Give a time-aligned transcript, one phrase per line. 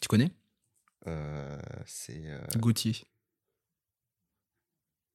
[0.00, 0.30] Tu connais?
[1.06, 2.22] Euh, c'est.
[2.26, 2.94] euh, Gauthier.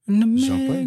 [0.07, 0.85] Jean-Paul?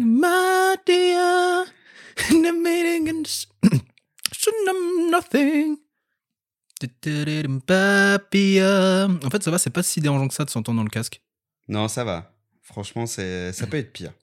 [9.23, 11.21] En fait, ça va, c'est pas si dérangeant que ça de s'entendre dans le casque.
[11.67, 12.33] Non, ça va.
[12.61, 14.13] Franchement, c'est ça peut être pire.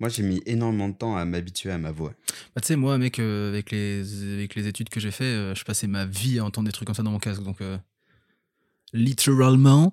[0.00, 2.12] Moi, j'ai mis énormément de temps à m'habituer à ma voix.
[2.54, 5.54] Bah, tu sais, moi, mec, euh, avec, les, avec les études que j'ai fait, euh,
[5.56, 7.42] je passais ma vie à entendre des trucs comme ça dans mon casque.
[7.42, 7.76] Donc, euh,
[8.92, 9.92] littéralement.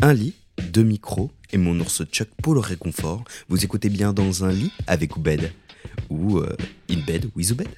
[0.00, 0.34] Un lit,
[0.72, 3.22] deux micros et mon ours Chuck pour le réconfort.
[3.48, 5.52] Vous écoutez bien dans un lit avec Oubed.
[6.10, 6.48] Ou euh,
[6.90, 7.68] in bed with Oubed.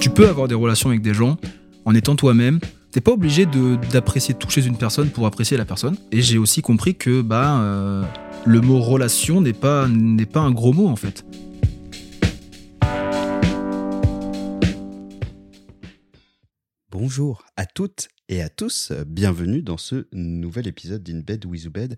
[0.00, 1.36] Tu peux avoir des relations avec des gens
[1.84, 2.60] en étant toi-même.
[2.92, 5.96] T'es pas obligé de- d'apprécier tout chez une personne pour apprécier la personne.
[6.12, 8.04] Et j'ai aussi compris que bah, euh,
[8.46, 11.24] le mot relation n'est pas, un gros mot en fait.
[16.90, 21.96] Bonjour à toutes et à tous, bienvenue dans ce nouvel épisode d'In Bed with Bed.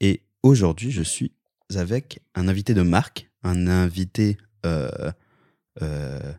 [0.00, 1.32] Et aujourd'hui, je suis
[1.74, 5.12] avec un invité de marque, un invité euh,
[5.82, 6.32] euh,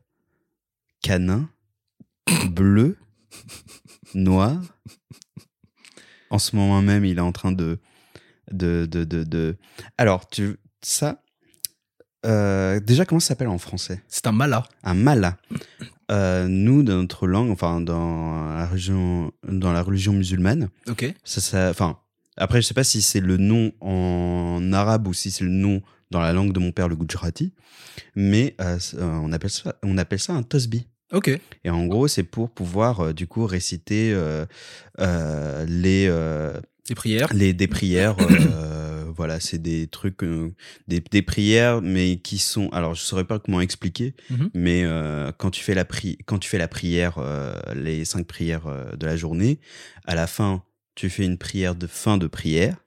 [1.02, 1.50] canin,
[2.50, 2.98] bleu,
[4.16, 4.60] noir.
[6.32, 7.80] En ce moment même, il est en train de.
[8.52, 9.56] De, de, de, de-
[9.98, 11.22] Alors, tu, ça.
[12.26, 14.02] euh, déjà, comment ça s'appelle en français?
[14.08, 14.64] C'est un mala.
[14.84, 15.38] un mala.
[16.12, 21.14] Euh, nous, dans notre langue, enfin dans la religion, dans la religion musulmane, Ok.
[21.24, 21.98] ça, ça, enfin,
[22.38, 25.82] après, je sais pas si c'est le nom en arabe ou si c'est le nom
[26.12, 27.54] dans la langue de mon père, le Gujarati,
[28.16, 30.88] mais euh, on appelle ça, on appelle ça un tosbi.
[31.12, 31.30] Ok.
[31.64, 34.14] Et en gros, c'est pour pouvoir du coup réciter
[35.00, 36.12] les
[36.88, 37.30] Des prières?
[37.34, 40.52] les des prières euh, voilà c'est des trucs euh,
[40.88, 44.50] des, des prières mais qui sont alors je saurais pas comment expliquer Mhm.
[44.54, 47.20] mais euh, quand tu fais la pri quand tu fais la prière
[47.76, 48.66] les cinq prières
[48.98, 49.60] de la journée
[50.06, 50.64] à la fin
[50.96, 52.78] tu fais une prière de fin de prière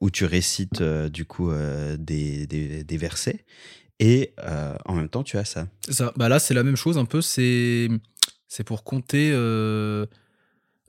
[0.00, 1.50] où tu récites du coup
[1.98, 3.44] des, des, des versets
[3.98, 4.32] et
[4.86, 6.12] en même temps tu as ça ça.
[6.16, 7.20] Bah là, c'est la même chose un peu.
[7.20, 7.88] C'est,
[8.48, 9.30] c'est pour compter.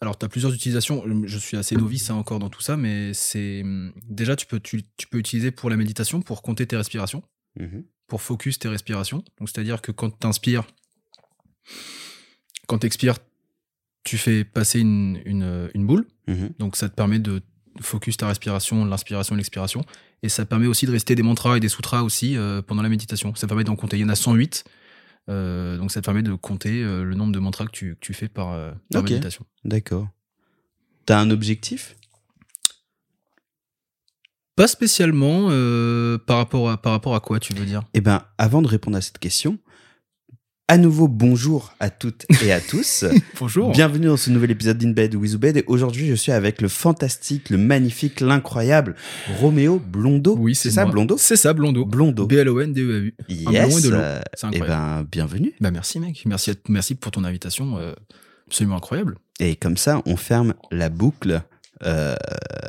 [0.01, 1.03] Euh, Alors, tu as plusieurs utilisations.
[1.25, 3.63] Je suis assez novice hein, encore dans tout ça, mais c'est
[4.09, 7.23] déjà tu peux tu, tu peux utiliser pour la méditation pour compter tes respirations,
[7.59, 7.83] Mhm.
[8.07, 9.23] pour focus tes respirations.
[9.39, 10.65] Donc, c'est-à-dire que quand tu inspires,
[12.67, 13.17] quand tu expires,
[14.03, 16.05] tu fais passer une, une, une boule.
[16.27, 16.51] Mhm.
[16.59, 17.41] Donc ça te permet de
[17.81, 19.85] focus ta respiration, l'inspiration et l'expiration.
[20.23, 22.89] Et ça permet aussi de rester des mantras et des sutras aussi euh, pendant la
[22.89, 23.33] méditation.
[23.35, 23.97] Ça permet d'en compter.
[23.97, 24.63] Il y en a 108.
[25.29, 27.99] Euh, donc ça te permet de compter euh, le nombre de mantras que tu, que
[27.99, 29.45] tu fais par, euh, par méditation.
[29.63, 30.07] d'accord.
[31.05, 31.95] T'as un objectif?
[34.55, 37.81] Pas spécialement euh, par, rapport à, par rapport à quoi tu veux dire?
[37.93, 39.57] Eh ben, avant de répondre à cette question,
[40.71, 43.03] à nouveau bonjour à toutes et à tous.
[43.41, 43.73] Bonjour.
[43.73, 45.57] Bienvenue dans ce nouvel épisode d'Inbed with Bed.
[45.57, 48.95] Et aujourd'hui, je suis avec le fantastique, le magnifique, l'incroyable
[49.41, 50.37] Roméo Blondo.
[50.39, 50.85] Oui, c'est ça.
[50.85, 51.83] Blondo C'est ça, Blondo.
[51.85, 52.25] Blondo.
[52.25, 53.13] B-L-O-N-D-E-A-U.
[53.27, 53.89] Yes.
[54.53, 55.51] eh ben, bienvenue.
[55.59, 56.23] Bah merci mec.
[56.25, 57.77] Merci, à- merci pour ton invitation.
[57.77, 57.91] euh,
[58.47, 59.17] absolument incroyable.
[59.41, 61.41] Et comme ça, on ferme la boucle,
[61.83, 62.15] euh,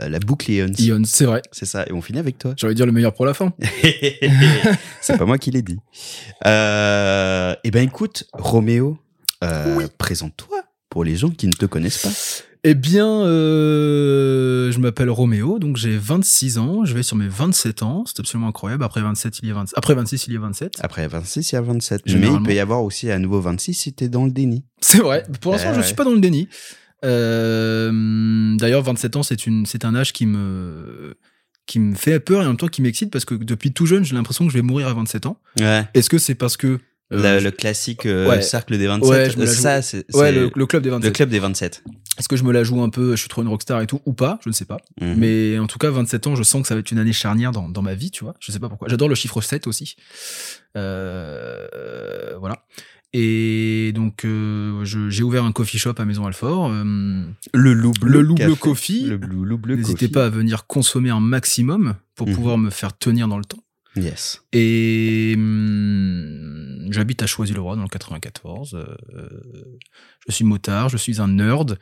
[0.08, 0.72] la boucle Ions.
[0.78, 1.42] Ion, c'est vrai.
[1.52, 1.84] C'est ça.
[1.86, 2.54] Et on finit avec toi.
[2.56, 3.52] J'allais dire le meilleur pour la fin.
[5.00, 5.78] c'est pas moi qui l'ai dit.
[6.46, 8.98] Euh, eh ben écoute, Roméo,
[9.44, 12.10] euh, présente-toi pour les gens qui ne te connaissent pas.
[12.64, 17.82] Eh bien, euh, je m'appelle Roméo, donc j'ai 26 ans, je vais sur mes 27
[17.82, 18.84] ans, c'est absolument incroyable.
[18.84, 19.76] Après 27, il y a 27.
[19.76, 20.74] Après 26, il y a 27.
[20.80, 22.02] Après 26, il y a 27.
[22.06, 24.64] Mais il peut y avoir aussi à nouveau 26 si t'es dans le déni.
[24.80, 25.24] C'est vrai.
[25.40, 25.86] Pour l'instant, Eh je ouais.
[25.86, 26.48] suis pas dans le déni.
[27.04, 31.16] Euh, D'ailleurs, 27 ans, c'est une, c'est un âge qui me,
[31.66, 34.04] qui me fait peur et en même temps qui m'excite parce que depuis tout jeune,
[34.04, 35.38] j'ai l'impression que je vais mourir à 27 ans.
[35.58, 35.84] Ouais.
[35.94, 36.78] Est-ce que c'est parce que
[37.12, 38.40] euh, le, classique euh, Ouais.
[38.40, 39.10] cercle des 27.
[39.10, 41.04] Ouais, je me la euh, ça, c'est ouais, le, le club des 27.
[41.04, 41.82] le club des 27.
[42.18, 44.00] Est-ce que je me la joue un peu, je suis trop une rockstar et tout,
[44.06, 44.38] ou pas?
[44.44, 44.78] Je ne sais pas.
[45.00, 45.14] Mhm.
[45.18, 47.52] Mais en tout cas, 27 ans, je sens que ça va être une année charnière
[47.52, 48.34] dans, dans ma vie, tu vois.
[48.40, 48.88] Je sais pas pourquoi.
[48.88, 49.96] J'adore le chiffre 7 aussi.
[50.76, 52.64] Euh, voilà.
[53.14, 56.70] Et donc, euh, j'ai ouvert un coffee shop à Maison Alfort.
[56.70, 58.10] euh, le loup bleu.
[58.10, 59.04] le loup bleu coffee.
[59.04, 62.34] Le blue- loup bleu N'hésitez pas à venir consommer un maximum pour Mhm.
[62.34, 63.62] pouvoir me faire tenir dans le temps.
[63.96, 64.42] Yes.
[64.54, 68.74] Et hum, j'habite à Choisy-le-Roi dans le 94.
[68.74, 69.28] euh,
[70.26, 71.78] je suis motard, je suis un nerd.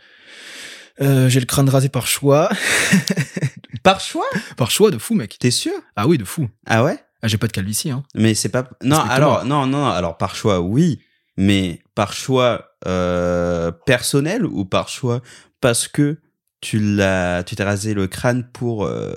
[1.01, 2.49] Euh, j'ai le crâne rasé par choix.
[3.83, 4.27] Par choix?
[4.59, 5.37] Par choix de fou, mec.
[5.39, 5.73] T'es sûr?
[5.97, 6.51] Ah oui, de fou.
[6.67, 6.99] Ah ouais?
[7.23, 8.03] Ah, j'ai pas de calvitie, hein.
[8.15, 8.69] Mais c'est pas.
[8.83, 11.01] Non, alors, non, non, alors par choix, oui.
[11.37, 15.21] Mais par choix euh, personnel ou par choix
[15.61, 16.19] parce que
[16.63, 19.13] tu l'as, tu t'es rasé le crâne pour euh,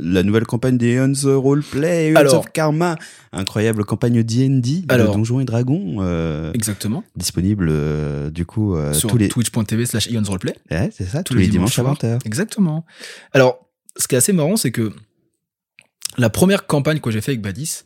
[0.00, 2.96] la nouvelle campagne des Huns Roleplay, Huns Alors- of Karma,
[3.32, 7.04] incroyable campagne D&D de Alors- Donjons et Dragons, euh, Exactement.
[7.14, 10.56] disponible euh, du coup euh, Sur tous les, twitch.tv slash Ions Roleplay.
[10.72, 11.94] Ouais, c'est ça, tous, les, dimanches, à soirs.
[11.94, 12.18] 20h.
[12.24, 12.84] Exactement.
[13.32, 14.92] Alors, ce qui est assez marrant, c'est que
[16.18, 17.82] la première campagne que j'ai fait avec Badis,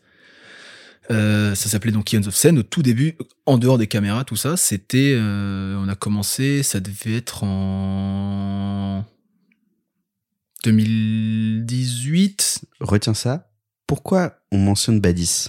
[1.11, 2.59] euh, ça s'appelait donc Ions of Sen.
[2.59, 3.17] Au tout début,
[3.47, 5.15] en dehors des caméras, tout ça, c'était.
[5.17, 9.05] euh, on a commencé, ça devait être en.
[10.65, 12.61] 2018.
[12.81, 13.51] Retiens ça.
[13.87, 15.49] Pourquoi on mentionne Badis?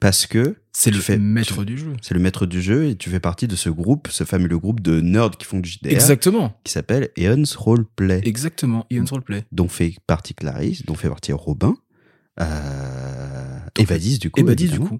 [0.00, 1.92] Parce que C'est le fais- maître tu- du jeu.
[2.02, 4.80] c'est le maître du jeu et tu fais partie de ce groupe, ce fameux groupe
[4.80, 6.58] de nerds qui font du JDR, Exactement.
[6.64, 8.20] qui s'appelle Eons Roleplay.
[8.24, 8.84] Exactement.
[8.90, 9.44] Ions Roleplay.
[9.52, 11.76] dont fait partie Clarisse, dont fait partie Robin,
[12.40, 14.42] euh, et Badis du coup.
[14.42, 14.98] Du coup.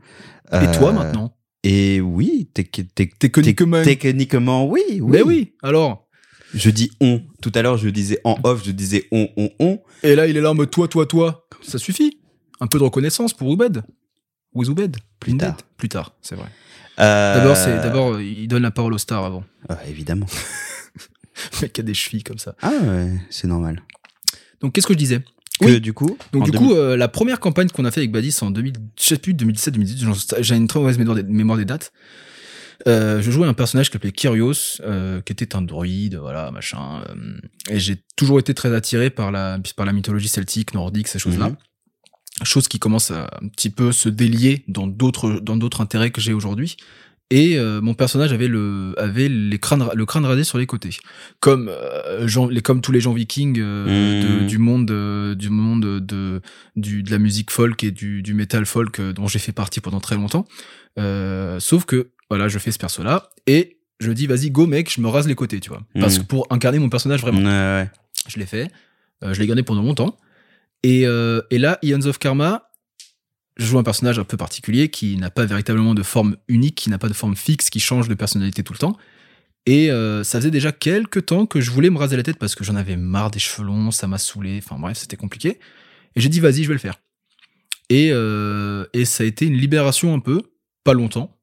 [0.53, 1.35] Et toi, Euh, maintenant?
[1.65, 3.83] Et oui, tec- tec- Techniquement.
[3.83, 5.01] tec- techniquement, oui, oui.
[5.11, 6.09] Mais oui, alors?
[6.55, 7.23] Je dis on.
[7.41, 9.81] Tout à l'heure, je disais en off, je disais on, on, on.
[10.03, 11.47] Et là, il est là en mode toi, toi, toi.
[11.63, 12.19] Ça suffit.
[12.61, 13.83] Un peu de reconnaissance pour Oubed.
[14.55, 14.97] Ou Zoubed.
[15.19, 15.57] Plus tard.
[15.79, 16.49] Plus tard, c'est vrai.
[16.99, 19.45] Euh, D'abord, c'est d'abord, euh, il donne la parole aux stars avant.
[19.71, 20.27] ah, évidemment.
[21.55, 22.55] Le mec a des chevilles comme ça.
[22.61, 23.83] Ah ouais, c'est normal.
[24.61, 25.21] Donc, qu'est-ce que je disais?
[25.61, 25.81] Que Oui.
[25.81, 26.17] du coup.
[26.33, 28.73] Donc, du 2000 coup, euh, la première campagne qu'on a fait avec Badis en 2000,
[28.99, 31.93] je sais plus, 2017, 2018, j'en- j'ai une très mauvaise mémoire des, mémoire des dates.
[32.89, 37.05] Euh, je jouais un personnage qui s'appelait Kyrios, euh, qui était un druide, voilà, machin.
[37.71, 41.51] et j'ai toujours été très attiré par la, par la mythologie celtique, nordique, ces choses-là.
[41.51, 41.57] Mhm.
[42.45, 46.21] Chose qui commence à un petit peu se délier dans d'autres, dans d'autres intérêts que
[46.21, 46.77] j'ai aujourd'hui.
[47.35, 50.91] Et euh, mon personnage avait le, avait les crânes, le crâne rasé sur les côtés,
[51.41, 54.47] comme euh, les, comme tous les gens vikings euh, de- Mhm.
[54.47, 56.43] du monde, du monde de,
[56.77, 59.99] du, de la musique folk et du, du metal folk dont j'ai fait partie pendant
[60.01, 60.45] très longtemps.
[61.59, 65.09] Sauf que voilà, je fais ce perso-là et je dis vas-y go mec, je me
[65.09, 66.23] rase les côtés, tu vois, parce Mhm.
[66.25, 67.39] que pour incarner mon personnage vraiment.
[67.41, 67.91] Ouais, ouais.
[68.29, 68.71] Je l'ai fait.
[69.23, 70.19] Je l'ai gardé pendant longtemps.
[70.83, 72.65] Et, et là, Ions of Karma,
[73.57, 76.91] je joue un personnage un peu particulier qui n'a pas véritablement de forme unique, qui
[76.91, 78.97] n'a pas de forme fixe, qui change de personnalité tout le temps.
[79.67, 82.55] Et euh, ça faisait déjà quelques temps que je voulais me raser la tête parce
[82.55, 85.61] que j'en avais marre des cheveux longs, ça m'a saoulé, enfin bref, c'était compliqué.
[86.17, 87.01] Et j'ai dit, vas-y, je vais le faire.
[87.89, 90.43] Et, euh, et ça a été une libération un peu,
[90.83, 91.39] pas longtemps.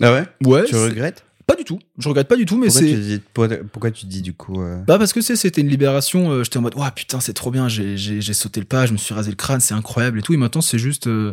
[0.00, 0.26] Ah ouais?
[0.44, 1.24] Ouais, Tu regrettes?
[1.50, 1.78] Pas du tout.
[1.98, 3.20] Je regrette pas du tout, mais c'est.
[3.34, 4.60] pourquoi, pourquoi tu dis du coup.
[4.62, 7.32] euh, Bah parce que c'est- c'était une libération, euh, j'étais en mode ouais putain c'est
[7.32, 10.22] trop bien, j'ai sauté le pas, je me suis rasé le crâne, c'est incroyable et
[10.22, 11.32] tout, et maintenant c'est juste, euh,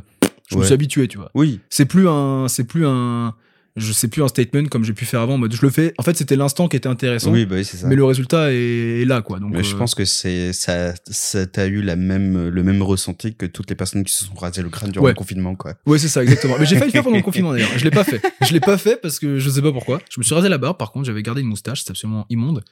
[0.49, 1.29] je me suis habitué tu vois.
[1.35, 1.59] Oui.
[1.69, 3.33] C'est plus un, c'est plus un,
[3.77, 5.93] je sais plus un statement comme j'ai pu faire avant, en mode je le fais,
[5.97, 7.87] en fait c'était l'instant qui était intéressant, Oui, bah oui, c'est ça.
[7.87, 9.39] mais le résultat est, est là quoi.
[9.39, 12.81] Donc Mais je euh, pense que c'est ça, ça t'as eu la même le même
[12.81, 15.11] ressenti que toutes les personnes qui se sont rasées le crâne durant Ouais.
[15.11, 15.75] le confinement quoi.
[15.85, 16.55] Ouais c'est ça exactement.
[16.59, 18.59] Mais j'ai failli le faire pendant le confinement d'ailleurs, je l'ai pas fait, je l'ai
[18.59, 20.01] pas fait parce que je sais pas pourquoi.
[20.09, 22.63] Je me suis rasé la barbe, par contre j'avais gardé une moustache, c'est absolument immonde.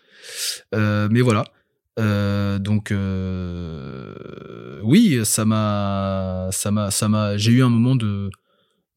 [0.73, 1.45] Euh, mais voilà.
[1.97, 7.37] Euh, donc euh, oui, ça m'a, ça m'a, ça m'a.
[7.37, 8.29] J'ai eu un moment de,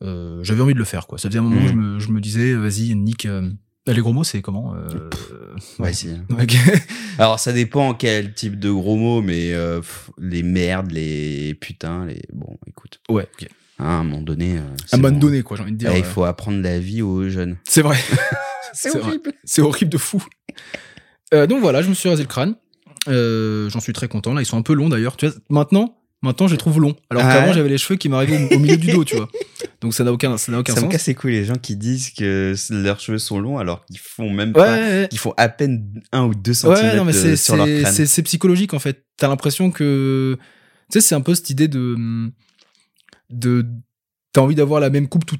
[0.03, 1.19] euh, j'avais envie de le faire quoi.
[1.19, 3.27] Ça faisait un moment où je me, je me disais, vas-y, nique.
[3.27, 3.51] euh,
[3.87, 5.09] les gros mots, c'est comment euh,
[5.79, 6.11] Ouais, si.
[7.19, 12.05] Alors ça dépend quel type de gros mots, mais euh, pff, les merdes, les putains,
[12.07, 13.27] les bon, écoute, Ouais.
[13.41, 13.49] ok.
[13.79, 14.59] hein, à un moment donné.
[14.59, 14.63] euh,
[14.93, 15.19] À un moment bon.
[15.21, 15.91] donné, quoi, j'ai envie de dire.
[15.97, 17.57] Il euh, faut apprendre la vie aux jeunes.
[17.69, 17.97] C'est vrai.
[18.75, 19.33] C'est horrible.
[19.45, 20.23] C'est horrible de fou.
[21.35, 22.55] Euh, donc voilà, je me suis rasé le crâne.
[23.09, 24.35] Euh, J'en suis très content.
[24.35, 25.17] Là, ils sont un peu longs d'ailleurs.
[25.17, 26.95] Tu vois, maintenant, maintenant, je les trouve longs.
[27.11, 29.17] Alors Ah qu'avant, ouais j'avais les cheveux qui m'arrivaient au, au milieu du dos, tu
[29.17, 29.29] vois.
[29.81, 30.93] Donc ça n'a aucun, ça n'a aucun Ça me sens.
[30.93, 34.29] casse les couilles les gens qui disent que leurs cheveux sont longs alors qu'ils font
[34.31, 35.07] même Ouais, pas, ouais, ouais.
[35.09, 37.67] qu'ils font à peine un ou deux Ouais, centimètres non, mais de- c'est sur leur
[37.67, 37.93] crâne.
[37.93, 39.05] c'est- psychologique en fait.
[39.17, 40.37] T'as l'impression que.
[40.91, 41.97] Tu sais, c'est un peu cette idée de.
[43.31, 43.67] de
[44.33, 45.37] T'as envie d'avoir la même coupe tout-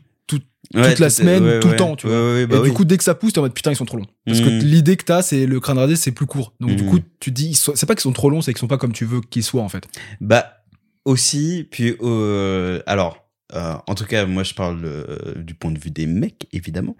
[0.75, 1.79] Ouais, toute la semaine, ouais, tout le ouais.
[1.79, 2.17] temps, tu vois.
[2.17, 2.75] Ouais, ouais, bah et du oui.
[2.75, 4.07] coup, dès que ça pousse, t'es en mode putain, ils sont trop longs.
[4.27, 6.53] Parce que l'idée que t'as, c'est le crâne rasé, c'est plus court.
[6.61, 6.91] Donc du Mhm.
[6.91, 8.93] coup, tu dis, sont- c'est pas qu'ils sont trop longs, c'est qu'ils sont pas comme
[8.93, 9.85] tu veux qu'ils soient en fait.
[10.21, 10.58] Bah
[11.05, 15.79] aussi, puis euh, alors, euh, en tout cas, moi je parle euh, du point de
[15.79, 16.97] vue des mecs, évidemment.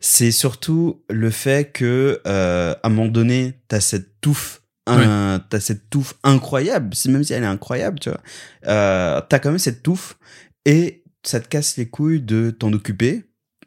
[0.00, 4.62] C'est surtout le fait que à un moment donné, t'as cette touffe.
[4.86, 8.20] Un, t'as cette touffe incroyable, même si elle est incroyable, tu vois.
[8.62, 10.18] T'as quand même cette touffe
[10.66, 13.24] et ça te casse les couilles de t'en occuper.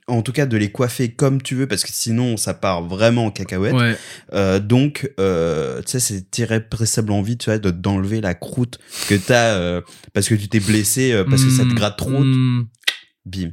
[0.09, 3.25] En tout cas, de les coiffer comme tu veux, parce que sinon, ça part vraiment
[3.25, 3.73] en cacahuète.
[3.73, 3.97] Ouais.
[4.33, 9.15] Euh, donc, euh, tu sais, c'est irrépressible envie, tu vois, de d'enlever la croûte que
[9.15, 9.81] t'as euh,
[10.13, 12.09] parce que tu t'es blessé, euh, parce que ça te Hmm, gratte trop.
[12.23, 12.67] hmm.
[13.25, 13.51] Bim.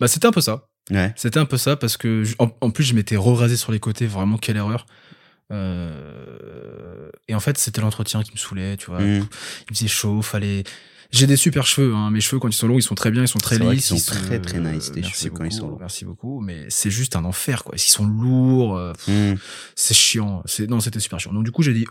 [0.00, 0.66] Bah c'était un peu ça.
[0.90, 1.12] Ouais.
[1.16, 4.06] C'était un peu ça parce que en, en plus je m'étais re-rasé sur les côtés,
[4.06, 4.84] vraiment quelle erreur.
[7.28, 9.00] Et en fait c'était l'entretien qui me saoulait, tu vois.
[9.00, 9.26] Mm.
[9.70, 10.64] Il faisait chaud, fallait
[11.10, 12.10] J'ai des super cheveux, hein.
[12.10, 13.88] mes cheveux quand ils sont longs, ils sont très bien, ils sont très vrai lisses.
[13.88, 15.76] qu'ils sont ils très, très nice, tes merci cheveux, quand ils beaucoup, sont longs.
[15.80, 17.74] Merci beaucoup, mais c'est juste un enfer, quoi.
[17.76, 19.34] Ils sont lourds, euh, Hmm.
[19.74, 20.42] c'est chiant.
[20.46, 21.32] C'est non, c'était super chiant.
[21.32, 21.86] Donc du coup, j'ai dit,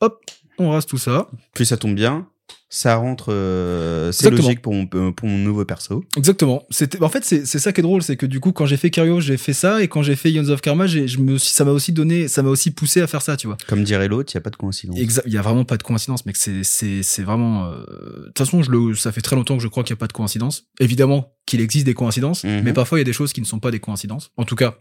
[0.00, 0.20] hop,
[0.58, 1.28] on rase tout ça.
[1.54, 2.28] Puis ça tombe bien,
[2.72, 6.04] ça rentre, euh, c'est logique pour mon, pour mon nouveau perso.
[6.16, 6.62] Exactement.
[6.70, 8.76] C'était, en fait, c'est c'est ça qui est drôle, c'est que du coup, quand j'ai
[8.76, 11.36] fait Curio, j'ai fait ça, et quand j'ai fait Ions of Karma, j'ai- je me,
[11.36, 13.56] suis- ça m'a aussi donné, ça m'a aussi poussé à faire ça, tu vois.
[13.66, 14.96] Comme dirait l'autre, il n'y a pas de coïncidence.
[15.26, 16.36] Il y a vraiment pas de coïncidence, mec.
[16.36, 17.66] C'est, c'est, c'est vraiment.
[17.66, 19.98] euh, De toute façon, je le, ça fait très longtemps que je crois qu'il n'y
[19.98, 20.64] a pas de coïncidence.
[20.78, 22.62] Évidemment qu'il existe des coïncidences, Mhm.
[22.62, 24.30] mais parfois il y a des choses qui ne sont pas des coïncidences.
[24.36, 24.76] En tout cas,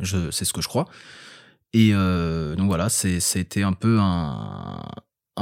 [0.00, 0.86] je, c'est ce que je crois.
[1.74, 4.80] Et euh, donc voilà, c'est, c'était un peu un,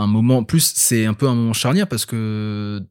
[0.02, 0.38] un moment.
[0.38, 2.82] En plus, c'est un peu un moment charnière parce que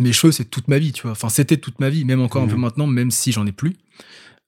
[0.00, 1.12] mes cheveux, c'est toute ma vie, tu vois.
[1.12, 2.50] Enfin, c'était toute ma vie, même encore un Mhm.
[2.52, 3.74] peu maintenant, même si j'en ai plus.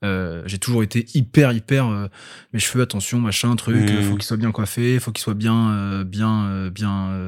[0.05, 2.09] Euh, j'ai toujours été hyper hyper euh,
[2.53, 3.97] mes cheveux attention machin truc Mhm.
[3.97, 7.19] euh, faut qu'ils soient bien coiffés faut qu'ils soient bien euh, bien bien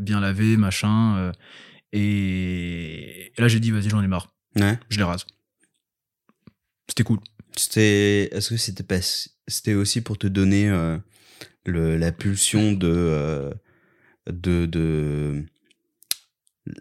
[0.00, 1.32] bien lavés machin
[1.92, 3.30] et...
[3.36, 4.78] et là j'ai dit vas-y j'en ai marre Ouais.
[4.88, 5.26] je les rase
[6.88, 7.18] c'était cool
[7.56, 9.00] C'était, est-ce que c'était pas,
[9.46, 10.68] c'était aussi pour te donner
[11.66, 13.52] le, la pulsion de,
[14.30, 15.44] de, de,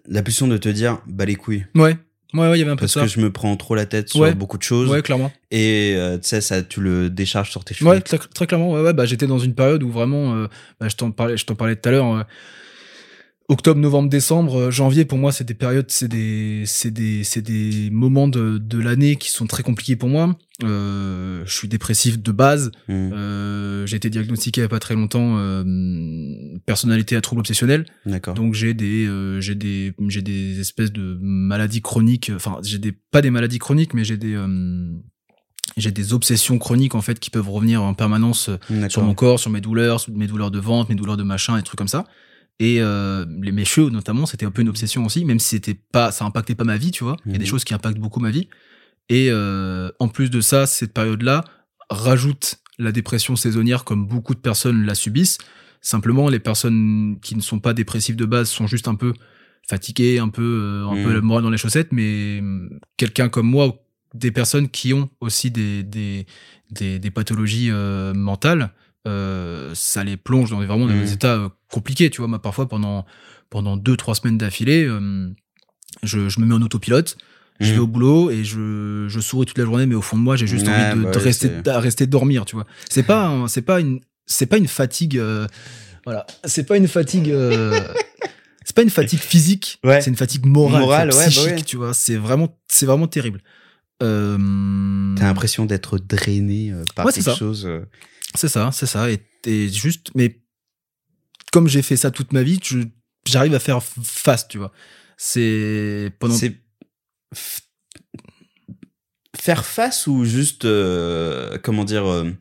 [0.07, 1.65] la pulsion de te dire, bah les couilles.
[1.75, 1.97] ouais
[2.33, 3.85] ouais ouais il y avait un peu Parce ça que je me prends trop la
[3.85, 4.33] tête sur Ouais.
[4.33, 4.89] beaucoup de choses.
[4.89, 7.89] ouais clairement Et euh, tu sais, ça, tu le décharges sur tes cheveux.
[7.91, 8.71] Ouais, très, très clairement.
[8.73, 10.47] Ouais, ouais, bah, j'étais dans une période où vraiment, euh,
[10.79, 12.12] bah, je t'en parlais, je t'en parlais tout à l'heure.
[12.15, 12.23] euh,
[13.53, 17.41] octobre, novembre, décembre, euh, janvier, pour moi, c'est des périodes, c'est des, c'est des, c'est
[17.41, 20.36] des moments de, de l'année qui sont très compliqués pour moi.
[20.63, 22.72] Euh, je suis dépressif de base.
[22.88, 22.93] Mm.
[23.13, 25.63] Euh, j'ai été diagnostiqué il y a pas très longtemps euh,
[26.65, 27.86] personnalité à trouble obsessionnel.
[28.05, 28.36] D'accord.
[28.36, 33.22] Donc j'ai des j'ai des j'ai des espèces de maladies chroniques enfin j'ai des pas
[33.22, 34.38] des maladies chroniques mais j'ai des
[35.75, 38.50] j'ai des obsessions chroniques en fait qui peuvent revenir en permanence
[38.89, 41.57] sur mon corps, sur mes douleurs, sur mes douleurs de ventre, mes douleurs de machin,
[41.57, 42.05] des trucs comme ça.
[42.60, 45.74] Et euh, les mes cheveux notamment, c'était un peu une obsession aussi, même si c'était
[45.74, 47.17] pas ça impactait pas ma vie, tu vois.
[47.25, 47.50] Il y a des Mhm.
[47.50, 48.48] choses qui impactent beaucoup ma vie.
[49.10, 51.43] Et euh, en plus de ça, cette période-là
[51.89, 55.38] rajoute la dépression saisonnière comme beaucoup de personnes la subissent.
[55.81, 59.13] Simplement, les personnes qui ne sont pas dépressives de base sont juste un peu
[59.67, 61.03] fatiguées, un peu, euh, un Mhm.
[61.03, 63.75] peu la morale dans les chaussettes, mais hum, quelqu'un comme moi,
[64.13, 66.25] des personnes qui ont aussi des, des,
[66.72, 68.72] des, des pathologies euh, mentales,
[69.07, 72.27] euh, ça les plonge dans vraiment dans des états euh, compliqués, tu vois.
[72.27, 73.05] Moi, parfois, pendant,
[73.50, 75.29] pendant deux, trois semaines d'affilée, euh,
[76.03, 77.17] je, je me mets en autopilote,
[77.60, 77.74] je Mhm.
[77.74, 80.36] vais au boulot et je, je souris toute la journée, mais au fond de moi,
[80.36, 82.65] j'ai juste Ouais, envie de, bah de ouais, rester, de rester dormir, tu vois.
[82.89, 85.22] C'est pas, c'est pas une, c'est pas une fatigue,
[86.05, 87.27] voilà, c'est pas une fatigue,
[88.65, 90.01] c'est pas une fatigue physique, Ouais.
[90.01, 91.93] c'est une fatigue morale, Morale, bah psychique, tu vois.
[91.93, 93.41] C'est vraiment, c'est vraiment terrible.
[94.00, 97.69] T'as l'impression d'être drainé par quelque chose.
[98.36, 99.12] C'est ça, c'est ça.
[99.12, 100.40] Et, et juste, mais
[101.52, 102.60] comme j'ai fait ça toute ma vie,
[103.28, 104.72] j'arrive à faire face, tu vois.
[105.18, 106.34] C'est pendant.
[106.36, 106.56] C'est
[109.38, 112.32] faire face ou juste euh, comment dire euh,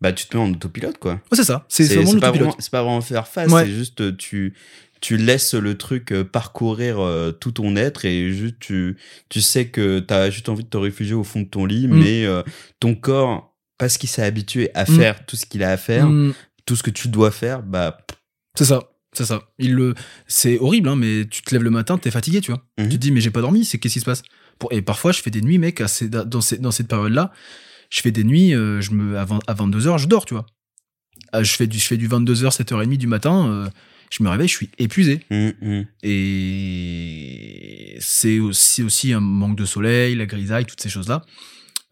[0.00, 1.12] bah tu te mets en autopilote quoi.
[1.14, 1.64] Ouais, c'est ça.
[1.68, 2.54] C'est vraiment l'autopilote.
[2.58, 3.64] c'est pas vraiment faire face, Ouais.
[3.64, 4.54] c'est juste euh, tu
[5.00, 6.98] tu laisses le truc parcourir
[7.40, 8.96] tout ton être et juste tu
[9.28, 11.98] tu sais que t'as juste envie de te réfugier au fond de ton lit Mm.
[11.98, 12.42] mais euh,
[12.78, 13.51] ton corps
[13.82, 14.96] parce qu'il s'est habitué à Mm.
[14.96, 16.34] faire tout ce qu'il a à faire, Mm,
[16.66, 17.98] tout ce que tu dois faire, bah
[18.56, 18.80] c'est ça.
[19.12, 19.42] C'est ça.
[19.58, 19.94] Il le,
[20.28, 22.64] c'est horrible, hein, mais tu te lèves le matin, t'es fatigué, tu vois.
[22.78, 22.84] Mhm.
[22.88, 24.22] Tu te dis, mais j'ai pas dormi, c'est qu'est-ce qui se passe?
[24.70, 27.32] Et parfois, je fais des nuits, mec, à ces- dans, ces- dans cette période-là,
[27.90, 30.46] je fais des nuits, euh, je me, à, 20 à 22h, je dors, tu vois.
[31.32, 33.68] Ah, je, fais du, je fais du 22h, 7h30 du matin, euh,
[34.10, 35.22] je me réveille, je suis épuisé.
[35.30, 35.84] mm, mm.
[36.04, 41.22] Et c'est aussi, aussi un manque de soleil, la grisaille, toutes ces choses-là.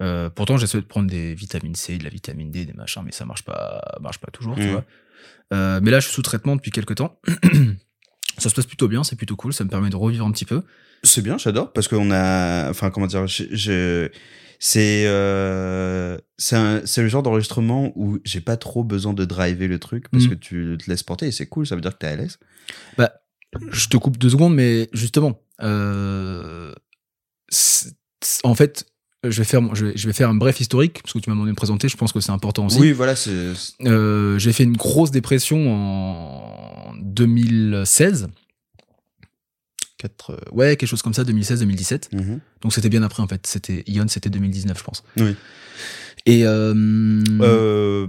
[0.02, 3.12] Euh, pourtant, j'essaie de prendre des vitamines C, de la vitamine D, des machins, mais
[3.12, 4.70] ça marche pas, marche pas toujours, tu Mhm.
[4.70, 4.84] vois.
[5.52, 7.20] Euh, mais là, je suis sous traitement depuis quelques temps.
[8.38, 10.44] ça se passe plutôt bien, c'est plutôt cool, ça me permet de revivre un petit
[10.46, 10.62] peu.
[11.02, 12.70] C'est bien, j'adore, parce qu'on a.
[12.70, 13.44] Enfin, comment dire, je.
[13.50, 14.10] je-
[14.62, 20.10] c'est euh, c'est le genre d'enregistrement où j'ai pas trop besoin de driver le truc
[20.10, 20.30] parce Mhm.
[20.30, 22.38] que tu te laisses porter et c'est cool, ça veut dire que t'es à l'aise.
[23.72, 25.40] Je te coupe deux secondes, mais justement,
[28.44, 28.86] en fait,
[29.24, 31.34] je vais faire, je vais, je vais faire un bref historique parce que tu m'as
[31.34, 31.88] demandé de me présenter.
[31.88, 32.78] Je pense que c'est important aussi.
[32.80, 33.52] Oui, voilà, c'est.
[33.84, 38.28] Euh, j'ai fait une grosse dépression en 2016.
[39.98, 42.08] Quatre, euh, ouais, quelque chose comme ça, 2016-2017.
[42.16, 42.40] Mhm.
[42.62, 43.46] Donc c'était bien après en fait.
[43.46, 45.02] C'était Ion, c'était 2019, je pense.
[45.18, 45.36] Oui.
[46.26, 46.74] Et euh,
[47.40, 48.06] Euh,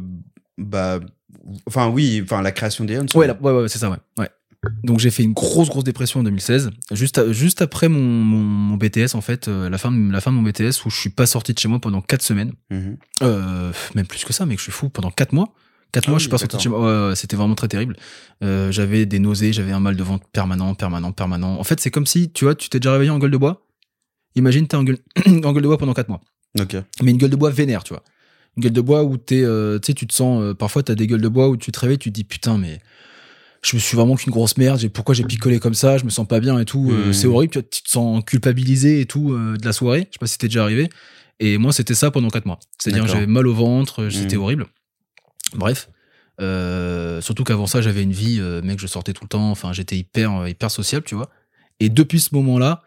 [0.58, 1.00] bah.
[1.66, 3.08] Enfin, oui, enfin, la création Huns.
[3.16, 3.98] ouais, ouais, ouais, c'est ça, ouais.
[4.18, 4.30] ouais.
[4.84, 8.38] Donc j'ai fait une grosse, grosse dépression en 2016, juste, à- juste après mon, mon,
[8.38, 11.00] mon BTS en fait, euh, la fin, de- la fin de mon BTS où je
[11.00, 12.98] suis pas sorti de chez moi pendant quatre semaines, Mhm.
[13.24, 15.54] euh, même plus que ça, mais que je suis fou pendant quatre mois,
[15.92, 16.80] 4 Ah mois, oui, je suis pas sorti de chez moi.
[16.80, 17.98] Ouais, ouais, c'était vraiment très terrible.
[18.44, 21.60] Euh, j'avais des nausées, j'avais un mal de ventre permanent, permanent, permanent.
[21.60, 23.66] En fait, c'est comme si, tu vois, tu t'es déjà réveillé en gueule de bois.
[24.36, 26.22] Imagine, t'es en gueule, en gueule de bois pendant 4 mois.
[27.02, 28.04] Mais une gueule de bois vénère, tu vois.
[28.58, 31.22] Une gueule de bois où t'es, tu sais, tu te sens, parfois t'as des gueules
[31.22, 32.80] de bois où tu te réveilles, tu te dis putain, mais
[33.64, 36.28] je me suis vraiment qu'une grosse merde, pourquoi j'ai picolé comme ça, je me sens
[36.28, 39.66] pas bien et tout, euh, c'est horrible, tu, te sens culpabilisé et tout euh, de
[39.66, 40.08] la soirée.
[40.10, 40.90] Je sais pas si c'était déjà arrivé.
[41.40, 42.60] Et moi, c'était ça pendant 4 mois.
[42.80, 44.42] C'est-à-dire, j'avais mal au ventre, c'était Mhm.
[44.44, 44.66] horrible.
[45.56, 45.90] Bref.
[46.40, 49.74] Euh, surtout qu'avant ça, j'avais une vie, euh, mec, je sortais tout le temps, enfin,
[49.74, 51.30] j'étais hyper, euh, hyper sociable, tu vois.
[51.80, 52.82] Et depuis ce moment-là,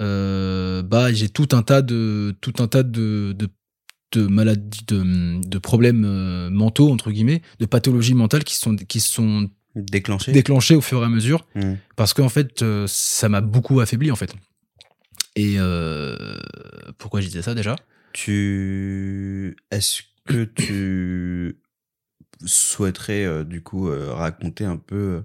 [0.00, 3.48] euh, bah, j'ai tout un tas de, tout un tas de, de,
[4.12, 9.00] de maladies, de, de problèmes euh, mentaux, entre guillemets, de pathologies mentales qui sont, qui
[9.00, 9.48] sont
[9.90, 10.32] Déclenché.
[10.32, 11.74] déclenchées au fur et à mesure Hmm.
[11.96, 14.34] parce qu'en fait, euh, ça m'a beaucoup affaibli, en fait.
[15.36, 16.16] Et euh,
[16.98, 17.76] pourquoi je disais ça déjà?
[18.12, 19.56] Tu.
[19.70, 21.58] Est-ce que tu
[22.44, 25.22] souhaiterais, euh, du coup, raconter un peu.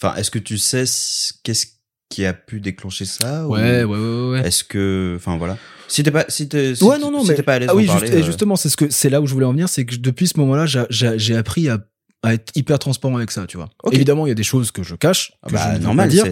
[0.00, 1.66] Enfin, est-ce que tu sais ce- qu'est-ce
[2.08, 4.30] qui a pu déclencher ça ou Ouais, ouais, ouais, ouais.
[4.40, 4.46] ouais.
[4.46, 5.14] Est-ce que.
[5.16, 5.58] Enfin, voilà.
[5.88, 7.74] Si t'es pas, si t'es, si ouais, non, non, si mais pas à l'aise ah
[7.76, 9.96] oui, juste- justement, c'est ce que c'est là où je voulais en venir, c'est que
[9.96, 11.78] depuis ce moment-là, j'ai appris à,
[12.26, 13.68] à être hyper transparent avec ça, tu vois.
[13.92, 16.24] Évidemment, il y a des choses que je cache, que bah, je ne normal, dire,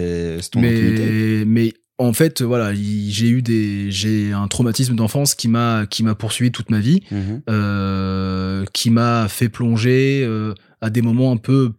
[0.51, 1.45] ton intimité.
[1.45, 5.85] mais mais en fait, voilà, il- j'ai eu des j'ai un traumatisme d'enfance qui m'a
[5.85, 7.41] qui m'a poursuivi toute ma vie, Mhm.
[7.49, 11.71] euh, qui m'a fait plonger euh, à des moments un peu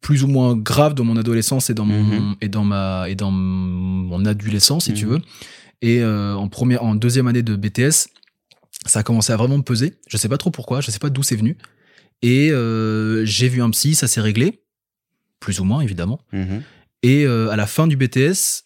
[0.00, 2.34] plus ou moins graves dans mon adolescence et dans mon Mhm.
[2.42, 5.10] et dans ma et dans mon adolescence si tu Mhm.
[5.12, 5.20] veux
[5.80, 8.08] et euh, en première en deuxième année de BTS
[8.86, 11.08] ça a commencé à vraiment me peser je sais pas trop pourquoi je sais pas
[11.08, 11.56] d'où c'est venu
[12.32, 14.62] et euh, j'ai vu un psy ça s'est réglé
[15.40, 16.62] plus ou moins évidemment Mhm.
[17.02, 18.62] et euh, à la fin du BTS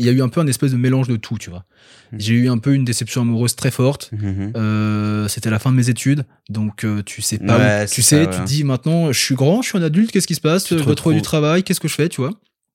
[0.00, 1.64] il y a eu un peu un espèce de mélange de tout tu vois
[2.12, 2.20] Mhm.
[2.20, 4.52] j'ai eu un peu une déception amoureuse très forte Mhm.
[4.56, 7.58] euh, c'était la fin de mes études, donc euh, tu sais pas.
[7.58, 9.78] Ouais, où- c'est tu sais, ça, tu te dis maintenant, je suis grand, je suis
[9.78, 10.64] un adulte, qu'est-ce qui se passe?
[10.64, 12.30] Tu Je dois trouver du travail, qu'est-ce que je fais, tu vois?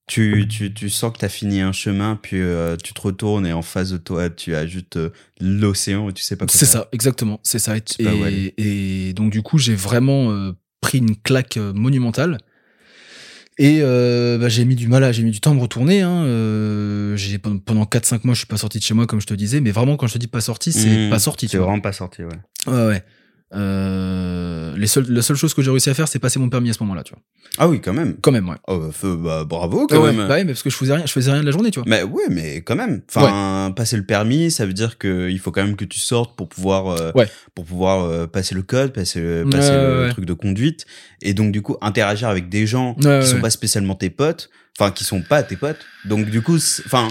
[0.07, 3.45] Tu, tu, tu sens que tu as fini un chemin, puis euh, tu te retournes
[3.47, 6.53] et en face de toi, tu as juste euh, l'océan et tu sais pas quoi
[6.53, 7.75] C'est ça, exactement, c'est ça.
[7.99, 12.37] Et, et donc du coup, j'ai vraiment euh, pris une claque monumentale.
[13.59, 16.01] Et bah, j'ai mis du mal, à, j'ai mis du temps à me retourner.
[16.01, 16.25] Hein.
[17.15, 19.33] J'ai pendant pendant 4-5 mois, je suis pas sorti de chez moi, comme je te
[19.35, 19.61] disais.
[19.61, 21.09] Mais vraiment, quand je te dis pas sorti, c'est Mhm.
[21.11, 21.47] pas sorti.
[21.47, 22.29] C'est vraiment pas sorti, ouais.
[22.67, 23.03] Ouais, ouais.
[23.55, 26.69] Euh, les seules, la seule chose que j'ai réussi à faire, c'est passer mon permis
[26.69, 27.21] à ce moment-là, tu vois.
[27.59, 28.17] Ah oui, quand même.
[28.21, 28.55] Quand même, ouais.
[28.67, 30.27] Oh, bah, feu- bah, bravo, quand ouais, même.
[30.27, 31.79] bah ouais, mais parce que je faisais rien, je faisais rien de la journée, tu
[31.79, 31.87] vois.
[31.87, 33.01] Mais ouais, mais quand même.
[33.13, 36.49] Enfin, passer le permis, ça veut dire qu'il faut quand même que tu sortes pour
[36.49, 37.27] pouvoir, euh, Ouais.
[37.53, 40.85] pour pouvoir euh, passer le code, passer, le- passer le truc de conduite,
[41.21, 44.91] et donc du coup interagir avec des gens qui sont pas spécialement tes potes, enfin
[44.91, 45.79] qui sont pas tes potes.
[46.05, 47.07] Donc du coup, enfin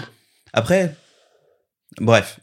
[0.53, 0.97] après,
[2.01, 2.41] bref,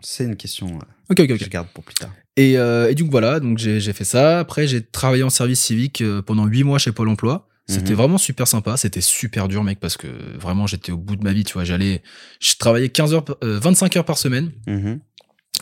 [0.00, 0.78] c'est une question
[1.10, 1.38] Ok, ok, ok.
[1.44, 2.10] je garde pour plus tard.
[2.36, 4.38] Et, euh, et donc voilà, donc j'ai fait ça.
[4.40, 7.48] Après, j'ai travaillé en service civique euh, pendant 8 mois chez Pôle emploi.
[7.66, 7.96] C'était Mhm.
[7.96, 8.76] vraiment super sympa.
[8.76, 10.06] C'était super dur, mec, parce que
[10.38, 11.64] vraiment, j'étais au bout de ma vie, tu vois.
[11.64, 12.02] J'allais,
[12.40, 14.50] je travaillais 15 heures, euh, 25 heures par semaine.
[14.66, 15.00] Mhm.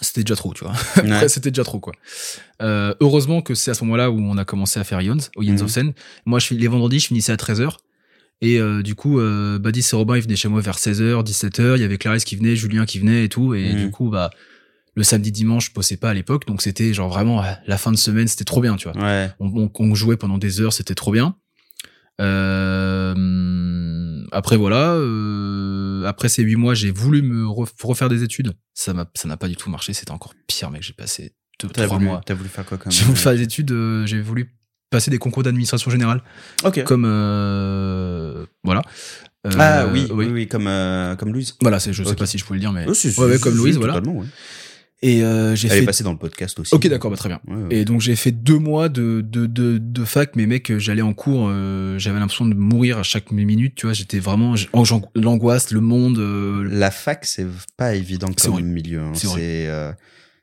[0.00, 0.72] C'était déjà trop, tu vois.
[0.96, 1.12] Ouais.
[1.12, 1.92] Après, c'était déjà trop, quoi.
[2.60, 5.42] Euh, heureusement que c'est à ce moment-là où on a commencé à faire Ions, au
[5.42, 5.62] Ions Mhm.
[5.62, 5.92] of Seine.
[6.26, 7.76] Moi, je, les vendredis, je finissais à 13h.
[8.40, 11.76] Et euh, du coup, euh, Badis et Robin, ils venaient chez moi vers 16h, 17h.
[11.76, 13.54] Il y avait Clarisse qui venait, Julien qui venait et tout.
[13.54, 13.78] Et Mhm.
[13.78, 14.30] du coup, bah,
[14.94, 16.46] le samedi, dimanche, je bossais pas à l'époque.
[16.46, 19.00] Donc, c'était genre vraiment euh, la fin de semaine, c'était trop bien, tu vois.
[19.02, 19.30] Ouais.
[19.40, 21.36] On, on- on jouait pendant des heures, c'était trop bien.
[22.92, 24.92] Euh, après, voilà.
[24.92, 28.52] euh, après ces huit mois, j'ai voulu me ref- refaire des études.
[28.74, 29.92] Ça m'a, ça n'a pas du tout marché.
[29.92, 30.82] C'était encore pire, mec.
[30.82, 32.20] J'ai passé deux, trois voulu, mois.
[32.24, 33.70] t'as voulu faire quoi comme J'ai voulu faire des études.
[33.72, 34.54] euh, j'ai voulu
[34.90, 36.22] passer des concours d'administration générale,
[36.64, 36.84] Ok.
[36.84, 38.82] comme euh, voilà.
[39.46, 41.54] Euh, ah oui, oui, oui, comme euh, comme Louise.
[41.62, 43.36] Voilà, je sais pas si je pouvais le dire, mais Oh, si, si, ouais, ouais,
[43.36, 43.98] si, comme Louise, voilà.
[44.00, 44.26] ouais.
[45.04, 46.72] Et euh, j'ai Elle est passée dans le podcast aussi.
[46.74, 47.40] Ok, d'accord, bah, très bien.
[47.48, 47.76] Ouais, ouais.
[47.76, 51.12] Et donc j'ai fait deux mois de, de, de, de fac, mais mec, j'allais en
[51.12, 54.84] cours, euh, j'avais l'impression de mourir à chaque minute, tu vois, j'étais vraiment en-
[55.16, 56.18] l'angoisse, le monde.
[56.18, 58.68] euh, La fac, c'est pas évident comme horrible.
[58.68, 59.00] milieu.
[59.00, 59.12] hein.
[59.14, 59.26] C'est.
[59.26, 59.92] C'est euh,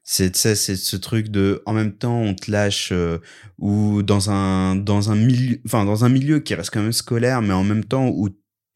[0.03, 3.19] c'est ce truc de en même temps on te lâche euh,
[3.59, 7.43] ou dans un dans un milieu enfin dans un milieu qui reste quand même scolaire
[7.43, 8.29] mais en même temps où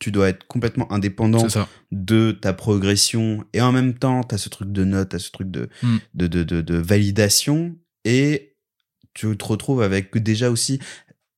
[0.03, 1.43] tu dois être complètement indépendant
[1.91, 5.31] de ta progression et en même temps tu as ce truc de notes, tu ce
[5.31, 5.97] truc de, Mm.
[6.15, 8.55] de, de, de, de validation et
[9.13, 10.79] tu te retrouves avec déjà aussi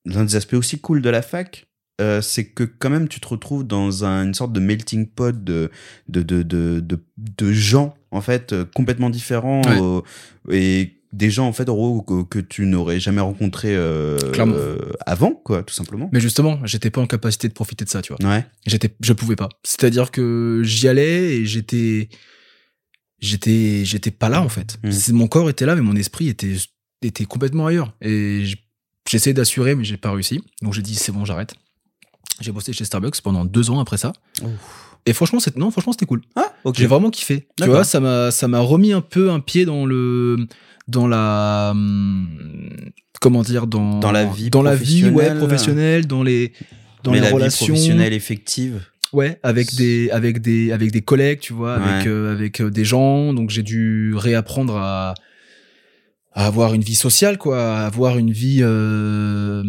[0.06, 1.68] l'un des aspects aussi cool de la fac
[2.02, 5.32] euh, c'est que quand même tu te retrouves dans un- une sorte de melting pot
[5.44, 5.72] de,
[6.10, 9.80] de, de, de, de, de gens en fait euh, complètement différents Ouais.
[9.82, 10.02] euh,
[10.52, 14.18] et des gens en fait en gros, que, que tu n'aurais jamais rencontrés euh,
[14.56, 18.02] euh, avant quoi tout simplement Mais justement, j'étais pas en capacité de profiter de ça,
[18.02, 18.30] tu vois.
[18.32, 19.50] ouais J'étais, je pouvais pas.
[19.64, 22.10] C'est-à-dire que j'y allais et j'étais,
[23.20, 24.78] j'étais, j'étais pas là en fait.
[24.92, 26.56] C'est- Mon corps était là, mais mon esprit était,
[27.02, 27.94] était complètement ailleurs.
[28.02, 28.58] Et je-
[29.10, 30.42] j'ai essayé d'assurer, mais j'ai pas réussi.
[30.62, 31.56] Donc j'ai dit c'est bon, j'arrête.
[32.42, 34.12] J'ai bossé chez Starbucks pendant deux ans après ça.
[35.06, 36.22] Et franchement, c'est non, franchement, c'était cool.
[36.36, 36.76] Ah, ok.
[36.78, 37.48] J'ai vraiment kiffé.
[37.58, 40.48] Tu vois, ça m'a, ça m'a remis un peu un pied dans le,
[40.88, 42.28] dans la, hum,
[43.22, 46.06] comment dire, dans, Dans la vie dans la vie, ouais, professionnelle.
[46.08, 46.54] dans les,
[47.04, 48.82] dans Mais les la vie relations, professionnelle effective.
[49.14, 52.86] ouais, avec des, avec des, avec des collègues, tu vois, avec, euh, avec euh, des
[52.86, 53.34] gens.
[53.34, 55.14] Donc j'ai dû réapprendre à,
[56.34, 59.64] à avoir une vie sociale, quoi, à avoir une vie, euh,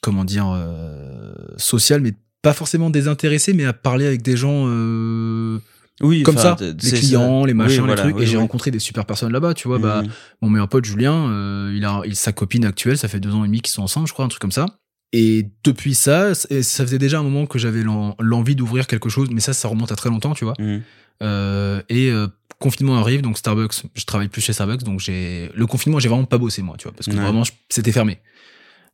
[0.00, 4.66] comment dire, euh, sociale, mais pas forcément désintéressée, mais à parler avec des gens.
[4.68, 5.58] Euh,
[6.00, 8.16] Oui, comme ça, les clients, les machins, Oui, voilà, les trucs.
[8.18, 8.42] oui, et j'ai oui.
[8.42, 9.78] rencontré des super personnes là-bas, tu vois.
[9.78, 10.10] Bah, Mhm.
[10.42, 13.44] mon meilleur pote Julien, euh, il a il, sa copine actuelle, ça fait deux ans
[13.44, 14.66] et demi qu'ils sont ensemble, je crois, un truc comme ça.
[15.12, 19.28] Et depuis ça, ça faisait déjà un moment que j'avais l'en- l'envie d'ouvrir quelque chose,
[19.32, 20.54] mais ça, ça remonte à très longtemps, tu vois.
[20.58, 20.82] Mhm.
[21.22, 22.28] Euh, et euh,
[22.60, 26.26] confinement arrive, donc Starbucks, je travaille plus chez Starbucks, donc j'ai le confinement, j'ai vraiment
[26.26, 27.22] pas bossé moi, tu vois, parce que Ouais.
[27.22, 28.18] vraiment c'était fermé.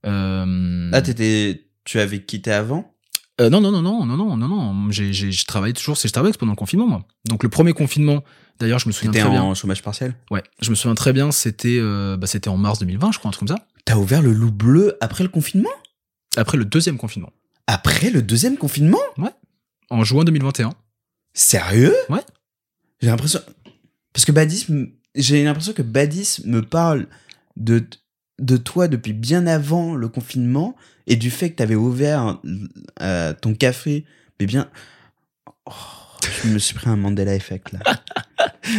[0.06, 2.93] Euh, Ah, t'étais, tu avais quitté avant?
[3.40, 4.90] Euh, non, non, non, non, non, non, non, non.
[4.90, 7.04] J'ai, j'ai, je travaillais toujours chez Starbucks pendant le confinement, moi.
[7.28, 8.22] Donc le premier confinement,
[8.60, 9.42] d'ailleurs, je me souviens T'étais très bien.
[9.42, 10.14] en chômage partiel?
[10.30, 11.32] Ouais, je me souviens très bien.
[11.32, 13.66] C'était, euh, bah, c'était en mars 2020, je crois, un truc comme ça.
[13.84, 15.70] T'as ouvert le loup bleu après le confinement?
[16.36, 17.32] Après le deuxième confinement,
[17.66, 18.98] Après le deuxième confinement?
[19.90, 20.72] En juin 2021.
[21.34, 21.94] Sérieux?
[22.08, 22.22] Ouais.
[23.00, 23.40] J'ai l'impression.
[24.12, 24.66] Parce que Badis,
[25.14, 27.06] j'ai l'impression que Badis me parle
[27.56, 27.84] de,
[28.40, 32.38] de toi depuis bien avant le confinement et du fait que t'avais ouvert
[33.02, 34.04] euh, ton café,
[34.40, 34.68] mais bien.
[35.66, 35.72] Oh,
[36.42, 37.80] je me suis pris un Mandela Effect là.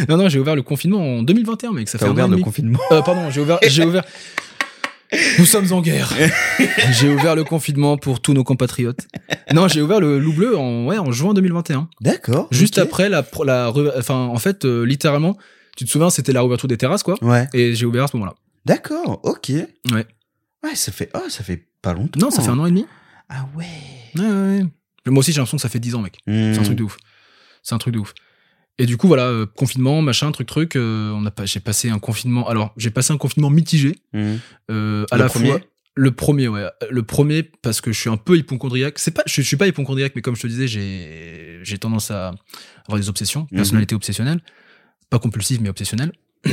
[0.09, 1.87] Non, non, j'ai ouvert le confinement en 2021, mec.
[1.87, 4.03] Ça fait un ouvert le confinement Euh, pardon, j'ai ouvert, j'ai ouvert.
[5.39, 6.11] Nous sommes en guerre.
[6.99, 9.07] j'ai ouvert le confinement pour tous nos compatriotes.
[9.53, 11.87] Non, j'ai ouvert le loup bleu en, ouais, en juin 2021.
[12.01, 12.47] D'accord.
[12.51, 15.37] Juste après la, la, enfin, en fait, euh, littéralement,
[15.77, 17.15] tu te souviens, c'était la réouverture des terrasses, quoi.
[17.21, 17.47] Ouais.
[17.53, 18.35] Et j'ai ouvert à ce moment-là.
[18.65, 19.49] D'accord, ok.
[19.49, 20.05] Ouais.
[20.63, 22.19] Ouais, ça fait, oh, ça fait pas longtemps.
[22.19, 22.85] Non, ça fait un an et demi.
[23.29, 23.65] Ah ouais.
[24.15, 24.65] Ouais, ouais, ouais.
[25.11, 26.17] Moi aussi, j'ai l'impression que ça fait 10 ans, mec.
[26.27, 26.53] Hmm.
[26.53, 26.97] C'est un truc de ouf.
[27.63, 28.13] C'est un truc de ouf.
[28.77, 30.75] Et du coup, voilà, euh, confinement, machin, truc, truc.
[30.75, 32.49] euh, on a pas, j'ai passé un confinement.
[32.49, 33.95] Alors, j'ai passé un confinement mitigé.
[34.13, 34.35] Hmm.
[34.71, 35.61] euh, à Le la premier fois.
[35.97, 36.65] Le premier, ouais.
[36.89, 38.99] Le premier, parce que je suis un peu hypochondriaque.
[38.99, 42.11] C'est pas, je, je suis pas hypochondriaque, mais comme je te disais, j'ai, j'ai tendance
[42.11, 42.33] à
[42.85, 43.57] avoir des obsessions, Mhm.
[43.57, 44.41] personnalité obsessionnelle.
[45.09, 46.11] Pas compulsive, mais obsessionnelle.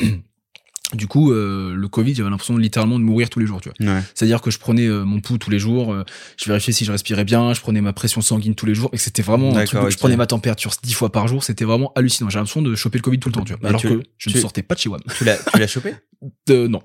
[0.94, 3.94] du coup, euh, le Covid, j'avais l'impression littéralement de mourir tous les jours, tu vois.
[3.94, 4.02] Ouais.
[4.14, 6.04] C'est-à-dire que je prenais euh, mon pouls tous les jours, euh,
[6.36, 8.96] je vérifiais si je respirais bien, je prenais ma pression sanguine tous les jours, et
[8.96, 11.92] que c'était vraiment un truc je prenais ma température dix fois par jour, c'était vraiment
[11.96, 12.28] hallucinant.
[12.30, 13.60] J'ai l'impression de choper le Covid tout le temps, tu vois.
[13.62, 15.00] Mais Alors tu- que je ne sortais pas de chez WAM.
[15.16, 15.94] Tu l'as, tu l'as chopé?
[16.50, 16.82] Euh, non.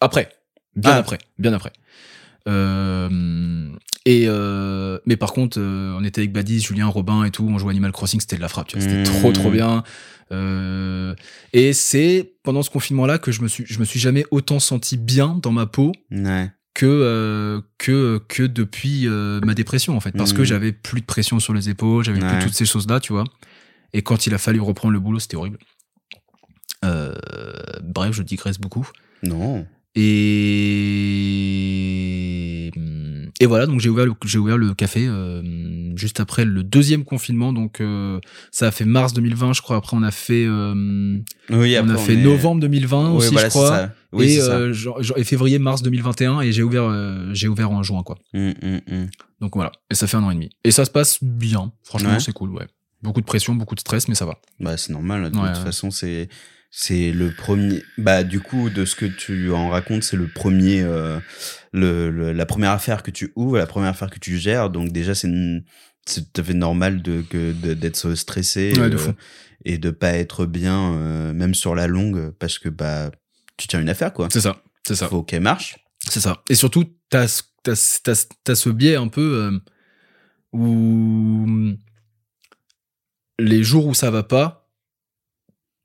[0.00, 0.28] Après.
[0.76, 0.96] Bien Ah.
[0.98, 1.18] après.
[1.38, 1.72] Bien après.
[2.48, 3.68] Euh,
[4.06, 7.58] et euh, mais par contre, euh, on était avec Badis, Julien, Robin et tout, on
[7.58, 9.04] jouait Animal Crossing, c'était de la frappe, tu vois, c'était Mmh.
[9.20, 9.82] trop trop bien.
[10.32, 11.14] Euh,
[11.52, 14.96] et c'est pendant ce confinement-là que je me suis, je me suis jamais autant senti
[14.96, 16.50] bien dans ma peau Ouais.
[16.74, 20.44] que que que depuis ma dépression en fait, parce que Mhm.
[20.46, 22.28] j'avais plus de pression sur les épaules, j'avais Ouais.
[22.38, 23.24] plus toutes ces choses-là, tu vois.
[23.92, 25.58] Et quand il a fallu reprendre le boulot, c'était horrible.
[26.82, 28.88] Bref, je digresse beaucoup.
[29.22, 29.66] Non.
[29.98, 32.70] Et
[33.40, 35.42] et voilà, donc j'ai ouvert le, j'ai ouvert le café euh,
[35.96, 38.18] juste après le deuxième confinement, donc euh,
[38.50, 39.76] ça a fait mars 2020, je crois.
[39.76, 41.18] Après, on a fait euh,
[41.50, 43.90] Oui, on a fait est- novembre 2020 Oui, aussi, voilà, je crois.
[44.12, 44.72] Oui, et, ça.
[44.72, 46.90] genre- et février, mars 2021, et j'ai ouvert,
[47.32, 48.16] j'ai ouvert en juin, quoi.
[48.34, 49.06] Hum, hum, hum.
[49.40, 50.50] Donc voilà, et ça fait un an et demi.
[50.64, 52.20] Et ça se passe bien, franchement, Ouais.
[52.20, 52.66] c'est cool, ouais.
[53.02, 54.40] Beaucoup de pression, beaucoup de stress, mais ça va.
[54.58, 55.30] Bah, c'est normal.
[55.30, 55.64] De Ouais, toute ouais.
[55.64, 56.28] façon, c'est
[56.70, 57.82] c'est le premier.
[57.96, 61.18] Bah, du coup, de ce que tu en racontes, c'est le premier, euh,
[61.72, 64.70] le, le- la première affaire que tu ouvres, la première affaire que tu gères.
[64.70, 65.28] Donc déjà, c'est
[66.06, 67.22] tout à fait normal de
[67.74, 69.12] d'être stressé Ouais, de euh,
[69.64, 73.10] et de pas être bien, euh, même sur la longue, parce que bah
[73.56, 74.28] tu tiens une affaire quoi.
[74.32, 75.08] C'est ça, c'est ça.
[75.08, 75.76] Faut qu'elle marche.
[76.08, 76.42] C'est ça.
[76.48, 77.98] Et surtout, t'as, t'as, ce-
[78.44, 79.50] t'as, ce- biais un peu
[80.52, 81.46] où
[83.38, 84.57] les jours où ça va pas,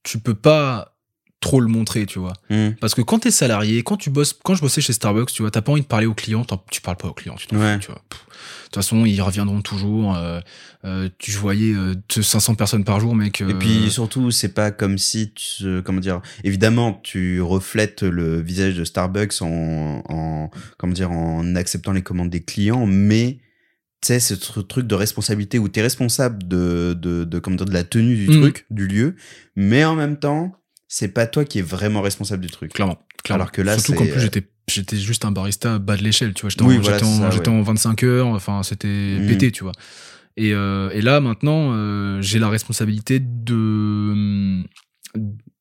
[0.04, 0.89] tu peux pas
[1.39, 2.32] trop le montrer, tu vois.
[2.50, 2.74] Hum.
[2.80, 5.52] Parce que quand t'es salarié, quand tu bosses, quand je bossais chez Starbucks, tu vois,
[5.52, 7.74] t'as pas envie de parler aux clients, tu parles pas aux clients, tu Ouais.
[7.74, 8.02] fous, tu vois.
[8.10, 10.16] De toute façon, ils reviendront toujours.
[10.16, 10.39] euh,
[10.86, 13.42] euh, tu voyais euh, 500 personnes par jour, mec.
[13.42, 18.42] Et euh, puis surtout, c'est pas comme si tu, comment dire, évidemment, tu reflètes le
[18.42, 23.38] visage de Starbucks en, en comment dire, en acceptant les commandes des clients, mais
[24.04, 27.56] tu sais, ce tr- truc de responsabilité où tu es responsable de, de, de, comment
[27.56, 28.42] dire, de la tenue du Mhm.
[28.42, 29.16] truc, du lieu,
[29.56, 30.54] mais en même temps,
[30.88, 32.74] c'est pas toi qui es vraiment responsable du truc.
[32.74, 33.00] Clairement.
[33.24, 33.44] clairement.
[33.44, 36.34] Alors que là, Surtout qu'en plus, euh, j'étais, j'étais juste un barista bas de l'échelle,
[36.34, 36.50] tu vois.
[36.50, 37.48] J'étais, Oui, en, voilà, ouais.
[37.50, 39.28] en 25 heures, enfin, c'était Mm.
[39.28, 39.72] pété, tu vois.
[40.36, 44.63] Et, euh, et là, maintenant, euh, j'ai la responsabilité de,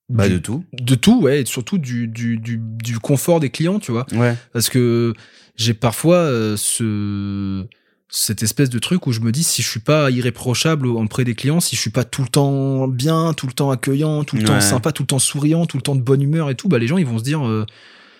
[0.08, 0.64] Bah, du- de tout.
[0.72, 4.06] de tout, ouais, et surtout du, du, du, du confort des clients, tu vois.
[4.12, 4.34] Ouais.
[4.52, 5.14] Parce que
[5.56, 7.66] j'ai parfois euh, ce
[8.14, 11.34] cette espèce de truc où je me dis si je suis pas irréprochable auprès des
[11.34, 14.42] clients, si je suis pas tout le temps bien, tout le temps accueillant, tout le
[14.42, 16.78] temps sympa, tout le temps souriant, tout le temps de bonne humeur et tout, bah
[16.78, 17.64] les gens ils vont se dire euh,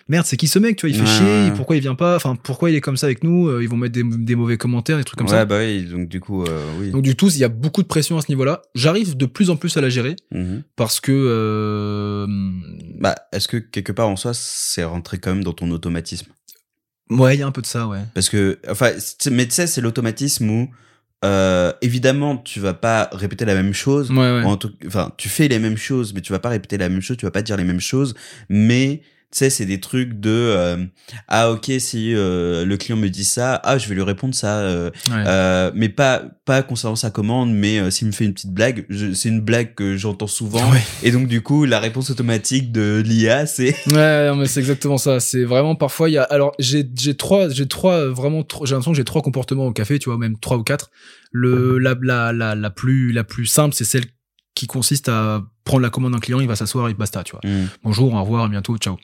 [0.09, 2.17] merde c'est qui ce mec, tu vois, il fait Ouais, chier, pourquoi il vient pas,
[2.17, 4.57] enfin pourquoi il est comme ça avec nous, Euh, ils vont mettre des, des mauvais
[4.57, 5.45] commentaires, des trucs comme ouais, ça.
[5.45, 6.91] bah oui, donc du coup, euh, oui.
[6.91, 8.63] Donc du tout, il y a beaucoup de pression à ce niveau-là.
[8.75, 10.63] J'arrive de plus en plus à la gérer Mhm.
[10.75, 12.27] parce que euh,
[12.99, 16.33] Bah, est-ce que quelque part en soi, c'est rentré quand même dans ton automatisme?
[17.21, 18.01] Ouais, il y a un peu de ça, ouais.
[18.15, 18.91] Parce que, enfin,
[19.31, 20.71] mais tu sais, c'est l'automatisme où,
[21.25, 24.11] euh, évidemment, tu vas pas répéter la même chose.
[24.11, 24.43] Ouais, ouais.
[24.45, 27.01] En tout- enfin, tu fais les mêmes choses, mais tu vas pas répéter la même
[27.01, 28.15] chose, tu vas pas dire les mêmes choses,
[28.49, 30.85] mais tu sais, c'est des trucs de euh,
[31.27, 34.59] ah ok si euh, le client me dit ça, ah je vais lui répondre ça,
[34.59, 35.73] euh, Ouais.
[35.75, 39.41] mais pas pas concernant sa commande, mais s'il me fait une petite blague, c'est une
[39.41, 40.83] blague que j'entends souvent, Ouais.
[41.03, 44.99] et donc du coup la réponse automatique de l'IA c'est Ouais, non, mais c'est exactement
[44.99, 45.19] ça.
[45.21, 46.23] C'est vraiment parfois il y a.
[46.25, 49.99] Alors j'ai j'ai trois j'ai trois vraiment j'ai l'impression que j'ai trois comportements au café,
[49.99, 50.91] tu vois, même trois ou quatre.
[51.31, 54.05] Le la la la la plus la plus simple, c'est celle
[54.55, 57.41] qui consiste à prendre la commande d'un client, il va s'asseoir et basta, tu vois.
[57.51, 57.69] Mm.
[57.85, 58.99] Bonjour, au revoir, à bientôt, ciao.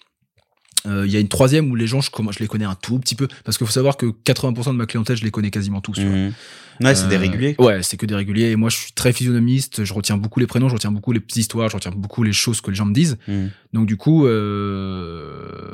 [0.87, 2.99] Euh, Il y a une troisième où les gens, je, je les connais un tout
[2.99, 5.81] petit peu, parce qu'il faut savoir que 80% de ma clientèle, je les connais quasiment
[5.81, 5.99] tous.
[5.99, 6.33] Mhm.
[6.81, 7.57] Ouais, c'est des Euh, réguliers.
[7.59, 8.51] Ouais, c'est que des réguliers.
[8.51, 9.83] Et moi, je suis très physionomiste.
[9.83, 12.61] Je retiens beaucoup les prénoms, je retiens beaucoup les histoires, je retiens beaucoup les choses
[12.61, 13.19] que les gens me disent.
[13.27, 13.51] Mhm.
[13.73, 15.73] Donc du coup, euh,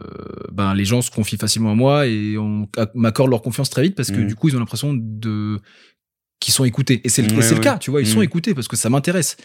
[0.52, 3.94] ben les gens se confient facilement à moi et on m'accorde leur confiance très vite
[3.94, 4.26] parce que Mhm.
[4.28, 5.60] du coup, ils ont l'impression de
[6.40, 7.00] qu'ils sont écoutés.
[7.04, 8.24] Et c'est le, Ouais, c'est le cas, tu vois, ils sont Mhm.
[8.24, 9.36] écoutés parce que ça m'intéresse.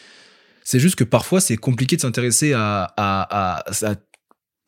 [0.63, 3.95] C'est juste que parfois, c'est compliqué de s'intéresser à, à, à, à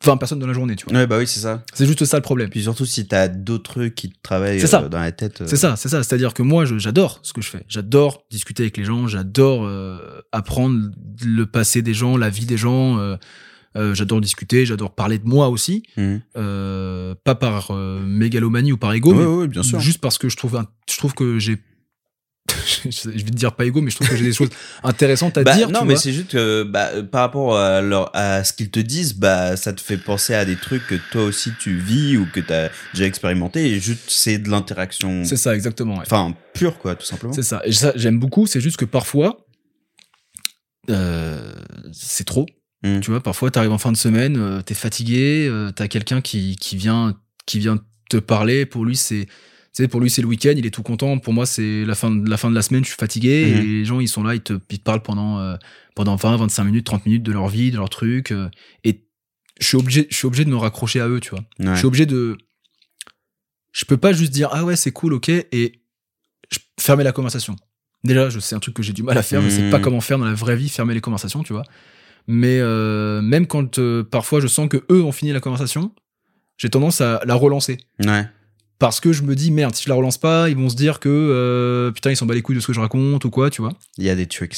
[0.04, 0.94] 20 personnes dans la journée, tu vois.
[0.98, 1.62] Ouais, bah oui, c'est ça.
[1.74, 2.48] C'est juste ça le problème.
[2.50, 4.82] Puis surtout si t'as d'autres trucs qui te travaillent ça.
[4.82, 5.40] euh, dans la tête.
[5.42, 6.02] euh, C'est ça, c'est ça.
[6.02, 7.64] C'est-à-dire que moi, j'adore ce que je fais.
[7.68, 9.06] J'adore discuter avec les gens.
[9.06, 9.98] J'adore euh,
[10.32, 10.90] apprendre
[11.24, 12.98] le passé des gens, la vie des gens.
[12.98, 14.66] euh, j'adore discuter.
[14.66, 15.82] J'adore parler de moi aussi.
[16.36, 19.80] Euh, pas par mégalomanie ou par ego, Ouais, mais ouais, bien sûr.
[19.80, 21.58] juste parce que je trouve, un- je trouve que j'ai,
[22.84, 24.50] je vais te dire pas ego, mais je trouve que j'ai des choses
[24.82, 25.70] intéressantes à Bah, dire.
[25.70, 28.80] non, tu mais c'est juste que bah, par rapport à, leur, à ce qu'ils te
[28.80, 32.26] disent, bah, ça te fait penser à des trucs que toi aussi tu vis ou
[32.32, 33.70] que t'as déjà expérimenté.
[33.70, 35.24] Et juste, c'est de l'interaction.
[35.24, 35.94] c'est ça exactement.
[35.96, 36.02] ouais.
[36.06, 37.32] Enfin, pure, quoi, tout simplement.
[37.32, 37.62] C'est ça.
[37.64, 38.46] Et ça, j'aime beaucoup.
[38.46, 39.46] C'est juste que parfois,
[40.90, 41.52] euh,
[41.92, 42.46] c'est trop.
[42.82, 43.00] Mm.
[43.00, 46.56] Tu vois, parfois, t'arrives en fin de semaine, euh, t'es fatigué, euh, t'as quelqu'un qui,
[46.56, 47.14] qui vient,
[47.46, 47.78] qui vient
[48.10, 48.66] te parler.
[48.66, 49.32] Pour lui, c'est, tu
[49.72, 51.18] sais, pour lui, c'est le week-end, il est tout content.
[51.18, 53.46] Pour moi, c'est la fin de la fin de la semaine, je suis fatigué.
[53.46, 53.58] Mhm.
[53.58, 55.56] Et les gens, ils sont là, ils te, ils te parlent pendant, euh,
[55.94, 58.30] pendant 20, 25 minutes, 30 minutes de leur vie, de leur truc.
[58.32, 58.48] euh,
[58.84, 59.02] et
[59.60, 61.40] je suis obligé, je suis obligé de me raccrocher à eux, tu vois.
[61.60, 61.72] Ouais.
[61.72, 62.36] Je suis obligé de.
[63.72, 65.80] Je peux pas juste dire ah ouais c'est cool ok et
[66.78, 67.56] fermer la conversation.
[68.04, 69.70] Déjà je c'est un truc que j'ai du mal à faire, je sais Mhm.
[69.70, 71.64] pas comment faire dans la vraie vie fermer les conversations tu vois.
[72.26, 75.94] Mais euh, même quand euh, parfois je sens que eux ont fini la conversation,
[76.58, 78.26] j'ai tendance à la relancer Ouais.
[78.82, 80.98] Parce que je me dis merde si je la relance pas ils vont se dire
[80.98, 83.48] que euh, putain ils s'en bat les couilles de ce que je raconte ou quoi
[83.48, 83.72] tu vois.
[83.96, 84.56] Il y a des tricks.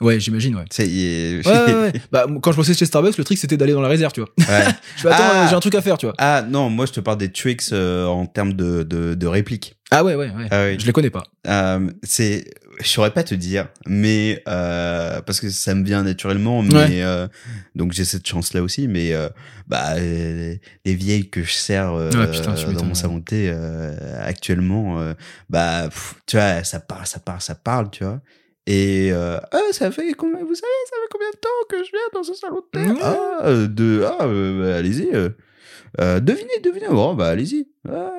[0.00, 0.64] Ouais j'imagine ouais.
[0.70, 1.92] C'est, Ouais, ouais, ouais.
[2.10, 4.30] Bah, quand je bossais chez Starbucks, le truc c'était d'aller dans la réserve, tu vois.
[4.38, 4.64] Ouais.
[4.96, 5.46] Je fais attends, Ah.
[5.48, 6.14] j'ai un truc à faire, tu vois.
[6.18, 9.76] Ah non, moi je te parle des tricks euh, en termes de, de, de répliques.
[9.92, 10.48] Ah ouais, ouais, ouais.
[10.50, 10.76] Ah oui.
[10.80, 11.22] Je les connais pas.
[11.46, 12.44] Euh, c'est,
[12.80, 17.02] je saurais pas te dire, mais euh, parce que ça me vient naturellement, mais Ouais.
[17.02, 17.28] euh,
[17.76, 19.28] donc j'ai cette chance là aussi, mais euh,
[19.68, 23.94] bah les vieilles que je sers euh, Ouais, putain, dans mon salon de thé euh,
[24.26, 25.14] actuellement, euh,
[25.48, 28.20] bah pff, tu vois, ça parle, ça parle, ça parle, tu vois.
[28.66, 31.90] Et euh, ah, ça fait combien, vous savez, ça fait combien de temps que je
[31.90, 32.98] viens dans ce salon de thé Ouais.
[33.02, 35.10] Ah, euh, de, ah, euh, bah, allez-y.
[35.14, 36.88] euh, devinez, devinez.
[36.88, 37.68] Bon, bah allez-y.
[37.88, 38.10] Ah,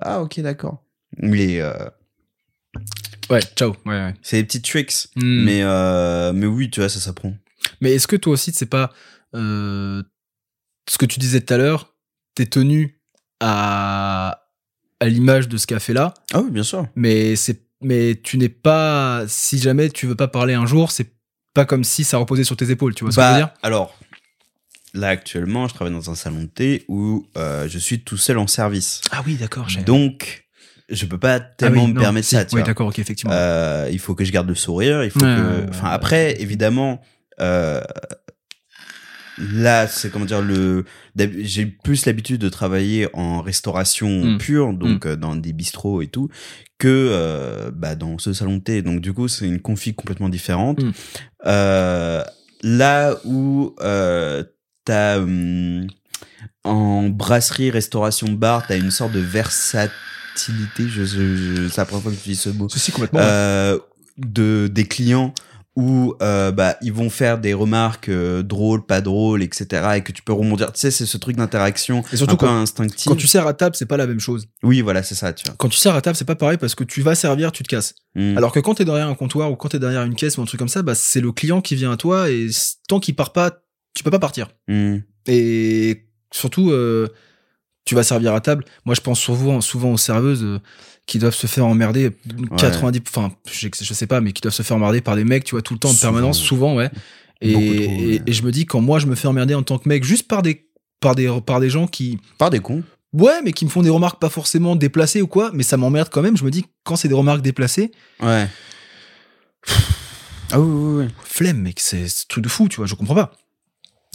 [0.00, 0.82] ah, ok, d'accord.
[1.18, 1.60] Mais
[3.30, 3.70] Ouais, ciao.
[3.86, 4.14] Ouais, ouais.
[4.22, 5.08] c'est des petits tricks.
[5.16, 5.44] Hmm.
[5.44, 5.62] Mais,
[6.32, 7.34] mais oui, tu vois, ça s'apprend.
[7.80, 8.90] Mais est-ce que toi aussi, c'est pas
[9.34, 11.94] ce que tu disais tout à l'heure,
[12.34, 13.00] t'es tenu
[13.40, 14.46] à,
[15.00, 16.86] à l'image de ce qu'a fait là, Ah oui, bien sûr.
[16.94, 21.12] mais c'est mais tu n'es pas si jamais tu veux pas parler un jour, c'est
[21.54, 23.38] pas comme si ça reposait sur tes épaules, tu vois ce que je veux Bah,
[23.38, 23.50] dire?
[23.62, 23.96] alors,
[24.94, 28.38] là, actuellement, je travaille dans un salon de thé où euh, je suis tout seul
[28.38, 29.00] en service.
[29.12, 29.66] Ah oui, d'accord.
[29.86, 30.46] Donc,
[30.88, 32.98] je peux pas Ah tellement oui, me non, permettre si, ça, tu Oui, d'accord, ok,
[32.98, 33.32] effectivement.
[33.34, 35.04] Euh, il faut que je garde le sourire.
[35.04, 35.60] Il faut Ouais, que.
[35.62, 37.00] ouais, Enfin, ouais, après, évidemment,
[37.40, 37.80] euh,
[39.38, 40.84] là, c'est comment dire le.
[41.16, 44.38] J'ai plus l'habitude de travailler en restauration Mm.
[44.38, 46.28] pure, donc euh, dans des bistrots et tout,
[46.78, 48.82] que euh, bah, dans ce salon de thé.
[48.82, 50.82] Donc du coup, c'est une config complètement différente.
[50.82, 50.92] Mm.
[51.46, 52.22] Euh,
[52.62, 54.42] là où euh,
[54.84, 55.86] t'as hum,
[56.64, 60.88] en brasserie, restauration, bar, t'as une sorte de versatilité.
[60.88, 63.20] Je, je, je- c'est la première fois que je dis ce mot Ceci complètement.
[63.20, 63.26] ouais.
[63.26, 63.78] euh,
[64.18, 65.34] de des clients
[65.76, 69.96] où euh, bah ils vont faire des remarques euh, drôles, pas drôles, etc.
[69.96, 70.72] et que tu peux rebondir.
[70.72, 73.08] Tu sais, c'est ce truc d'interaction Et surtout un peu quand, instinctif.
[73.08, 74.46] quand tu sers à table, c'est pas la même chose.
[74.62, 75.56] Oui, voilà, c'est ça, tu vois.
[75.58, 77.68] Quand tu sers à table, c'est pas pareil parce que tu vas servir, tu te
[77.68, 77.94] casses.
[78.14, 78.38] Mm.
[78.38, 80.46] Alors que quand t'es derrière un comptoir ou quand t'es derrière une caisse ou un
[80.46, 82.48] truc comme ça, bah c'est le client qui vient à toi et
[82.88, 83.62] tant qu'il part pas,
[83.94, 84.48] tu peux pas partir.
[84.68, 84.98] Mm.
[85.26, 87.08] Et surtout, euh,
[87.84, 88.64] tu vas servir à table.
[88.84, 90.58] Moi, je pense souvent, souvent aux serveuses euh,
[91.06, 92.10] qui doivent se faire emmerder
[92.56, 95.44] 90, enfin, je, je sais pas, mais qui doivent se faire emmerder par des mecs,
[95.44, 96.12] tu vois, tout le temps en Souvent.
[96.12, 96.90] permanence, souvent, ouais.
[97.42, 98.22] Et, trop, ouais.
[98.32, 100.40] je me dis, quand moi, je me fais emmerder en tant que mec, juste par
[100.42, 100.66] des,
[101.00, 102.82] par des, par des gens qui, Par des cons.
[103.12, 106.08] ouais, mais qui me font des remarques pas forcément déplacées ou quoi, mais ça m'emmerde
[106.10, 106.36] quand même.
[106.38, 107.90] Je me dis, quand c'est des remarques déplacées,
[108.22, 108.48] Ouais.
[110.52, 111.10] Ah oui, oui, oui.
[111.24, 113.32] flemme, mec, c'est c'est truc de fou, tu vois, je comprends pas.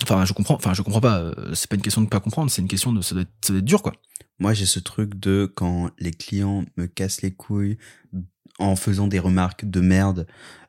[0.04, 1.20] Enfin, je comprends, enfin, je comprends pas.
[1.20, 3.32] euh, C'est pas une question de pas comprendre, c'est une question de, ça doit être,
[3.42, 3.94] ça doit être dur, quoi.
[4.40, 7.78] Moi, j'ai ce truc de quand les clients me cassent les couilles
[8.60, 10.28] en faisant des remarques de merde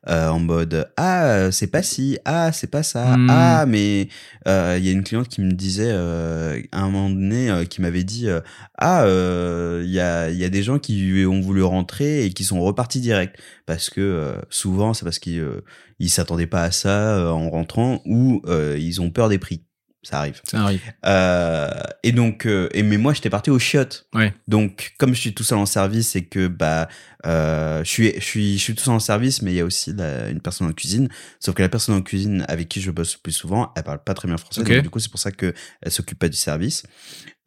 [0.09, 3.27] euh, en mode ah euh, c'est pas ci ah c'est pas ça Hmm.
[3.29, 4.07] ah mais
[4.47, 7.65] euh, il y a une cliente qui me disait euh, à un moment donné euh,
[7.65, 8.39] qui m'avait dit euh,
[8.77, 12.33] ah euh, il y a il y a des gens qui ont voulu rentrer et
[12.33, 13.35] qui sont repartis direct
[13.67, 15.61] parce que euh, souvent c'est parce qu'ils euh,
[15.99, 19.61] ils s'attendaient pas à ça euh, en rentrant ou euh, ils ont peur des prix
[20.03, 20.81] ça arrive Ça arrive.
[21.05, 21.69] euh,
[22.03, 24.07] et donc, euh, et mais moi j'étais parti au chiottes.
[24.15, 24.33] Ouais.
[24.47, 26.89] Donc, comme je suis tout seul en service et que bah,
[27.27, 29.65] euh, je suis, je suis, je suis tout seul en service, mais il y a
[29.65, 31.07] aussi la- une personne en cuisine.
[31.39, 34.03] Sauf que la personne en cuisine avec qui je bosse le plus souvent, elle parle
[34.03, 34.61] pas très bien français.
[34.77, 36.83] Donc, du coup, c'est pour ça que elle s'occupe pas du service.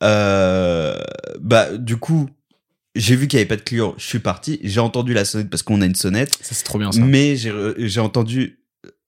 [0.01, 2.29] Bah, du coup,
[2.95, 3.95] j'ai vu qu'il y avait pas de clients.
[3.99, 4.61] Je suis parti.
[4.63, 6.33] J'ai entendu la sonnette parce qu'on a une sonnette.
[6.41, 7.01] Ça, c'est trop bien, ça.
[7.01, 8.61] Mais j'ai entendu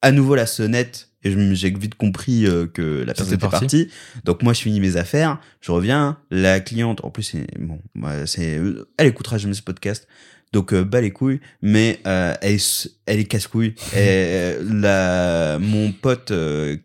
[0.02, 3.60] à nouveau la sonnette et j'ai vite compris euh, que la personne était parti.
[3.60, 3.88] partie.
[4.24, 8.26] Donc moi je finis mes affaires, je reviens, la cliente en plus c'est bon, moi,
[8.26, 8.60] c'est
[8.96, 10.06] elle écoutera jamais ce podcast.
[10.52, 13.74] Donc euh, bas les couilles, mais euh, elle est, elle est casse-couille.
[13.92, 16.76] Et, euh, la mon pote euh,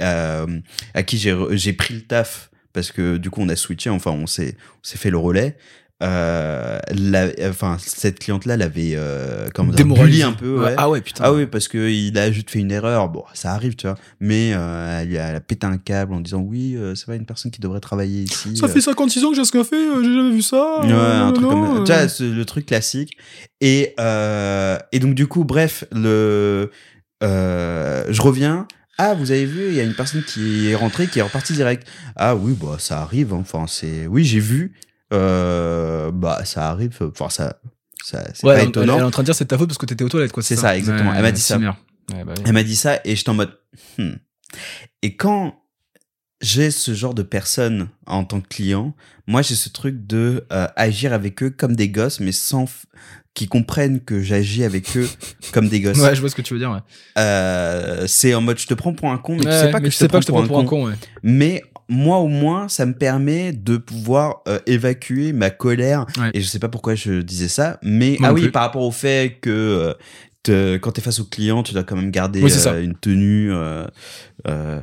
[0.00, 0.46] à,
[0.94, 4.12] à qui j'ai j'ai pris le taf parce que du coup on a switché, enfin
[4.12, 5.56] on s'est on s'est fait le relais.
[6.00, 10.22] Euh, la, enfin cette cliente là l'avait euh, comment Démoralisé.
[10.22, 10.74] un peu ouais.
[10.76, 11.24] Ah ouais, putain.
[11.26, 13.08] Ah oui, parce que il a juste fait une erreur.
[13.08, 13.96] Bon, ça arrive, tu vois.
[14.20, 17.16] Mais euh, elle, a, elle a pété un câble en disant oui, euh, c'est pas
[17.16, 18.56] une personne qui devrait travailler ici.
[18.56, 18.68] Ça euh.
[18.68, 20.82] fait 56 ans que j'ai ce café, j'ai jamais vu ça.
[20.82, 22.06] Ouais, un truc non, comme tu vois,
[22.36, 23.16] le truc classique.
[23.60, 26.70] Et euh, et donc du coup, bref, le
[27.24, 28.68] euh, je reviens.
[29.00, 31.52] Ah, vous avez vu, il y a une personne qui est rentrée, qui est repartie
[31.52, 31.86] direct.
[32.16, 33.32] Ah oui, bah ça arrive.
[33.32, 33.38] hein.
[33.40, 34.74] Enfin, c'est oui, j'ai vu.
[35.12, 36.96] Euh, bah ça arrive.
[37.00, 37.58] Enfin, ça,
[38.04, 38.94] ça c'est Ouais, pas elle, étonnant.
[38.96, 40.42] elle est en train de dire c'est ta faute parce que t'étais aux toilettes, quoi.
[40.42, 41.14] C'est ça, exactement.
[41.14, 41.58] Elle m'a dit ça.
[41.58, 41.76] bah
[42.10, 42.22] oui.
[42.44, 43.52] Elle m'a dit ça et j'étais en mode.
[43.98, 44.12] hmm.
[45.02, 45.54] Et quand
[46.40, 48.94] j'ai ce genre de personnes en tant que client,
[49.26, 52.84] moi j'ai ce truc de euh, agir avec eux comme des gosses, mais sans f-
[53.34, 55.08] qu'ils comprennent que j'agis avec eux
[55.52, 55.98] comme des gosses.
[55.98, 56.78] Ouais, je vois ce que tu veux dire, ouais.
[57.18, 59.88] Euh, c'est en mode je te prends pour un con, mais tu sais pas mais
[59.88, 60.82] que je sais te pas que je te pour, prends un, pour un con.
[60.84, 60.94] con, ouais.
[61.22, 66.06] Mais moi au moins, ça me permet de pouvoir euh, évacuer ma colère.
[66.18, 66.30] Ouais.
[66.34, 68.50] Et je sais pas pourquoi je disais ça, mais ah oui, plus.
[68.52, 69.94] par rapport au fait que euh,
[70.42, 72.94] te- quand tu es face au client, tu dois quand même garder Oui, euh, une
[72.94, 73.86] tenue, euh,
[74.46, 74.80] euh,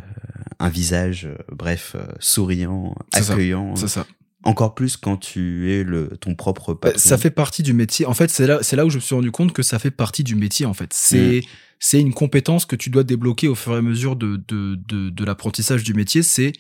[0.60, 3.76] un visage, euh, bref, euh, souriant, accueillant.
[3.76, 4.06] C'est ça.
[4.44, 7.00] Encore plus quand tu es le ton propre Bah, patron.
[7.00, 8.06] ça fait partie du métier.
[8.06, 9.90] En fait, c'est là, c'est là où je me suis rendu compte que ça fait
[9.92, 10.66] partie du métier.
[10.68, 11.48] En fait, c'est Mm.
[11.80, 15.10] c'est une compétence que tu dois débloquer au fur et à mesure de de de,
[15.10, 16.22] de l'apprentissage du métier.
[16.22, 16.54] C'est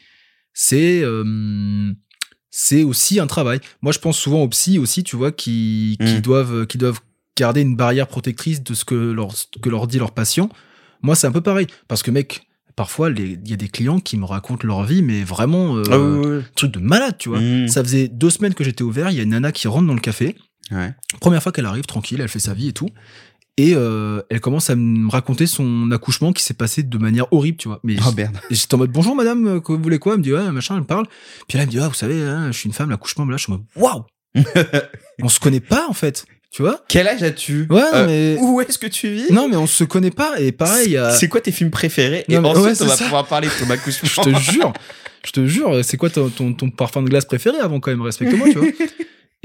[0.55, 1.91] c'est euh,
[2.49, 3.59] c'est aussi un travail.
[3.83, 6.21] Moi, je pense souvent aux psys aussi, tu vois, qui qui Mm.
[6.21, 7.01] doivent qui doivent
[7.37, 10.49] garder une barrière protectrice de ce que leur que leur dit leur patient.
[11.03, 12.47] Moi, c'est un peu pareil parce que mec.
[12.77, 15.97] Parfois, il y a des clients qui me racontent leur vie, mais vraiment, euh, Ah
[15.97, 16.43] oui, oui, oui.
[16.57, 17.39] truc de malade, tu vois.
[17.39, 17.69] Mm.
[17.69, 19.09] Ça faisait deux semaines que j'étais ouvert.
[19.11, 20.35] Il y a une nana qui rentre dans le café.
[20.71, 20.93] Ouais.
[21.21, 22.89] Première fois qu'elle arrive, tranquille, elle fait sa vie et tout.
[23.57, 27.57] Et euh, elle commence à me raconter son accouchement qui s'est passé de manière horrible,
[27.57, 27.79] tu vois.
[27.83, 28.37] Mais Oh merde.
[28.49, 30.13] et j'étais en mode bonjour madame, euh, que vous voulez quoi?
[30.13, 31.05] Elle me dit ouais, machin, elle me parle.
[31.47, 33.37] Puis là, elle me dit ah, vous savez, hein, je suis une femme, l'accouchement, là,
[33.37, 34.03] je suis en mode waouh
[35.21, 36.83] On se connaît pas en fait, tu vois?
[36.89, 37.65] Quel âge as-tu?
[37.69, 38.37] Ouais, Euh, mais.
[38.41, 39.31] Où est-ce que tu vis?
[39.31, 40.37] Non, mais on se connaît pas.
[40.41, 42.25] Et pareil, C'est quoi tes films préférés?
[42.27, 43.03] Et Non, mais- ensuite, ouais, on va ça.
[43.05, 44.23] pouvoir parler de ton je accouchement.
[44.25, 44.73] te jure,
[45.25, 48.01] je te jure, c'est quoi ton, ton, ton parfum de glace préféré avant quand même,
[48.01, 48.67] respecte-moi, tu vois.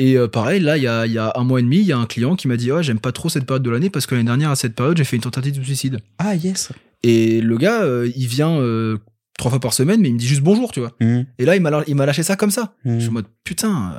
[0.03, 1.85] Et euh, pareil, là, il y a, il y a un mois et demi, il
[1.85, 3.91] y a un client qui m'a dit Ouais, j'aime pas trop cette période de l'année
[3.91, 5.99] parce que l'année dernière, à cette période, j'ai fait une tentative de suicide.
[6.19, 6.73] Ah yes.
[7.03, 8.97] Et le gars, euh, il vient euh,
[9.37, 10.93] trois fois par semaine, mais il me dit juste bonjour, tu vois.
[11.03, 11.21] Mm.
[11.39, 12.73] Et là, il m'a il m'a lâché ça comme ça.
[12.87, 12.95] Mm.
[12.95, 13.93] Je suis en mode Putain,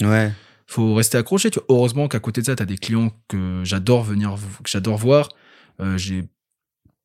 [0.00, 0.32] Ouais.
[0.66, 1.66] faut rester accroché, tu vois.
[1.76, 4.34] Heureusement qu'à côté de ça, t'as des clients que j'adore venir,
[4.64, 5.28] que j'adore voir.
[5.96, 6.24] J'ai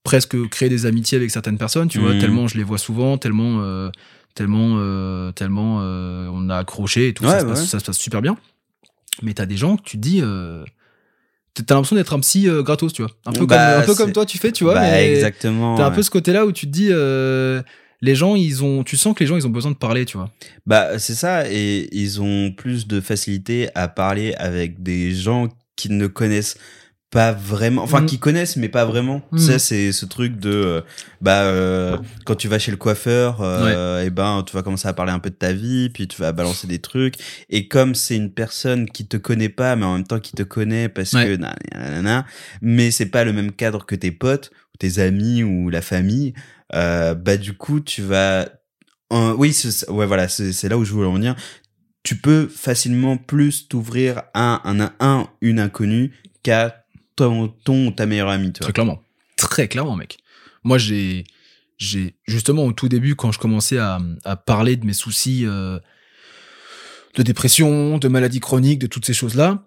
[0.04, 2.20] presque créé des amitiés avec certaines personnes, tu vois, Mhm.
[2.22, 3.62] tellement je les vois souvent, tellement,
[4.36, 7.52] tellement, euh, tellement euh, on a accroché et tout Ouais, ça, se ouais.
[7.52, 8.38] passe, ça se passe super bien.
[9.22, 10.64] Mais t'as des gens que tu te dis, euh,
[11.54, 13.12] t'as l'impression d'être un psy gratos, tu vois.
[13.26, 14.76] Un peu, Bah, comme, un peu c'est- comme toi, tu fais, tu vois.
[14.76, 15.76] Bah, mais exactement.
[15.76, 16.90] T'as un peu ce côté-là où tu te dis,
[18.02, 20.16] les gens, ils ont, tu sens que les gens, ils ont besoin de parler, tu
[20.18, 20.32] vois.
[20.66, 25.90] Bah, c'est ça, et ils ont plus de facilité à parler avec des gens qui
[25.90, 26.58] ne connaissent
[27.12, 28.06] pas vraiment, enfin Mhm.
[28.06, 29.22] qui connaissent mais pas vraiment.
[29.32, 30.82] Tu sais, c'est ce truc de, euh,
[31.22, 34.94] bah, euh, quand tu vas chez le coiffeur, euh, et ben, tu vas commencer à
[34.94, 37.16] parler un peu de ta vie, puis tu vas balancer des trucs,
[37.50, 40.44] et comme c'est une personne qui te connaît pas, mais en même temps qui te
[40.44, 41.26] connaît parce Ouais.
[41.26, 42.26] que, na- na- na- na,
[42.62, 46.36] mais c'est pas le même cadre que tes potes, ou tes amis, ou la famille,
[46.76, 48.48] euh, bah, du coup, tu vas
[49.12, 51.36] oui, c'est- ouais, voilà, c'est c'est là où je voulais en venir.
[52.04, 56.79] Tu peux facilement plus t'ouvrir à un, un, un, une inconnue qu'à
[57.20, 58.52] ton, ton ta meilleure amie.
[58.54, 59.00] Très clairement.
[59.38, 60.18] Très clairement, mec.
[60.64, 61.24] Moi, j'ai,
[61.78, 65.80] j'ai, justement, au tout début, quand je commençais à, à parler de mes soucis euh,
[67.16, 69.64] de dépression, de maladies chroniques, de toutes ces choses-là,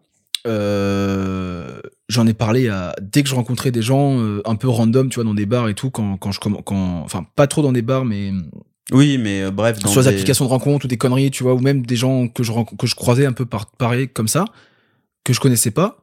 [0.46, 5.08] euh, j'en ai parlé à, dès que je rencontrais des gens euh, un peu random,
[5.08, 7.72] tu vois, dans des bars et tout, quand, quand je quand, enfin, pas trop dans
[7.72, 8.32] des bars, mais
[8.92, 11.54] Oui, mais euh, bref, dans sur des- applications de rencontres ou des conneries, tu vois,
[11.54, 14.44] ou même des gens que je, que je croisais un peu par pareil comme ça,
[15.24, 16.01] que je connaissais pas,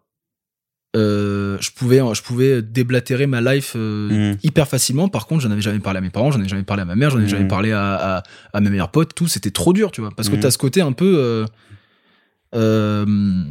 [0.95, 4.37] euh, je pouvais, je pouvais déblatérer ma life euh, Mhm.
[4.43, 5.07] hyper facilement.
[5.07, 6.95] Par contre, j'en avais jamais parlé à mes parents, j'en avais jamais parlé à ma
[6.95, 7.27] mère, j'en Mhm.
[7.27, 8.23] jamais parlé à, à,
[8.53, 9.27] à mes meilleurs potes, tout.
[9.27, 10.41] C'était trop dur, tu vois, parce que Mhm.
[10.41, 11.45] t'as ce côté un peu.
[12.55, 13.43] euh,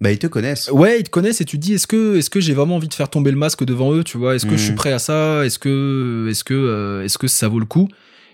[0.00, 0.68] Bah, ils te connaissent.
[0.70, 2.88] ouais, ils te connaissent et tu te dis est-ce que, est-ce que j'ai vraiment envie
[2.88, 4.34] de faire tomber le masque devant eux, tu vois?
[4.34, 4.76] Est-ce que je suis Mhm.
[4.76, 5.46] prêt à ça?
[5.46, 7.88] Est-ce que, est-ce que, est-ce que ça vaut le coup?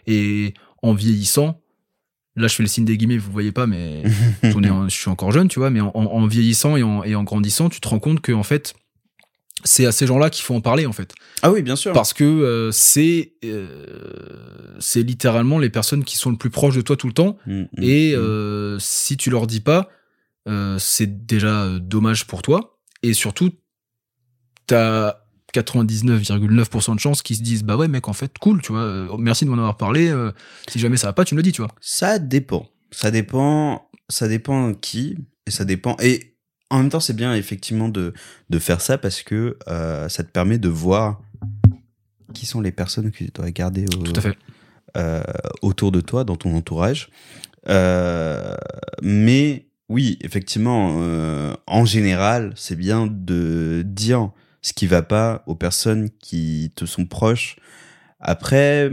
[0.07, 1.61] Et en vieillissant,
[2.39, 4.03] là je fais le signe des guillemets, vous voyez pas, mais
[4.45, 7.25] en- je suis encore jeune, tu vois, mais en, en vieillissant et en, et en
[7.25, 8.75] grandissant, tu te rends compte que en fait,
[9.65, 11.93] c'est à ces gens-là qu'il faut en parler en fait, Ah oui, bien sûr.
[11.93, 13.67] parce que euh, c'est euh,
[14.79, 17.63] c'est littéralement les personnes qui sont le plus proches de toi tout le temps, Mm,
[17.63, 18.19] mm, et mm.
[18.21, 19.89] euh, si tu leur dis pas,
[20.79, 23.51] c'est déjà dommage pour toi, et surtout,
[24.67, 25.17] t'as
[25.55, 29.17] 99,9% de chances qu'ils se disent bah ouais mec en fait cool tu vois euh,
[29.19, 30.31] merci de m'en avoir parlé euh,
[30.69, 32.69] si jamais ça va pas tu me le dis tu vois Ça dépend.
[32.91, 33.89] Ça dépend.
[34.09, 35.97] Ça dépend qui et ça dépend.
[36.01, 36.35] Et
[36.71, 38.13] en même temps, c'est bien effectivement de
[38.51, 41.21] de faire ça parce que euh, ça te permet de voir
[42.35, 44.39] qui sont les personnes que tu dois garder au, tout à fait
[44.97, 45.23] euh,
[45.63, 47.09] autour de toi, dans ton entourage.
[49.03, 51.01] Mais oui, effectivement,
[51.67, 54.31] en général, c'est bien de dire
[54.69, 57.57] ce qui va pas aux personnes qui te sont proches.
[58.21, 58.91] Après,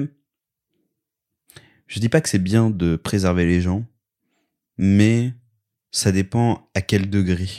[1.88, 3.86] je dis pas que c'est bien de préserver les gens,
[4.78, 5.34] mais
[5.92, 7.50] ça dépend à quel degré.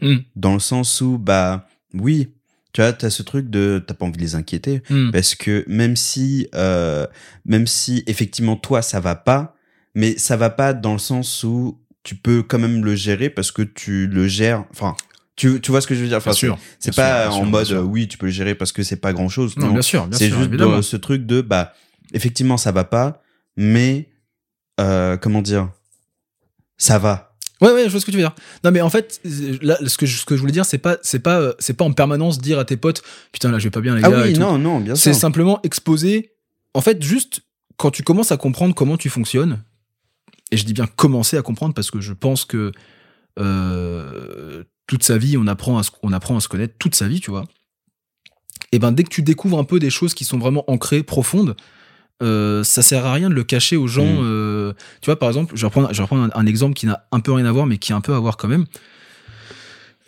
[0.00, 0.18] Hmm.
[0.34, 2.34] Dans le sens où, bah, oui,
[2.72, 5.10] tu vois, t'as ce truc de, t'as pas envie de les inquiéter, Hmm.
[5.10, 7.06] parce que même si euh,
[7.44, 9.54] même si effectivement toi ça va pas
[9.94, 13.52] mais ça va pas dans le sens où tu peux quand même le gérer parce
[13.52, 14.96] que tu le gères enfin
[15.36, 16.18] tu, tu vois ce que je veux dire?
[16.18, 18.96] Enfin, c'est pas sûr, en mode euh, oui tu peux le gérer parce que c'est
[18.96, 21.72] pas grand chose non, non, bien sûr bien c'est juste dans ce truc de bah
[22.12, 23.22] effectivement ça va pas
[23.56, 24.10] mais
[24.80, 25.70] euh, comment dire?
[26.78, 27.36] Ça va.
[27.60, 28.34] Ouais, ouais, je vois ce que tu veux dire.
[28.64, 29.20] Non, mais en fait,
[29.62, 31.74] là, ce que je, ce que je voulais dire, c'est pas, c'est pas, euh, c'est
[31.74, 34.10] pas en permanence dire à tes potes, putain, là, je vais pas bien, les ah
[34.10, 34.22] gars.
[34.24, 35.20] oui non non bien C'est sûr.
[35.20, 36.32] simplement exposer.
[36.74, 37.42] En fait, juste
[37.76, 39.62] quand tu commences à comprendre comment tu fonctionnes,
[40.50, 42.72] et je dis bien commencer à comprendre parce que je pense que
[43.38, 47.08] euh, toute sa vie, on apprend à se, on apprend à se connaître toute sa
[47.08, 47.44] vie, tu vois.
[48.72, 51.56] Et ben, dès que tu découvres un peu des choses qui sont vraiment ancrées, profondes,
[52.22, 54.06] euh, ça sert à rien de le cacher aux gens.
[54.06, 54.20] Mm.
[54.22, 56.86] euh, tu vois, par exemple, je vais reprendre, je vais reprendre un, un exemple qui
[56.86, 58.66] n'a un peu rien à voir, mais qui a un peu à voir quand même.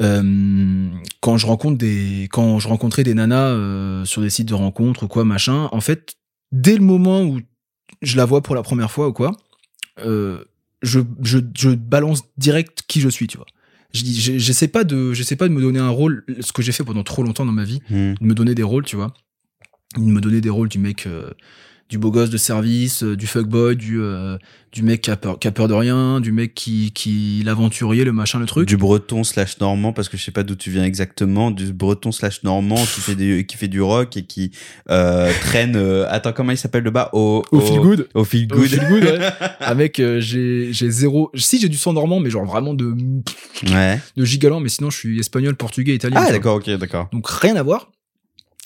[0.00, 0.88] Euh,
[1.20, 5.08] quand je rencontre des, quand je rencontrais des nanas sur des sites de rencontres ou
[5.08, 6.14] quoi machin, en fait,
[6.52, 7.40] dès le moment où
[8.02, 9.32] je la vois pour la première fois ou quoi,
[9.98, 13.46] je, je, je balance direct qui je suis, tu vois.
[13.94, 16.62] Je dis, j'ai- j'essaie pas de, j'essaie pas de me donner un rôle, ce que
[16.62, 18.14] j'ai fait pendant trop longtemps dans ma vie, Hmm.
[18.20, 19.14] de me donner des rôles, tu vois.
[19.96, 21.30] De me donner des rôles du mec, euh,
[21.94, 24.36] du beau gosse de service, euh, du fuckboy, du, euh,
[24.72, 28.02] du mec qui a, peur, qui a peur de rien, du mec qui, qui l'aventurier,
[28.02, 28.66] le machin, le truc.
[28.66, 32.10] du breton slash normand parce que je sais pas d'où tu viens exactement du breton
[32.10, 34.50] slash normand qui fait du qui fait du rock et qui
[34.90, 38.08] euh, traîne euh, attends comment il s'appelle le bas au Au feel good.
[38.14, 39.20] au feel Au good, feel good, ouais.
[39.60, 41.30] Avec, euh, j'ai j'ai zéro.
[41.36, 42.92] Si, j'ai du sang normand, mais genre vraiment de,
[43.70, 46.20] ouais de gigaland, mais sinon, je suis espagnol, portugais, italien.
[46.20, 47.92] ah d'accord ok d'accord Donc rien à voir.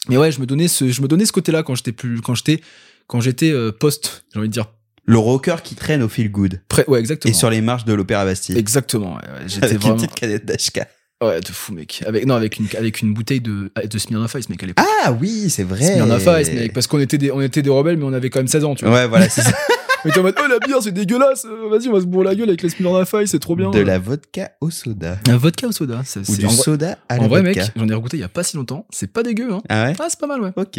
[0.09, 2.35] Mais ouais, je me donnais ce, je me donnais ce côté-là quand j'étais plus, quand
[2.35, 2.61] j'étais,
[3.09, 4.67] quand j'étais euh, post, j'ai envie de dire
[5.07, 6.61] le rocker qui traîne au feel good.
[6.87, 7.31] Ouais, exactement.
[7.31, 9.15] et sur les marches de l'opéra Bastille Exactement.
[9.17, 10.83] ouais, ouais, J'étais avec une petite canette d'HK
[11.21, 12.05] Ouais, de fou, mec.
[12.07, 14.63] Avec non, avec une, avec une bouteille de, de Smirnoff Ice, mec.
[14.63, 14.87] À l'époque.
[15.05, 16.73] ah oui c'est vrai Smirnoff Ice, mec.
[16.73, 18.75] Parce qu'on était des, on était des rebelles, mais on avait quand même 16 ans,
[18.77, 18.95] tu vois.
[18.95, 19.51] ouais voilà c'est ça
[20.05, 21.45] Mais t'es en mode, oh la bière, c'est dégueulasse.
[21.45, 23.71] euh, Vas-y, on va se bourrer la gueule avec dans la faille, c'est trop bien.
[23.71, 25.19] De la vodka au soda.
[25.29, 26.03] Un vodka au soda.
[26.05, 27.63] c'est- Ou du soda à la en vrai, vodka.
[27.63, 28.87] mec, j'en ai goûté il y a pas si longtemps.
[28.91, 29.61] C'est pas dégueu, hein.
[29.69, 29.95] Ah ouais?
[29.99, 30.53] Ah, c'est pas mal, ouais.
[30.55, 30.79] Ok.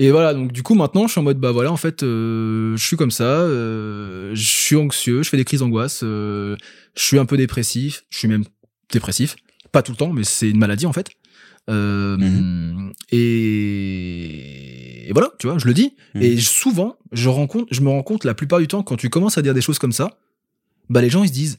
[0.00, 2.74] Et voilà, donc du coup, maintenant, je suis en mode, bah voilà, en fait, euh,
[2.74, 6.56] je suis comme ça, euh, je suis anxieux, je fais des crises d'angoisse, euh,
[6.96, 8.44] je suis un peu dépressif, je suis même
[8.90, 9.36] dépressif.
[9.72, 11.10] Pas tout le temps, mais c'est une maladie, en fait.
[11.68, 12.92] Mhm.
[13.12, 15.10] et...
[15.10, 15.92] et voilà, tu vois, je le dis.
[16.14, 16.22] Mhm.
[16.22, 17.28] Et souvent, je,
[17.70, 19.78] je me rends compte la plupart du temps, quand tu commences à dire des choses
[19.78, 20.18] comme ça,
[20.88, 21.58] bah les gens, ils se disent,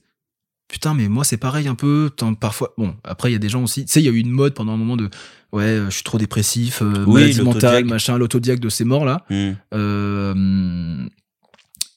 [0.67, 2.09] putain, mais moi, c'est pareil un peu.
[2.39, 4.17] Parfois, bon, après, il y a des gens aussi, tu sais, il y a eu
[4.17, 5.11] une mode pendant un moment de,
[5.52, 9.06] ouais, euh, je suis trop dépressif, euh, Oui, maladie mentale, machin, l'autodiag de ces morts
[9.06, 9.26] là.
[9.30, 9.52] Hmm.
[9.74, 11.08] Euh,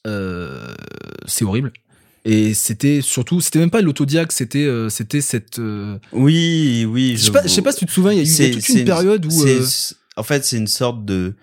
[0.07, 0.73] euh,
[1.25, 1.71] c'est horrible.
[2.25, 5.59] Et c'était surtout, c'était même pas l'autodiag, c'était, c'était cette.
[6.11, 7.15] Oui, oui.
[7.17, 8.69] je sais pas, je sais pas si tu te souviens, il y a eu toute
[8.69, 9.45] une période où.
[10.17, 11.35] En fait, c'est une sorte de.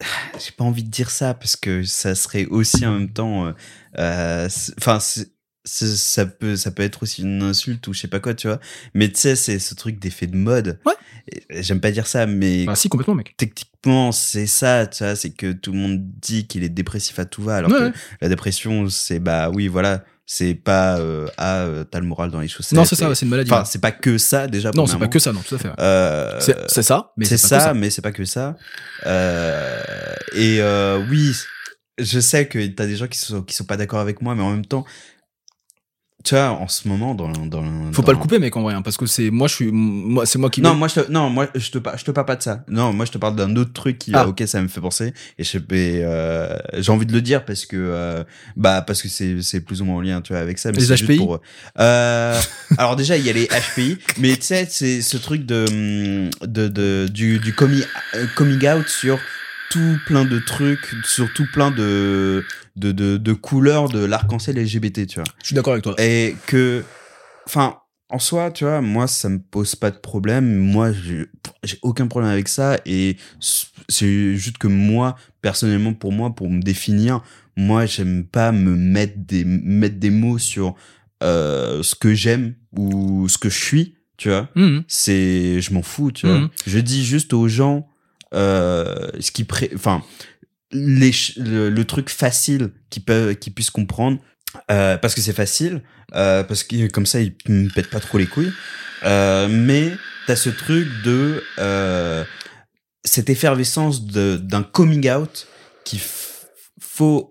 [0.44, 3.46] J'ai pas envie de dire ça parce que ça serait aussi en même temps.
[3.46, 3.52] euh,
[3.98, 4.48] euh,
[5.66, 8.60] ça peut, ça peut être aussi une insulte ou je sais pas quoi, tu vois.
[8.94, 10.78] Mais tu sais, c'est ce truc d'effet de mode.
[10.86, 10.92] Ouais.
[11.50, 13.34] J'aime pas dire ça, mais bah, si, complètement, mec.
[13.36, 15.16] techniquement, c'est ça, tu vois.
[15.16, 17.84] C'est que tout le monde dit qu'il est dépressif à tout va, alors Ouais, que
[17.86, 17.92] ouais.
[18.20, 20.04] la dépression, c'est bah oui, voilà.
[20.28, 22.76] C'est pas euh, ah euh, t'as le moral dans les chaussettes.
[22.76, 23.50] Non, c'est ça, ouais, c'est une maladie.
[23.52, 24.72] Enfin, c'est pas que ça déjà.
[24.72, 25.70] non, c'est pas que ça, non, tout à fait.
[25.78, 27.74] Euh, C'est ça, mais c'est ça, ça.
[27.74, 28.56] mais c'est pas que ça.
[29.06, 29.80] Euh,
[30.34, 31.32] et euh, oui,
[31.98, 34.42] je sais que t'as des gens qui sont qui sont pas d'accord avec moi, mais
[34.42, 34.84] en même temps,
[36.24, 38.56] tu vois, en ce moment dans le- dans le- Faut dans- pas le couper, mec,
[38.56, 40.60] en vrai, hein, parce que c'est moi, je suis, moi, c'est moi qui.
[40.60, 42.64] Non, moi je te, non, moi je te je te parle pas de ça.
[42.68, 44.26] Non, moi je te parle d'un autre truc qui Ah.
[44.26, 47.76] auquel ça me fait penser et je euh, j'ai envie de le dire parce que
[47.76, 48.24] euh,
[48.56, 50.78] bah parce que c'est c'est plus ou moins en lien tu vois avec ça mais
[50.78, 51.16] Les c'est juste HPI?
[51.18, 51.40] pour
[51.78, 52.40] euh,
[52.78, 56.68] alors déjà il y a les HPI mais tu sais c'est ce truc de de,
[56.68, 57.82] de du du coming,
[58.14, 59.18] euh, coming out sur
[59.70, 62.44] tout plein de trucs sur tout plein de
[62.76, 65.94] de de, de couleurs de l'arc-en-ciel LGBT tu vois Je suis d'accord avec toi.
[65.98, 66.84] et que
[67.46, 72.06] enfin en soi tu vois moi ça me pose pas de problème moi j'ai aucun
[72.06, 73.16] problème avec ça et
[73.88, 77.22] c'est juste que moi personnellement pour moi pour me définir
[77.56, 80.74] moi j'aime pas me mettre des mettre des mots sur
[81.22, 84.84] euh, ce que j'aime ou ce que je suis tu vois Mhm.
[84.86, 86.48] c'est je m'en fous tu vois Mhm.
[86.66, 87.88] je dis juste aux gens
[88.34, 90.02] euh, ce qui pré enfin
[90.72, 94.18] les le, le truc facile qu'ils puissent comprendre
[94.70, 95.82] euh, parce que c'est facile
[96.14, 98.52] euh, parce que comme ça ils me pètent pas trop les couilles
[99.04, 99.92] euh, mais
[100.26, 101.42] t'as ce truc de
[103.04, 105.46] cette effervescence de d'un coming out
[105.84, 106.00] qu'il
[106.80, 107.28] faut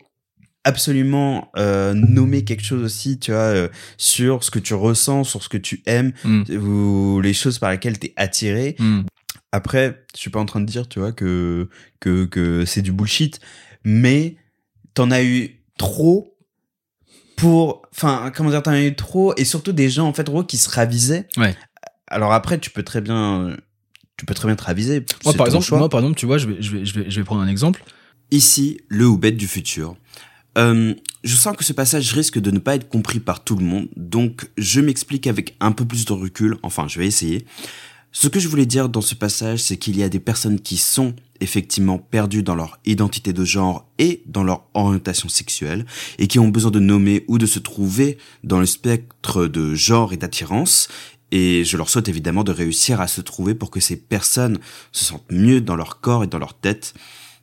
[0.63, 3.67] absolument euh, nommer quelque chose aussi tu vois euh,
[3.97, 6.45] sur ce que tu ressens sur ce que tu aimes Mhm.
[6.57, 9.05] ou les choses par lesquelles t'es attiré Mhm.
[9.55, 11.69] Après, je suis pas en train de dire, tu vois, que,
[12.01, 13.39] que, que c'est du bullshit,
[13.85, 14.35] mais
[14.93, 16.37] t'en as eu trop
[17.37, 20.43] pour, enfin, comment dire, t'en as eu trop, et surtout des gens, en fait, gros,
[20.43, 21.27] qui se ravisaient.
[21.37, 21.55] Ouais.
[22.07, 23.55] Alors après, tu peux très bien,
[24.17, 25.05] tu peux très bien te raviser.
[25.23, 25.79] Moi, par exemple, choix.
[25.79, 27.47] moi, par exemple, tu vois, je vais, je vais, je vais, je vais prendre un
[27.47, 27.81] exemple.
[28.31, 29.95] Ici, le ou bête du futur.
[30.57, 30.93] Euh,
[31.23, 33.87] je sens que ce passage risque de ne pas être compris par tout le monde,
[33.95, 37.45] donc je m'explique avec un peu plus de recul, enfin je vais essayer.
[38.17, 40.77] Ce que je voulais dire dans ce passage, c'est qu'il y a des personnes qui
[40.77, 45.85] sont effectivement perdues dans leur identité de genre et dans leur orientation sexuelle,
[46.17, 50.13] et qui ont besoin de nommer ou de se trouver dans le spectre de genre
[50.13, 50.87] et d'attirance,
[51.33, 54.59] et je leur souhaite évidemment de réussir à se trouver pour que ces personnes
[54.93, 56.93] se sentent mieux dans leur corps et dans leur tête,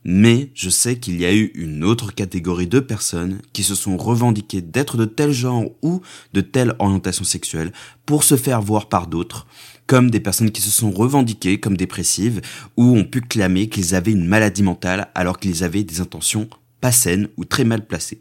[0.04, 3.98] mais je sais qu'il y a eu une autre catégorie de personnes qui se sont
[3.98, 6.00] revendiquées d'être de tel genre ou
[6.32, 7.74] de telle orientation sexuelle
[8.06, 9.46] pour se faire voir par d'autres,
[9.87, 12.41] comme des personnes qui se sont revendiquées comme dépressives
[12.76, 16.49] ou ont pu clamer qu'ils avaient une maladie mentale alors qu'ils avaient des intentions
[16.80, 18.20] pas saines ou très mal placées.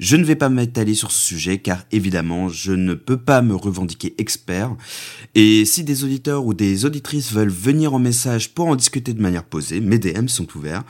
[0.00, 3.54] Je ne vais pas m'étaler sur ce sujet car évidemment je ne peux pas me
[3.54, 4.74] revendiquer expert
[5.36, 9.22] et si des auditeurs ou des auditrices veulent venir en message pour en discuter de
[9.22, 10.82] manière posée, mes DM sont ouverts.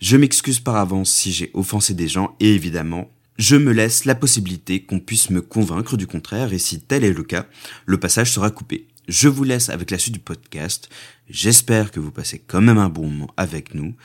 [0.00, 4.14] Je m'excuse par avance si j'ai offensé des gens et évidemment, je me laisse la
[4.14, 7.46] possibilité qu'on puisse me convaincre du contraire et si tel est le cas,
[7.84, 8.86] le passage sera coupé.
[9.08, 10.90] Je vous laisse avec la suite du podcast.
[11.28, 13.96] J'espère que vous passez quand même un bon moment avec nous.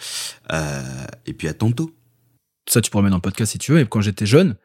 [0.51, 1.93] Euh, et puis à tantôt.
[2.67, 3.81] Ça, tu pourrais mettre dans le podcast si tu veux.
[3.81, 4.55] Et quand j'étais jeune,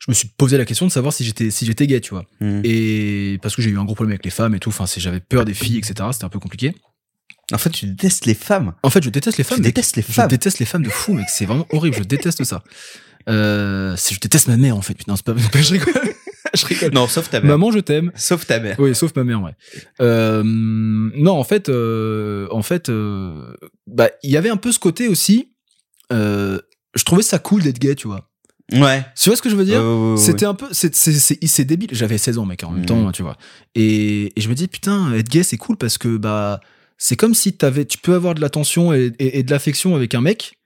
[0.00, 2.26] je me suis posé la question de savoir si j'étais, si j'étais gay, tu vois.
[2.40, 2.60] Hmm.
[2.64, 4.70] Et parce que j'ai eu un gros problème avec les femmes et tout.
[4.70, 6.08] Enfin, j'avais peur des filles, etc.
[6.12, 6.74] C'était un peu compliqué.
[7.52, 8.74] En fait, tu détestes les femmes.
[8.82, 9.58] En fait, je déteste les femmes.
[9.58, 10.28] Tu détestes les Je femmes.
[10.28, 11.26] déteste les femmes de fou, mec.
[11.28, 11.96] C'est vraiment horrible.
[11.96, 12.64] Je déteste ça.
[13.28, 14.94] Euh, je déteste ma mère, en fait.
[14.94, 16.14] Putain, c'est pas, je rigole.
[16.58, 16.92] je rigole.
[16.92, 17.50] Non, sauf ta mère.
[17.52, 18.12] Maman, je t'aime.
[18.14, 18.76] Sauf ta mère.
[18.78, 19.52] Oui, sauf ma mère, ouais.
[20.00, 23.54] Euh, non, en fait, euh, en fait, euh,
[23.86, 25.52] bah, il y avait un peu ce côté aussi.
[26.12, 26.58] euh,
[26.94, 28.28] je trouvais ça cool d'être gay, tu vois.
[28.72, 29.04] Ouais.
[29.16, 29.82] Tu vois ce que je veux dire?
[30.18, 31.90] C'était un peu, c'est, c'est, c'est, c'est débile.
[31.92, 33.36] J'avais 16 ans, mec, en même temps, tu vois.
[33.74, 36.60] Et, et je me dis, putain, être gay, c'est cool parce que, bah,
[36.98, 40.14] c'est comme si t'avais, tu peux avoir de l'attention et, et, et de l'affection avec
[40.14, 40.58] un mec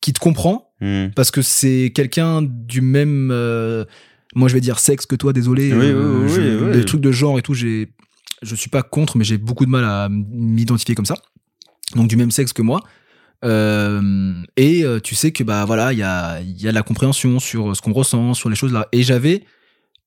[0.00, 0.66] qui te comprend.
[0.82, 1.08] Hmm.
[1.14, 3.84] parce que c'est quelqu'un du même, euh,
[4.34, 5.72] moi, je vais dire sexe que toi, désolé.
[5.72, 6.72] Oui, euh, oui, oui, je- oui.
[6.78, 7.88] Les trucs de genre et tout, j'ai,
[8.42, 11.16] je suis pas contre, mais j'ai beaucoup de mal à m'identifier comme ça.
[11.96, 12.80] Donc, du même sexe que moi.
[13.44, 16.74] Euh, et euh, tu sais que bah voilà il y a il y a de
[16.74, 19.44] la compréhension sur ce qu'on ressent sur les choses là et j'avais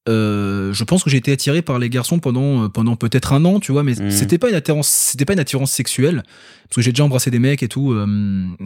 [0.08, 3.44] euh, je pense que j'ai été attiré par les garçons pendant euh, pendant peut-être un
[3.46, 4.12] an tu vois mais Mhm.
[4.12, 6.22] c'était pas une attirance c'était pas une attirance sexuelle
[6.68, 8.06] parce que j'ai déjà embrassé des mecs et tout euh,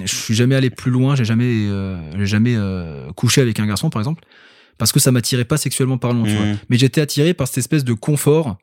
[0.03, 3.89] je suis jamais allé plus loin j'ai jamais euh, jamais euh, couché avec un garçon
[3.89, 4.23] par exemple
[4.77, 6.57] parce que ça m'attirait pas sexuellement parlant tu vois Hmm.
[6.69, 8.57] mais j'étais attiré par cette espèce de confort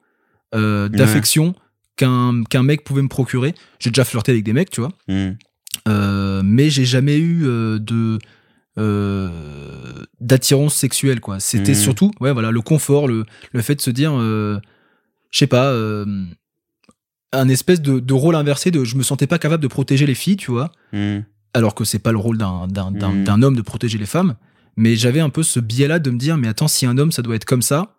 [0.54, 1.54] euh, d'affection
[1.96, 5.32] qu'un qu'un mec pouvait me procurer j'ai déjà flirté avec des mecs tu vois Hmm.
[5.88, 8.18] euh, mais j'ai jamais eu euh, de
[10.20, 11.78] d'attirance sexuelle quoi c'était Mhm.
[11.78, 14.58] surtout ouais voilà le confort le, le fait de se dire je
[15.32, 15.72] sais pas
[17.32, 20.14] un espèce de, de rôle inversé de je me sentais pas capable de protéger les
[20.14, 21.20] filles tu vois Hmm.
[21.54, 24.34] alors que c'est pas le rôle d'un homme de protéger les femmes
[24.76, 27.12] mais j'avais un peu ce biais là de me dire mais attends si un homme
[27.12, 27.96] ça doit être comme ça.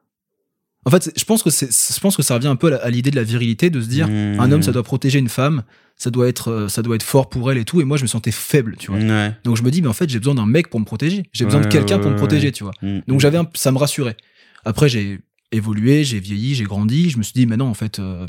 [0.88, 3.09] En fait je pense que c'est je pense que ça revient un peu à l'idée
[3.11, 4.39] de la virilité de se dire Hmm.
[4.39, 5.63] un homme ça doit protéger une femme
[5.97, 8.03] ça doit être euh, ça doit être fort pour elle et tout et moi je
[8.03, 8.99] me sentais faible tu vois.
[8.99, 9.32] Ouais.
[9.43, 11.23] donc je me dis mais en fait j'ai besoin d'un mec pour me protéger.
[11.34, 12.73] J'ai besoin de quelqu'un pour me protéger tu vois.
[12.82, 12.99] Hmm.
[13.07, 14.17] donc j'avais un- ça me rassurait.
[14.63, 15.19] Après j'ai
[15.51, 18.26] évolué j'ai vieilli j'ai grandi je me suis dit mais non en fait euh,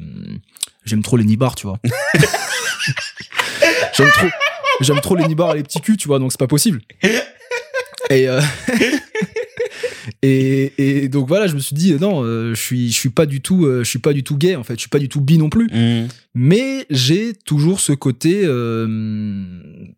[0.85, 1.79] j'aime trop les nibards tu vois.
[3.97, 4.27] J'aime trop
[4.81, 6.81] j'aime trop les nibards et les petits culs tu vois donc c'est pas possible
[8.11, 8.41] et euh,
[10.23, 13.27] et, et donc voilà je me suis dit non euh, je suis je suis pas
[13.27, 15.09] du tout euh, je suis pas du tout gay en fait je suis pas du
[15.09, 16.07] tout bi non plus Hmm.
[16.35, 18.43] mais j'ai toujours ce côté.
[18.45, 19.37] euh,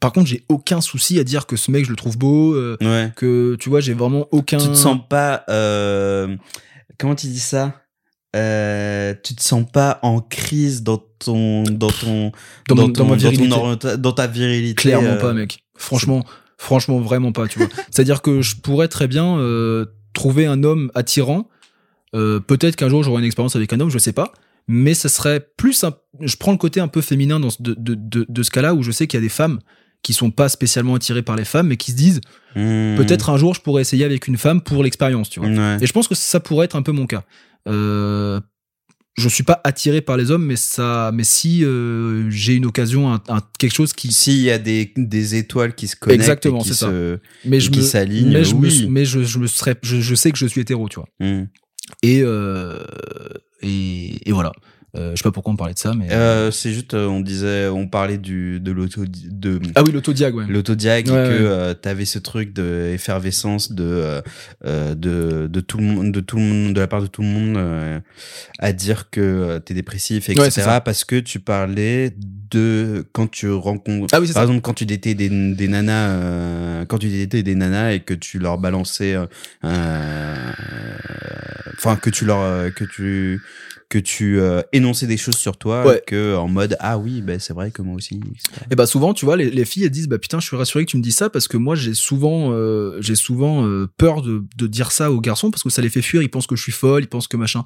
[0.00, 2.54] Par contre, j'ai aucun souci à dire que ce mec, je le trouve beau.
[2.54, 3.12] euh, Ouais.
[3.16, 4.56] que tu vois, j'ai vraiment aucun.
[4.58, 5.44] Tu te sens pas.
[5.50, 6.34] euh,
[6.98, 7.82] Comment tu dis ça
[8.34, 11.64] Euh, Tu te sens pas en crise dans ton.
[11.64, 12.32] Dans ton.
[12.68, 14.74] Dans ton- dans ton dans ta virilité.
[14.74, 15.62] Clairement euh, pas, mec.
[15.76, 16.24] Franchement,
[16.58, 17.48] franchement, vraiment pas.
[17.48, 17.68] Tu vois.
[17.90, 21.48] C'est-à-dire que je pourrais très bien euh, trouver un homme attirant.
[22.14, 24.32] Euh, Peut-être qu'un jour j'aurai une expérience avec un homme, je sais pas.
[24.66, 25.82] Mais ça serait plus.
[25.84, 28.50] un- Je prends le côté un peu féminin dans ce- de, de, de, de ce
[28.50, 29.60] cas-là où je sais qu'il y a des femmes
[30.02, 32.20] qui sont pas spécialement attirées par les femmes, mais qui se disent
[32.54, 32.94] hmm.
[32.96, 35.48] peut-être un jour je pourrais essayer avec une femme pour l'expérience, tu vois.
[35.48, 35.78] Ouais.
[35.80, 37.24] Et je pense que ça pourrait être un peu mon cas.
[37.68, 38.40] Euh,
[39.18, 43.12] je suis pas attiré par les hommes, mais ça, mais si euh, j'ai une occasion,
[43.12, 46.60] un, un- quelque chose qui, S'il y a des, des étoiles qui se connectent Exactement,
[46.60, 46.90] c'est ça.
[47.44, 48.84] mais je qui s'alignent, mais je oui.
[48.84, 51.08] me, mais je, je me serais, je, je sais que je suis hétéro, tu vois.
[51.20, 51.46] Hmm.
[52.02, 52.78] Et euh,
[53.62, 54.52] et, et voilà.
[54.96, 57.20] Euh, je sais pas pourquoi on parlait de ça, mais Euh, c'est juste, euh, on
[57.20, 60.46] disait, on parlait du, de l'auto, de, ah oui, l'autodiag, ouais.
[60.48, 61.48] l'autodiag Ouais, et que ouais.
[61.50, 64.22] euh, t'avais ce truc de effervescence de euh,
[64.64, 67.20] euh, de de tout le monde de tout le monde de la part de tout
[67.20, 68.00] le monde euh,
[68.58, 70.80] à dire que euh, t'es dépressif etc Ouais, c'est ça.
[70.80, 72.14] parce que tu parlais
[72.50, 74.46] de quand tu rencontres Ah oui, c'est par ça.
[74.48, 78.14] exemple quand tu datais des, des nanas euh, quand tu datais des nanas et que
[78.14, 79.26] tu leur balançais euh,
[79.64, 80.52] euh,
[81.76, 83.40] enfin que tu leur euh, que tu
[83.88, 86.02] que tu euh, énonçais des choses sur toi Ouais.
[86.06, 88.60] que en mode ah oui ben c'est vrai que moi aussi etc.
[88.70, 90.84] Et bah souvent, tu vois, les, les filles elles disent bah putain, je suis rassuré
[90.84, 94.20] que tu me dis ça parce que moi j'ai souvent euh, j'ai souvent euh, peur
[94.20, 96.20] de, de dire ça aux garçons parce que ça les fait fuir.
[96.22, 97.64] Ils pensent que je suis folle, ils pensent que machin.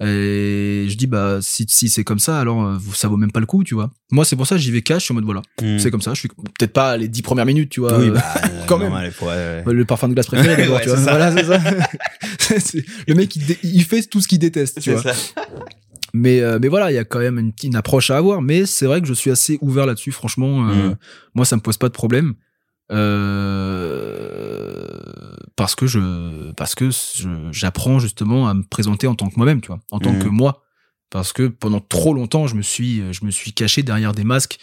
[0.00, 3.38] Et je dis bah si si c'est comme ça, alors euh, ça vaut même pas
[3.40, 3.90] le coup, tu vois.
[4.10, 5.78] Moi c'est pour ça j'y vais cash, je suis en mode voilà, Hmm.
[5.78, 6.14] c'est comme ça.
[6.14, 7.96] Je suis peut-être pas les dix premières minutes, tu vois.
[7.98, 8.24] oui euh, bah
[8.66, 9.72] quand normal, faut- ouais, ouais.
[9.72, 10.98] le parfum de glace préféré Ouais, tu vois.
[10.98, 11.58] Voilà, c'est ça.
[13.08, 15.14] Le mec il, fait tout ce qu'il déteste, tu vois.
[15.14, 15.40] ça.
[16.12, 18.40] Mais, euh, mais voilà, il y a quand même une, une approche à avoir.
[18.42, 20.12] Mais c'est vrai que je suis assez ouvert là-dessus.
[20.12, 20.96] Franchement, euh, Mm.
[21.34, 22.34] moi, ça me pose pas de problème.
[22.92, 24.88] Euh,
[25.56, 26.90] parce que je, parce que
[27.52, 30.18] j'apprends justement à me présenter en tant que moi-même, tu vois, en tant Mm.
[30.20, 30.62] que moi.
[31.10, 34.58] Parce que pendant trop longtemps, je me suis, je me suis caché derrière des masques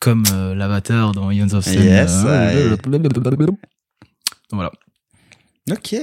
[0.00, 1.74] comme euh, l'avatar dans Ions of Sun.
[1.84, 2.78] Yes, Euh, I-
[4.50, 4.72] Voilà.
[5.70, 5.94] Ok.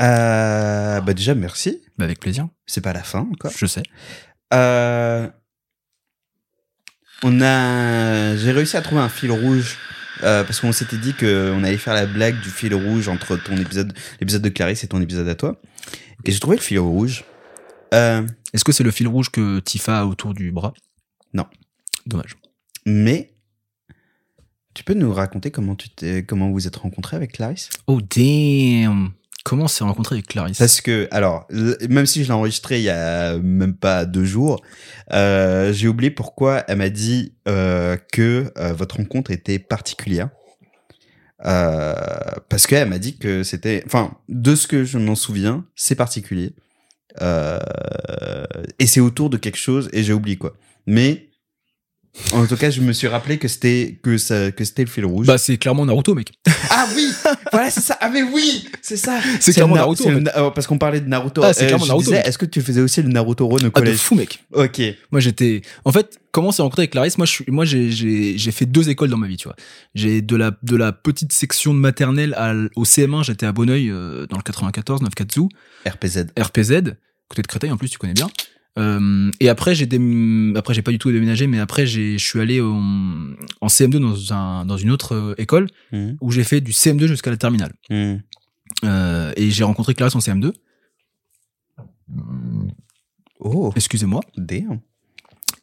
[0.00, 1.82] Euh, bah déjà, merci.
[1.98, 2.48] Bah, avec plaisir.
[2.66, 3.52] C'est pas la fin encore.
[3.56, 3.82] Je sais.
[4.54, 5.28] Euh,
[7.22, 9.76] on a, j'ai réussi à trouver un fil rouge
[10.22, 13.56] euh, parce qu'on s'était dit qu'on allait faire la blague du fil rouge entre ton
[13.56, 15.60] épisode, l'épisode de Clarisse et ton épisode à toi.
[16.24, 17.24] Et j'ai trouvé le fil rouge.
[17.94, 20.72] Euh, Est-ce que c'est le fil rouge que Tifa a autour du bras?
[21.34, 21.46] Non.
[22.06, 22.36] Dommage.
[22.84, 23.28] mais
[24.74, 27.68] tu peux nous raconter comment tu t'es, comment vous êtes rencontré avec Clarisse?
[27.86, 29.12] Oh damn.
[29.44, 30.58] Comment s'est rencontré avec Clarisse?
[30.58, 31.48] Parce que, alors,
[31.88, 34.62] même si je l'ai enregistré il y a même pas deux jours,
[35.12, 40.30] euh, j'ai oublié pourquoi elle m'a dit euh, que euh, votre rencontre était particulière.
[41.42, 46.52] Parce qu'elle m'a dit que c'était, enfin, de ce que je m'en souviens, c'est particulier.
[47.20, 50.54] Et c'est autour de quelque chose et j'ai oublié quoi.
[50.86, 51.31] Mais
[52.32, 55.04] en tout cas, je me suis rappelé que c'était que ça que c'était le fil
[55.06, 55.26] rouge.
[55.26, 56.32] Bah, c'est clairement Naruto, mec.
[56.74, 57.10] Ah oui,
[57.52, 57.98] voilà c'est ça.
[58.00, 59.20] Ah mais oui, c'est ça.
[59.40, 60.22] C'est clairement Na- Naruto, c'est en le fait.
[60.22, 61.42] Na- euh, parce qu'on parlait de Naruto.
[61.44, 62.12] Ah, c'est clairement je Naruto.
[62.12, 63.98] Est-ce que tu faisais aussi le Naruto Run au Ah, de collège?
[63.98, 64.42] fou, mec.
[64.54, 64.80] Ok.
[65.10, 65.60] Moi, j'étais.
[65.84, 67.18] En fait, comment on s'est rencontré avec Clarisse?
[67.18, 67.44] Moi, je suis...
[67.48, 69.56] moi, j'ai, fait deux écoles dans ma vie, tu vois.
[69.94, 73.90] J'ai de la de la petite section de maternelle à au CM1, j'étais à Bonneuil
[73.90, 75.42] euh, dans le 94, 9 Katsu,
[75.86, 76.26] RPZ.
[76.40, 76.94] RPZ,
[77.28, 78.28] côté de Créteil en plus, tu connais bien.
[78.78, 82.24] Euh, et après, j'ai dém- après j'ai pas du tout déménagé, mais après j'ai je
[82.26, 82.80] suis allé en,
[83.60, 86.16] en CM2 dans un dans une autre euh, école Mhm.
[86.22, 87.74] où j'ai fait du CM2 jusqu'à la terminale.
[87.90, 88.22] Mhm.
[88.84, 90.52] Euh, et j'ai rencontré Clarisse en CM2.
[93.40, 94.20] Oh, Excusez-moi.
[94.36, 94.80] damn.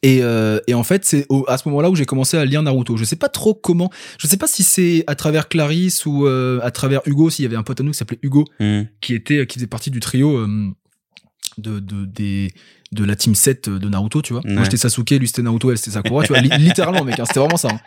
[0.02, 2.62] Et, euh, et en fait, c'est au- à ce moment-là où j'ai commencé à lire
[2.62, 2.96] Naruto.
[2.96, 3.90] Je sais pas trop comment.
[4.18, 7.46] Je sais pas si c'est à travers Clarisse ou euh, à travers Hugo, s'il y
[7.46, 8.86] avait un pote à nous qui s'appelait Hugo, Mhm.
[9.02, 10.70] qui était qui faisait partie du trio euh,
[11.60, 12.52] de, de, des,
[12.92, 14.42] de la team 7 de Naruto, tu vois.
[14.44, 14.52] Ouais.
[14.54, 16.40] Moi, j'étais Sasuke, lui, c'était Naruto, elle, c'était Sakura, tu vois.
[16.40, 17.68] Li- littéralement, mec, hein, c'était vraiment ça.
[17.72, 17.78] hein.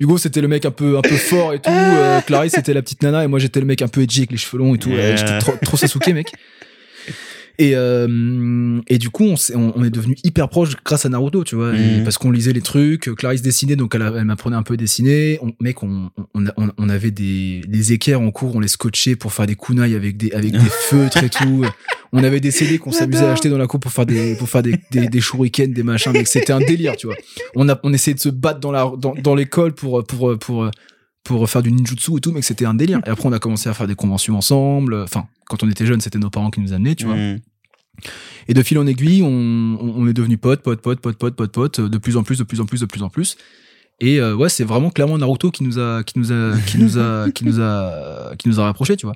[0.00, 1.70] Hugo, c'était le mec un peu, un peu fort et tout.
[1.70, 4.32] Euh, Clarisse, c'était la petite nana, et moi, j'étais le mec un peu edgy avec
[4.32, 4.90] les cheveux longs et tout.
[4.90, 4.98] Yeah.
[5.00, 6.32] Euh, j'étais trop, trop Sasuke, mec.
[7.58, 11.44] Et, euh, et du coup, on, s'est- on, est devenu hyper proches grâce à Naruto,
[11.44, 12.02] tu vois, Mhm.
[12.02, 13.14] parce qu'on lisait les trucs.
[13.14, 15.38] Clarisse dessinait, donc elle, elle m'apprenait un peu à dessiner.
[15.42, 16.44] On, mec, on, on,
[16.78, 20.16] on avait des, des équerres en cours, on les scotchait pour faire des kunai avec
[20.16, 20.58] des, avec des
[20.88, 21.64] feutres et tout.
[22.12, 24.48] On avait des CD qu'on s'amusait à acheter dans la cour pour faire des, pour
[24.48, 26.12] faire des, des, des shurikens, des machins.
[26.12, 27.16] Mec, c'était un délire, tu vois.
[27.54, 30.70] On a, on essayait de se battre dans la, dans, dans l'école pour, pour, pour,
[31.24, 33.00] pour faire du ninjutsu et tout, mec, c'était un délire.
[33.06, 34.94] Et après, on a commencé à faire des conventions ensemble.
[34.94, 37.16] Enfin, quand on était jeunes, c'était nos parents qui nous amenaient, tu vois.
[37.16, 37.40] Mhm.
[38.48, 39.28] Et de fil en aiguille, on,
[39.80, 42.44] on est devenu potes, potes, potes, potes, potes, potes, potes, de plus en plus, de
[42.44, 43.36] plus en plus, de plus en plus.
[44.00, 46.98] Et euh, ouais, c'est vraiment clairement Naruto qui nous a, qui nous a, qui nous
[46.98, 49.14] a, qui nous a, qui nous a rapprochés, tu vois.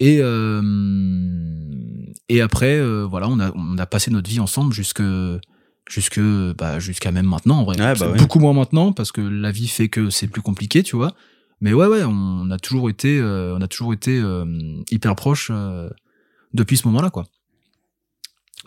[0.00, 0.62] Et euh,
[2.28, 5.02] et après, euh, voilà, on a, on a passé notre vie ensemble jusque,
[5.88, 6.20] jusque,
[6.58, 7.76] bah, jusqu'à même maintenant, en vrai.
[7.76, 8.18] Bah ouais.
[8.18, 11.14] Beaucoup moins maintenant parce que la vie fait que c'est plus compliqué, tu vois.
[11.60, 14.44] Mais ouais, ouais, on a toujours été, euh, on a toujours été euh,
[14.90, 15.88] hyper proches euh,
[16.52, 17.26] depuis ce moment-là, quoi.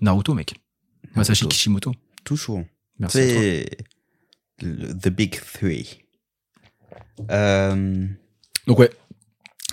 [0.01, 0.55] Naruto, mec.
[1.15, 1.55] Masashi Naruto.
[1.55, 1.91] Kishimoto.
[2.23, 2.63] Toujours.
[2.99, 3.17] Merci.
[3.17, 3.77] C'est
[4.59, 5.99] the big three.
[8.67, 8.91] Donc ouais,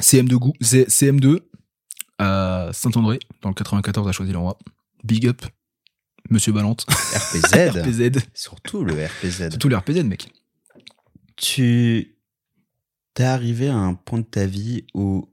[0.01, 1.41] CM2 goût, c'est CM2
[2.19, 4.59] à Saint-André, dans le 94 à Choisy-le-Roi.
[5.05, 5.43] Big up,
[6.31, 6.87] Monsieur Balante.
[6.89, 7.79] RPZ.
[7.81, 8.19] RPZ.
[8.35, 9.51] Surtout le RPZ.
[9.51, 10.29] C'est tout le RPZ, mec.
[11.37, 12.17] tu
[13.15, 15.29] t'es arrivé à un point de ta vie où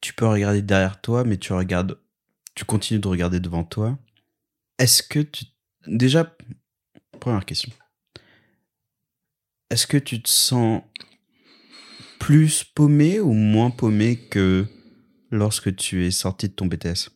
[0.00, 1.98] tu peux regarder derrière toi, mais tu regardes,
[2.54, 3.98] tu continues de regarder devant toi.
[4.78, 5.46] Est-ce que tu,
[5.86, 6.36] déjà,
[7.18, 7.72] première question.
[9.70, 10.82] Est-ce que tu te sens
[12.28, 14.66] plus paumé ou moins paumé que
[15.30, 17.08] lorsque tu es sorti de ton BTS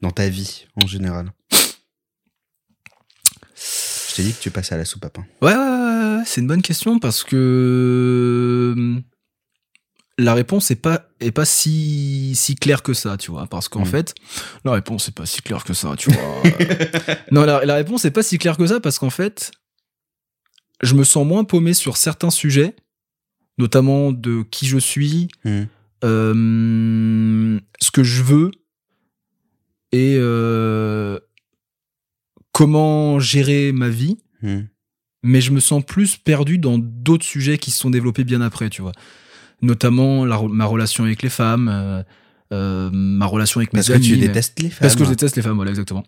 [0.00, 1.32] dans ta vie en général
[3.54, 5.16] Je t'ai dit que tu passais à la soupape.
[5.18, 5.26] hein.
[5.42, 7.36] Ouais, ouais, ouais, ouais, c'est une bonne question parce que
[8.76, 9.00] euh,
[10.18, 13.82] la réponse est pas est pas si si claire que ça, tu vois, parce qu'en
[13.82, 13.86] Mm.
[13.86, 14.14] fait,
[14.64, 16.42] la réponse est pas si claire que ça, tu vois.
[17.30, 19.52] non, la, la réponse est pas si claire que ça parce qu'en fait,
[20.82, 22.74] je me sens moins paumé sur certains sujets,
[23.58, 25.64] notamment de qui je suis, Hmm.
[26.04, 28.50] euh, ce que je veux
[29.92, 31.18] et euh,
[32.52, 34.62] comment gérer ma vie Hmm.
[35.22, 38.68] mais je me sens plus perdu dans d'autres sujets qui se sont développés bien après,
[38.70, 38.92] tu vois.
[39.60, 41.68] Notamment la ma relation avec les femmes,
[42.52, 44.06] euh, ma relation avec Parce mes que amis.
[44.08, 44.78] tu mais- détestes les femmes.
[44.80, 46.04] Parce que je déteste les femmes, voilà, exactement.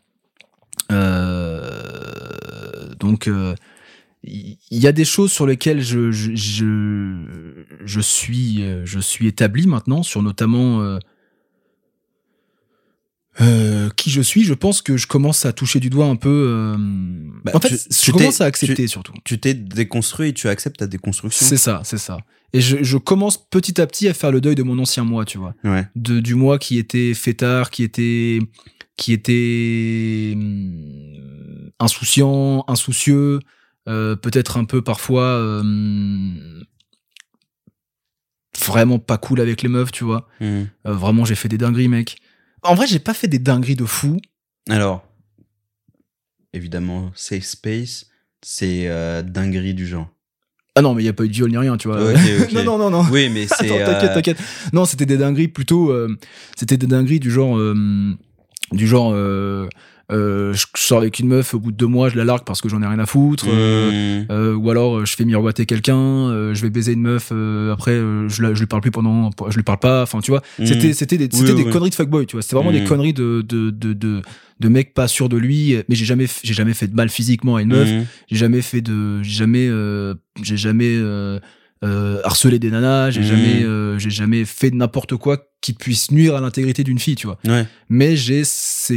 [2.98, 3.30] Donc,
[4.26, 9.26] il y, a des choses sur lesquelles je, je, je, je suis, euh, je suis
[9.26, 10.98] établi maintenant, sur notamment euh,
[13.40, 14.44] euh, qui je suis.
[14.44, 16.28] Je pense que je commence à toucher du doigt un peu.
[16.48, 16.76] euh,
[17.44, 19.12] Bah, en fait, tu- je tu commence à accepter surtout.
[19.24, 21.44] Tu t'es déconstruit et tu acceptes ta déconstruction.
[21.44, 22.18] C'est ça, c'est ça.
[22.52, 25.24] Et je, je commence petit à petit à faire le deuil de mon ancien moi,
[25.24, 25.54] tu vois.
[25.64, 25.86] Ouais.
[25.96, 28.38] De, du moi qui était fêtard, qui était,
[28.96, 33.40] qui était hum, insouciant, insoucieux,
[33.86, 35.62] peut-être un peu parfois euh,
[38.66, 40.28] vraiment pas cool avec les meufs, tu vois.
[40.40, 40.64] Hmm.
[40.86, 42.16] Euh, vraiment, j'ai fait des dingueries, mec.
[42.62, 44.16] En vrai, j'ai pas fait des dingueries de fou.
[44.70, 45.04] Alors,
[46.52, 48.06] évidemment, safe space,
[48.42, 50.08] c'est euh, dinguerie du genre.
[50.76, 52.00] Ah non, mais il y a pas eu de viol ni rien, tu vois.
[52.54, 53.04] Non, non, non, non.
[53.10, 53.70] Oui, mais c'est.
[53.70, 54.38] Attends, t'inquiète, euh, t'inquiète.
[54.72, 55.90] Non, c'était des dingueries plutôt.
[55.90, 56.16] euh,
[56.56, 57.58] c'était des dingueries du genre.
[57.58, 58.14] euh,
[58.72, 59.12] du genre.
[59.14, 59.68] euh,
[60.12, 62.60] euh, je sors avec une meuf, au bout de deux mois, je la largue parce
[62.60, 63.46] que j'en ai rien à foutre.
[63.48, 67.02] euh, hmm, euh, ou alors euh, je fais miroiter quelqu'un, euh, je vais baiser une
[67.02, 70.02] meuf, euh, après euh, je, la, je lui parle plus pendant, je lui parle pas.
[70.02, 70.66] Enfin, tu vois, hmm.
[70.66, 71.70] c'était c'était des, c'était oui, des oui.
[71.70, 72.42] conneries de fuckboy, tu vois.
[72.42, 74.22] C'était vraiment des conneries de de de de,
[74.60, 75.76] de mecs pas sûrs de lui.
[75.88, 77.88] Mais j'ai jamais j'ai jamais fait de mal physiquement à une meuf.
[78.30, 80.96] J'ai jamais fait de, j'ai jamais, euh, j'ai jamais
[81.82, 83.10] euh, harcelé des nanas.
[83.10, 83.26] J'ai Mhm.
[83.26, 87.26] jamais, euh, j'ai jamais fait n'importe quoi qui puisse nuire à l'intégrité d'une fille, tu
[87.26, 87.38] vois.
[87.46, 87.66] Ouais.
[87.88, 88.42] Mais j'ai,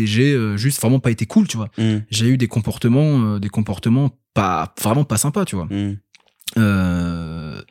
[0.06, 1.70] j'ai euh, juste vraiment pas été cool, tu vois.
[1.78, 5.68] hmm, J'ai eu des comportements, euh, des comportements pas, vraiment pas sympas, tu vois.
[6.58, 7.62] Euh,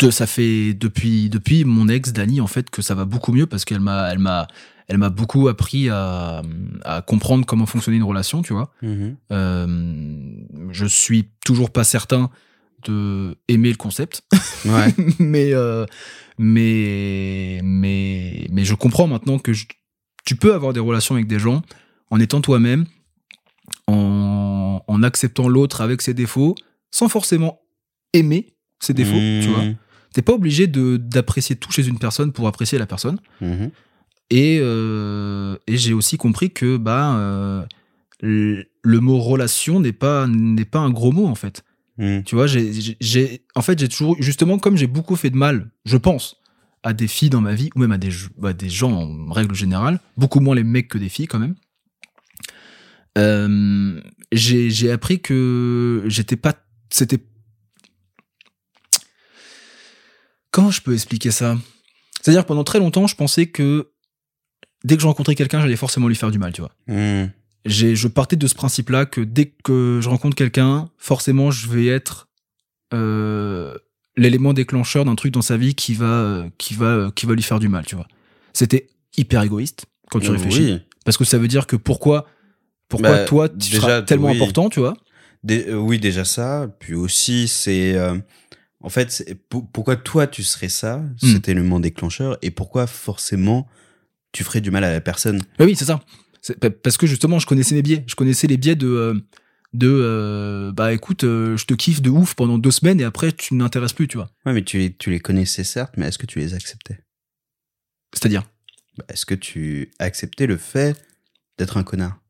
[0.00, 3.46] de, ça fait depuis depuis mon ex Dani en fait que ça va beaucoup mieux
[3.46, 4.46] parce qu'elle m'a elle m'a
[4.88, 6.42] elle m'a beaucoup appris à,
[6.84, 8.72] à comprendre comment fonctionnait une relation, tu vois.
[8.82, 9.16] Mhm.
[10.70, 12.30] Je suis toujours pas certain
[12.90, 14.22] de aimer le concept,
[14.64, 14.94] Ouais.
[15.18, 15.84] mais euh,
[16.38, 19.66] mais mais mais je comprends maintenant que je-
[20.24, 21.62] tu peux avoir des relations avec des gens
[22.10, 22.84] en étant toi-même,
[23.86, 26.54] en, en acceptant l'autre avec ses défauts,
[26.90, 27.60] sans forcément
[28.12, 29.12] aimer ses défauts,
[29.42, 29.64] tu vois.
[30.12, 33.18] T'es pas obligé d'apprécier tout chez une personne pour apprécier la personne.
[33.40, 33.70] mhm.
[34.30, 37.64] Et, euh, et j'ai aussi compris que bah, euh,
[38.20, 41.62] le le mot relation n'est pas, n'est pas un gros mot en fait.
[41.98, 42.22] Hmm.
[42.22, 45.96] Tu vois, j'ai, en fait, j'ai toujours, justement, comme j'ai beaucoup fait de mal, je
[45.96, 46.36] pense,
[46.82, 48.10] à des filles dans ma vie, ou même à des,
[48.44, 51.54] à des gens en règle générale, beaucoup moins les mecs que des filles quand même.
[53.16, 54.00] Euh,
[54.32, 56.54] j'ai, appris que j'étais pas,
[56.90, 57.18] c'était.
[60.50, 61.56] Comment je peux expliquer ça?
[62.20, 63.90] C'est-à-dire que pendant très longtemps, je pensais que
[64.84, 67.30] dès que je rencontrais quelqu'un, j'allais forcément lui faire du mal, tu vois Hmm.
[67.66, 71.86] J'ai, je partais de ce principe-là que dès que je rencontre quelqu'un, forcément, je vais
[71.86, 72.28] être
[72.94, 73.76] euh,
[74.16, 77.34] l'élément déclencheur d'un truc dans sa vie qui va, euh, qui va, euh, qui va
[77.34, 78.06] lui faire du mal, tu vois.
[78.52, 80.80] C'était hyper égoïste quand tu réfléchis, Oui.
[81.04, 82.26] parce que ça veut dire que pourquoi,
[82.88, 84.36] pourquoi Bah, toi, tu déjà, seras tellement oui.
[84.36, 84.96] important, tu vois?
[85.42, 86.68] Dé- euh, oui, déjà ça.
[86.78, 87.94] Puis aussi, c'est.
[87.96, 88.16] euh,
[88.82, 91.32] en fait, pour- pourquoi toi tu serais ça, Hmm.
[91.32, 93.66] cet élément déclencheur, et pourquoi forcément
[94.32, 95.40] tu ferais du mal à la personne?
[95.58, 96.00] Bah oui, c'est ça.
[96.82, 98.04] Parce que justement, je connaissais mes biais.
[98.06, 99.14] Je connaissais les biais de, euh,
[99.72, 103.32] de, euh, bah écoute, euh, je te kiffe de ouf pendant deux semaines et après
[103.32, 104.30] tu ne m'intéresses plus, tu vois.
[104.44, 107.00] Ouais, mais tu les, tu les connaissais certes, mais est-ce que tu les acceptais?
[108.14, 108.44] C'est-à-dire?
[108.96, 110.96] Bah, Est-ce que tu acceptais le fait
[111.58, 112.20] d'être un connard?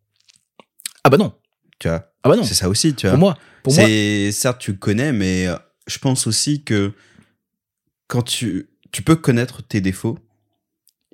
[1.05, 1.35] Ah bah non.
[1.79, 2.13] Tu vois?
[2.23, 2.45] Ah bah non.
[2.45, 3.13] C'est ça aussi, tu vois.
[3.13, 5.47] Pour moi, pour moi, c'est certes tu connais, mais
[5.87, 6.93] je pense aussi que
[8.09, 10.19] quand tu tu peux connaître tes défauts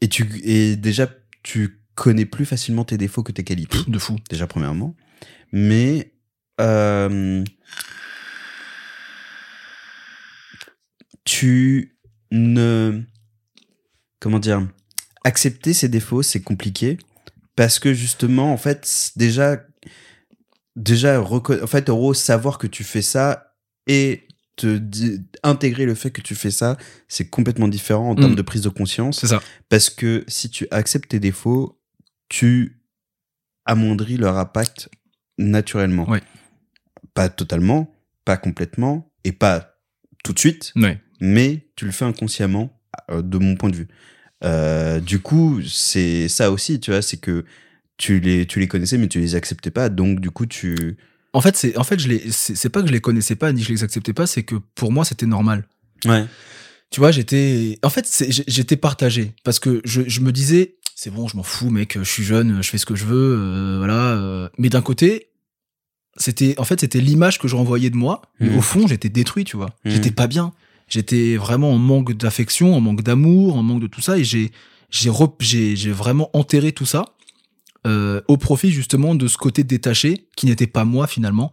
[0.00, 1.08] et tu et déjà
[1.42, 3.78] tu connais plus facilement tes défauts que tes qualités.
[3.86, 4.16] de fou.
[4.30, 4.94] déjà premièrement,
[5.52, 6.12] mais
[6.60, 7.44] euh,
[11.24, 11.96] tu
[12.30, 13.02] ne
[14.20, 14.66] comment dire
[15.24, 16.98] accepter ses défauts c'est compliqué
[17.56, 19.62] parce que justement en fait déjà
[20.76, 23.54] déjà en fait en gros savoir que tu fais ça
[23.86, 24.26] et
[24.56, 24.80] te
[25.42, 26.76] intégrer le fait que tu fais ça
[27.08, 28.36] c'est complètement différent en termes Mm.
[28.36, 29.42] de prise de conscience C'est ça.
[29.68, 31.78] parce que si tu acceptes tes défauts,
[32.32, 32.80] tu
[33.66, 34.88] amoindris leur impact
[35.36, 36.08] naturellement.
[37.12, 39.76] Pas totalement, pas complètement, et pas
[40.24, 40.72] tout de suite,
[41.20, 42.80] mais tu le fais inconsciemment,
[43.10, 43.88] euh, de mon point de vue.
[44.44, 47.44] Euh, du coup, c'est ça aussi, tu vois, c'est que
[47.98, 50.96] tu les, tu les connaissais, mais tu les acceptais pas, donc du coup, tu...
[51.34, 53.62] En fait, c'est en fait, je les, c'est pas que je les connaissais pas ni
[53.62, 55.66] je les acceptais pas, c'est que pour moi c'était normal.
[56.06, 56.24] Ouais.
[56.90, 58.06] Tu vois, j'étais, en fait,
[58.48, 62.02] j'étais partagé parce que je, je me disais, c'est bon, je m'en fous, mec, je
[62.04, 64.12] suis jeune, je fais ce que je veux, euh, voilà.
[64.16, 64.48] euh.
[64.58, 65.28] Mais d'un côté,
[66.16, 68.22] c'était, en fait, c'était l'image que je renvoyais de moi.
[68.40, 68.58] Mais Mhm.
[68.58, 69.70] au fond, j'étais détruit, tu vois.
[69.84, 69.92] Mhm.
[69.92, 70.52] J'étais pas bien.
[70.88, 74.52] J'étais vraiment en manque d'affection, en manque d'amour, en manque de tout ça, et j'ai,
[74.90, 75.10] j'ai,
[75.76, 77.06] j'ai, vraiment enterré tout ça
[77.86, 81.50] euh, au profit justement de ce côté détaché qui n'était pas moi finalement.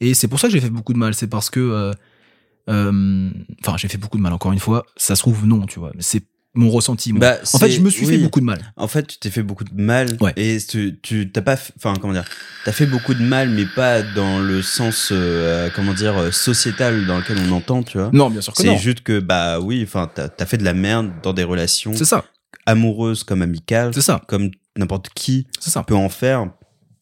[0.00, 1.12] Et c'est pour ça que j'ai fait beaucoup de mal.
[1.14, 1.60] C'est parce que,
[2.68, 3.30] euh,
[3.60, 4.32] enfin, j'ai fait beaucoup de mal.
[4.32, 5.92] Encore une fois, ça se trouve non, tu vois.
[5.94, 6.22] Mais c'est
[6.58, 7.12] mon ressenti.
[7.12, 7.20] moi.
[7.20, 8.58] Bah, en fait, c'est- je me suis fait beaucoup de mal.
[8.76, 10.32] En fait, tu t'es fait beaucoup de mal Ouais.
[10.36, 10.58] et
[11.02, 12.24] tu t'as pas enfin comment dire
[12.64, 17.06] t'as fait beaucoup de mal mais pas dans le sens euh, comment dire euh, sociétal
[17.06, 18.76] dans lequel on entend tu vois Non, bien sûr que c'est non.
[18.76, 22.04] juste que bah oui enfin t'as as fait de la merde dans des relations C'est
[22.04, 22.24] ça.
[22.66, 24.20] amoureuses comme amicales C'est ça.
[24.28, 25.82] comme n'importe qui C'est ça.
[25.84, 26.50] peut en faire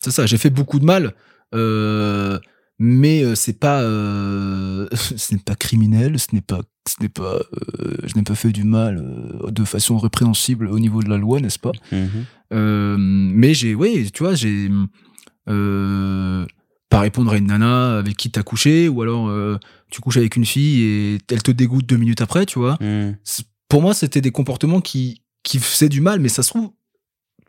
[0.04, 0.26] C'est ça.
[0.26, 1.14] J'ai fait beaucoup de mal.
[1.54, 2.38] Euh,
[2.78, 4.86] mais euh, c'est pas, euh,
[5.16, 6.18] ce n'est pas criminel.
[6.18, 9.64] Ce n'est pas, ce n'est pas, euh, je n'ai pas fait du mal euh, de
[9.64, 11.72] façon répréhensible au niveau de la loi, n'est-ce pas
[12.52, 14.70] Euh, mais j'ai, oui, tu vois, j'ai,
[16.88, 19.30] pas répondre à une nana avec qui t'as couché, ou alors
[19.90, 22.76] tu couches avec une fille et elle te dégoûte deux minutes après, tu vois.
[23.24, 26.70] C'est- Pour moi, c'était des comportements qui, qui faisaient du mal, mais ça se trouve,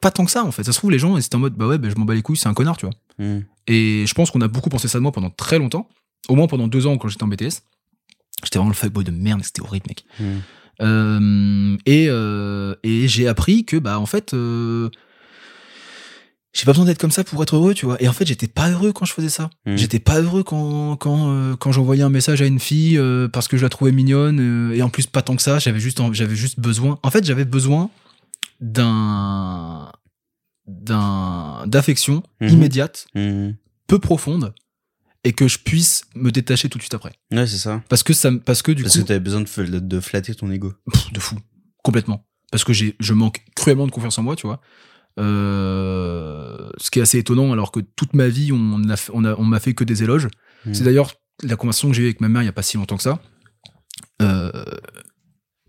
[0.02, 0.64] pas tant que ça, en fait.
[0.64, 2.16] Ça se trouve, les gens, ils étaient en mode, bah ouais, bah, je m'en bats
[2.16, 2.96] les couilles, c'est un connard, tu vois.
[3.20, 3.42] Mm.
[3.68, 5.88] Et je pense qu'on a beaucoup pensé ça de moi pendant très longtemps.
[6.30, 7.62] Au moins pendant deux ans quand j'étais en BTS.
[8.44, 10.06] J'étais vraiment le fuckboy de merde, c'était horrible, mec.
[10.20, 10.38] Mm.
[10.82, 14.90] Euh, et euh, et j'ai appris que, bah, en fait, euh,
[16.54, 18.02] j'ai pas besoin d'être comme ça pour être heureux, tu vois.
[18.02, 19.50] Et en fait, j'étais pas heureux quand je faisais ça.
[19.66, 19.76] Mm.
[19.76, 23.00] J'étais pas heureux quand, quand, quand j'envoyais un message à une fille
[23.34, 24.72] parce que je la trouvais mignonne.
[24.74, 25.58] et en plus, pas tant que ça.
[25.60, 27.00] J'avais juste, j'avais juste besoin.
[27.04, 27.90] En fait, j'avais besoin
[28.62, 29.92] d'un
[30.68, 32.50] d'un d'affection Mhm.
[32.50, 33.52] immédiate Mm.
[33.88, 34.54] peu profonde
[35.28, 37.12] et que je puisse me détacher tout de suite après.
[37.32, 37.84] Ouais, c'est ça.
[37.90, 40.34] Parce que ça, parce que du Parce coup, que t'avais besoin de, fl- de flatter
[40.34, 40.74] ton ego.
[40.90, 41.36] pff, de fou,
[41.84, 42.26] complètement.
[42.52, 44.62] Parce que j'ai, je manque cruellement de confiance en moi, tu vois.
[45.20, 49.36] Euh, ce qui est assez étonnant, alors que toute ma vie, on a, on a,
[49.36, 50.28] on m'a fait que des éloges.
[50.66, 50.74] Mm.
[50.74, 51.14] C'est d'ailleurs
[51.44, 53.04] la conversation que j'ai eue avec ma mère il y a pas si longtemps que
[53.04, 53.20] ça.
[54.22, 54.52] Euh,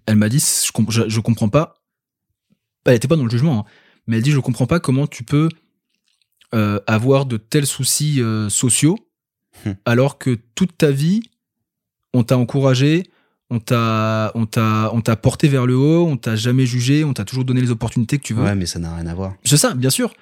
[0.06, 1.74] elle m'a dit, je, comp- je, je comprends pas.
[2.84, 3.64] Elle était pas dans le jugement, hein,
[4.06, 5.48] mais elle dit, je comprends pas comment tu peux
[6.54, 8.96] euh, avoir de tels soucis sociaux
[9.66, 9.72] Hmm.
[9.84, 11.22] alors que toute ta vie,
[12.14, 13.04] on t'a encouragé,
[13.50, 17.12] on t'a, on t'a, on t'a porté vers le haut, on t'a jamais jugé, on
[17.14, 18.44] t'a toujours donné les opportunités que tu veux.
[18.44, 19.34] Ouais, mais ça n'a rien à voir.
[19.44, 20.12] C'est ça, bien sûr.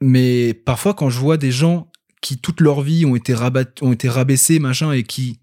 [0.00, 1.88] Mais parfois, quand je vois des gens
[2.22, 5.38] qui toute leur vie ont été, rabat ont été rabaissés, machin, et qui,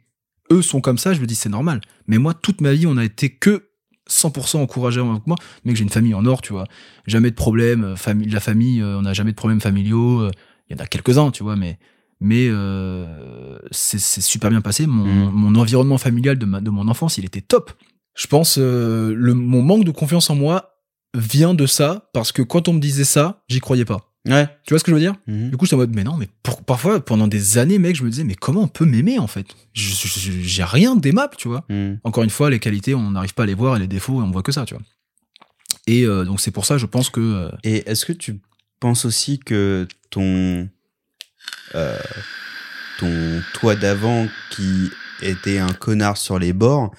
[0.52, 1.82] eux, sont comme ça, je me dis, c'est normal.
[2.08, 3.70] Mais moi, toute ma vie, on a été que
[4.10, 5.38] 100% encouragés avec moi.
[5.64, 6.66] Mais que j'ai une famille en or, tu vois.
[7.06, 7.84] Jamais de problème.
[7.84, 10.22] euh, Famille, la famille, euh, on n'a jamais de problèmes familiaux.
[10.22, 10.32] euh,
[10.70, 11.78] Il y en a quelques-uns, tu vois, mais.
[12.20, 14.88] Mais euh, c'est super bien passé.
[14.88, 15.32] Mon, Mhm.
[15.32, 17.72] mon environnement familial de, ma, de mon enfance, il était top.
[18.16, 20.74] Je pense euh, le, mon manque de confiance en moi
[21.16, 24.12] vient de ça parce que quand on me disait ça, j'y croyais pas.
[24.28, 24.48] Ouais.
[24.66, 25.16] Tu vois ce que je veux dire?
[25.28, 25.52] Mhm.
[25.52, 28.04] Du coup, j'étais en mode, mais non, mais pour- parfois, pendant des années, mec, je
[28.04, 29.46] me disais, mais comment on peut m'aimer en fait?
[29.74, 31.64] J'ai rien d'aimable, tu vois.
[31.70, 31.94] Mm.
[32.04, 34.30] Encore une fois, les qualités, on n'arrive pas à les voir et les défauts, on
[34.32, 34.84] voit que ça, tu vois.
[35.86, 37.22] Et euh, donc, c'est pour ça, je pense que.
[37.22, 38.42] euh, Et est-ce que tu
[38.82, 40.68] penses aussi que ton
[41.76, 41.98] euh,
[43.00, 44.90] ton toi d'avant qui
[45.22, 46.94] était un connard sur les bords,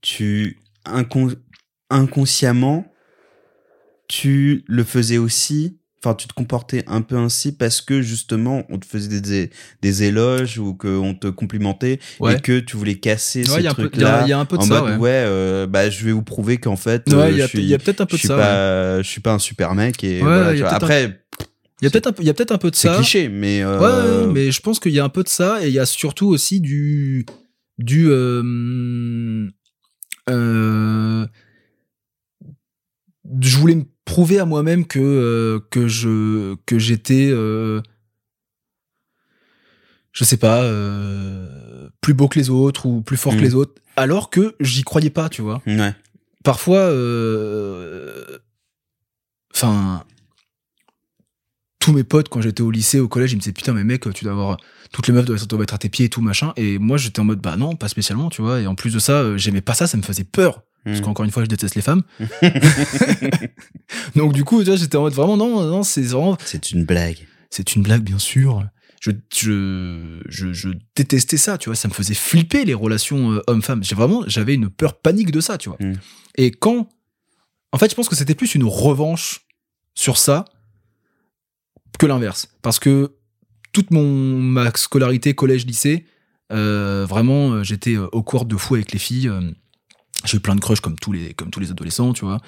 [0.00, 1.36] tu incon-
[1.90, 2.86] inconsciemment
[4.08, 8.80] tu le faisais aussi Enfin, tu te comportais un peu ainsi parce que justement, on
[8.80, 9.50] te faisait des,
[9.82, 12.34] des éloges ou qu'on te complimentait Ouais.
[12.34, 14.56] et que tu voulais casser Ouais, ce il y truc-là il y a un peu
[14.56, 14.96] de en ça, mode ouais.
[14.96, 17.50] ouais, euh, bah je vais vous prouver qu'en fait, Ouais, euh, il y a, je
[17.50, 18.36] suis, peut-être un peu de ça.
[18.36, 20.56] pas, je suis pas un super mec et voilà.
[20.56, 20.62] y
[21.82, 22.94] Il y a peut-être un, peu- il y a peut-être un peu de c'est ça.
[22.94, 25.62] cliché, mais Ouais, euh, ouais, mais je pense qu'il y a un peu de ça
[25.64, 27.26] et il y a surtout aussi du
[27.78, 29.48] du euh,
[30.30, 31.26] euh,
[33.40, 37.82] je voulais me prouver à moi-même que que je que j'étais je
[40.24, 40.62] sais pas
[42.00, 43.36] plus beau que les autres ou plus fort Mm.
[43.38, 45.94] que les autres alors que j'y croyais pas tu vois ouais.
[46.44, 46.92] parfois
[49.54, 50.04] enfin
[51.82, 54.02] tous mes potes quand j'étais au lycée au collège ils me disaient putain mais mec
[54.14, 54.56] tu dois avoir
[54.92, 57.24] toutes les meufs doivent, être à tes pieds et tout machin et moi j'étais en
[57.24, 59.74] mode bah non pas spécialement tu vois et en plus de ça euh, j'aimais pas
[59.74, 61.02] ça ça me faisait peur parce Mm.
[61.02, 62.02] qu'encore une fois je déteste les femmes
[64.16, 66.84] donc du coup tu vois, j'étais en mode vraiment non non c'est vraiment C'est une
[66.84, 67.18] blague.
[67.50, 68.64] c'est une blague bien sûr
[69.00, 73.42] je, je, je, je détestais ça, tu vois, ça me faisait flipper les relations euh,
[73.48, 73.82] homme-femme.
[73.82, 75.78] J'ai vraiment, j'avais une peur panique de ça, tu vois.
[75.80, 75.94] Mm.
[76.38, 76.88] Et quand,
[77.72, 79.40] en fait, je pense que c'était plus une revanche
[79.96, 80.44] sur ça
[82.02, 83.12] que l'inverse, parce que
[83.72, 86.06] toute mon ma scolarité, collège, lycée,
[86.52, 89.30] euh, vraiment, euh, j'étais euh, au cours de fou avec les filles.
[90.24, 92.40] j'ai eu plein de crushs comme tous les comme tous les adolescents, tu vois.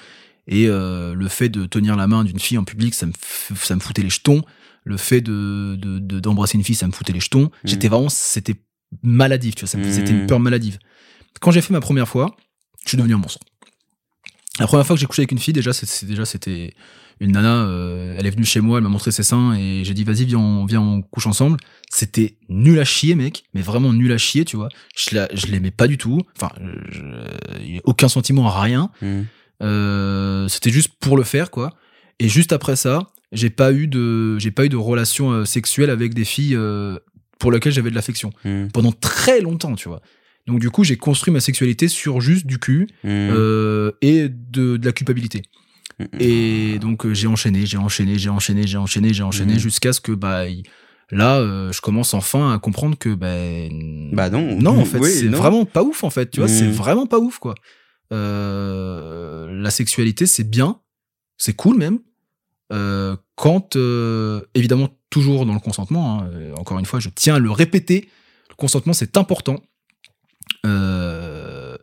[0.47, 3.13] Et euh, le fait de tenir la main d'une fille en public, ça me
[3.55, 4.43] ça me foutait les jetons.
[4.83, 7.49] Le fait de de- de- d'embrasser une fille, ça me foutait les jetons.
[7.63, 8.55] J'étais vraiment, c'était
[9.01, 9.69] maladif, tu vois.
[9.91, 10.77] C'était une peur maladive.
[11.41, 12.35] Quand j'ai fait ma première fois,
[12.83, 13.39] je suis devenu un monstre.
[14.59, 16.73] La première fois que j'ai couché avec une fille, déjà, c'est- déjà c'était
[17.19, 17.65] une nana.
[17.65, 20.25] euh, elle est venue chez moi, elle m'a montré ses seins et j'ai dit vas-y
[20.25, 21.57] viens, on, viens, on couche ensemble.
[21.89, 24.69] C'était nul à chier, mec, mais vraiment nul à chier, tu vois.
[24.97, 26.21] Je la- je l'aimais pas du tout.
[26.35, 26.49] Enfin,
[26.91, 28.89] je- aucun sentiment à rien.
[29.01, 29.21] Mm.
[29.61, 31.73] Euh, c'était juste pour le faire quoi
[32.19, 35.89] et juste après ça j'ai pas eu de j'ai pas eu de relation euh, sexuelle
[35.89, 36.57] avec des filles
[37.39, 38.67] pour lesquelles j'avais de l'affection Mm.
[38.73, 40.01] pendant très longtemps tu vois
[40.45, 43.07] donc du coup j'ai construit ma sexualité sur juste du cul Mm.
[43.07, 45.41] euh, et de, de la culpabilité.
[46.19, 49.59] Et donc euh, j'ai enchaîné j'ai enchaîné j'ai enchaîné j'ai enchaîné j'ai enchaîné Mhm.
[49.59, 50.63] jusqu'à ce que bah il-
[51.11, 53.33] là euh, je commence enfin à comprendre que bah
[54.13, 54.59] Bah non.
[54.59, 56.31] non, en fait, Oui, c'est vraiment pas ouf, en fait.
[56.31, 56.71] Tu vois, c'est Mhm.
[56.73, 57.55] vraiment pas ouf, quoi.
[58.11, 60.79] Euh, la sexualité, c'est bien,
[61.37, 61.99] c'est cool même,
[62.73, 67.35] euh, quand, euh, évidemment, toujours dans le consentement, hein, euh, encore une fois, je tiens
[67.35, 68.09] à le répéter,
[68.49, 69.61] le consentement, c'est important.
[70.65, 71.77] Euh,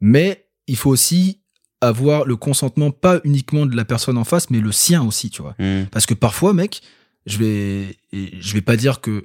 [0.00, 1.40] mais il faut aussi
[1.80, 5.42] avoir le consentement, pas uniquement de la personne en face, mais le sien aussi, tu
[5.42, 5.54] vois.
[5.58, 5.84] Hmm.
[5.92, 6.82] Parce que parfois, mec,
[7.26, 9.24] je vais, je vais pas dire que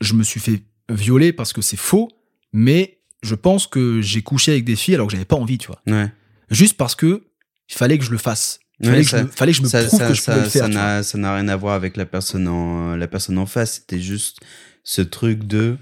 [0.00, 2.10] je me suis fait violer parce que c'est faux,
[2.52, 5.68] mais je pense que j'ai couché avec des filles alors que j'avais pas envie, tu
[5.68, 5.80] vois.
[5.86, 6.10] Ouais.
[6.50, 7.22] Juste parce que
[7.70, 8.58] il fallait que je le fasse.
[8.80, 10.22] Il Ouais, fallait, que je me, fallait que je me ça, prouve ça- que je
[10.24, 11.04] pouvais le faire.
[11.04, 14.38] ça n'a rien à voir avec la personne en la personne en face c'était juste
[14.82, 15.76] ce truc de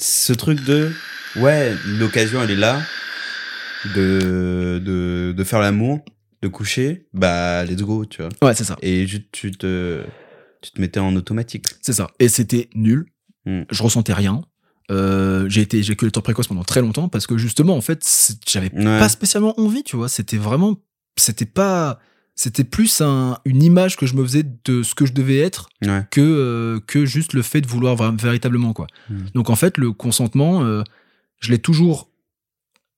[0.00, 0.90] ce truc de
[1.36, 2.82] ouais l'occasion elle est là
[3.94, 6.04] de de, de faire l'amour
[6.42, 8.76] de coucher bah let's go tu vois Ouais, c'est ça.
[8.82, 10.02] et tu te
[10.62, 12.06] tu te mettais en automatique C'est ça.
[12.18, 13.04] Et c'était nul.
[13.44, 13.62] Hmm.
[13.70, 14.40] Je ressentais rien.
[14.90, 18.02] Euh, j'ai été éjaculateur précoce pendant très longtemps parce que justement, en fait,
[18.48, 18.98] j'avais Ouais.
[18.98, 20.08] pas spécialement envie, tu vois.
[20.08, 20.76] C'était vraiment,
[21.18, 21.98] c'était pas,
[22.34, 25.68] c'était plus un, une image que je me faisais de ce que je devais être
[25.82, 28.86] ouais que euh, que juste le fait de vouloir véritablement quoi.
[29.10, 29.18] Hmm.
[29.34, 30.82] Donc en fait, le consentement, euh,
[31.40, 32.08] je l'ai toujours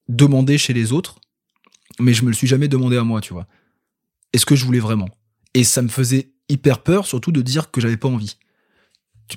[0.08, 1.18] demandé chez les autres,
[1.98, 3.46] mais je me le suis jamais demandé à moi, tu vois.
[4.32, 5.08] Est-ce que je voulais vraiment?
[5.54, 8.36] Et ça me faisait hyper peur, surtout de dire que j'avais pas envie.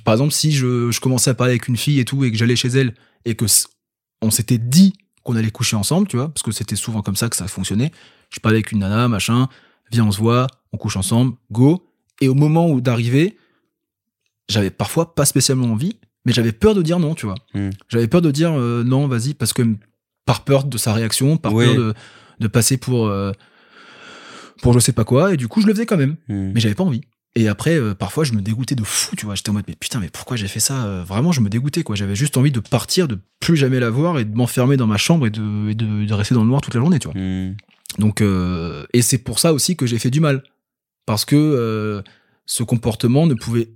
[0.04, 2.38] Par exemple, si je, je commençais à parler avec une fille et tout, et que
[2.38, 2.94] j'allais chez elle,
[3.26, 3.46] et que
[4.22, 4.94] on s'était dit
[5.24, 7.92] qu'on allait coucher ensemble, tu vois, parce que c'était souvent comme ça que ça fonctionnait.
[8.30, 9.48] Je parlais avec une nana, machin,
[9.92, 11.86] viens, on se voit, on couche ensemble, go.
[12.22, 13.38] Et au moment où d'arriver,
[14.50, 17.36] j'avais parfois pas spécialement envie, mais j'avais peur de dire non, tu vois.
[17.54, 17.70] Hmm.
[17.88, 19.64] J'avais peur de dire euh, non, vas-y, parce que
[20.30, 21.94] par peur de sa réaction, par peur de,
[22.40, 23.32] de passer pour, euh,
[24.62, 26.52] pour je sais pas quoi, et du coup, je le faisais quand même, Hmm.
[26.54, 27.02] mais j'avais pas envie.
[27.36, 29.34] Et après, euh, parfois, je me dégoûtais de fou, tu vois.
[29.34, 31.82] J'étais en mode, mais putain, mais pourquoi j'ai fait ça Euh, Vraiment, je me dégoûtais,
[31.82, 31.96] quoi.
[31.96, 34.98] J'avais juste envie de partir, de plus jamais la voir et de m'enfermer dans ma
[34.98, 37.20] chambre et de, et de, de rester dans le noir toute la journée, tu vois.
[37.20, 37.56] Hmm.
[37.98, 40.44] Donc, euh, et c'est pour ça aussi que j'ai fait du mal.
[41.08, 42.04] Parce que
[42.46, 43.70] ce comportement ne pouvait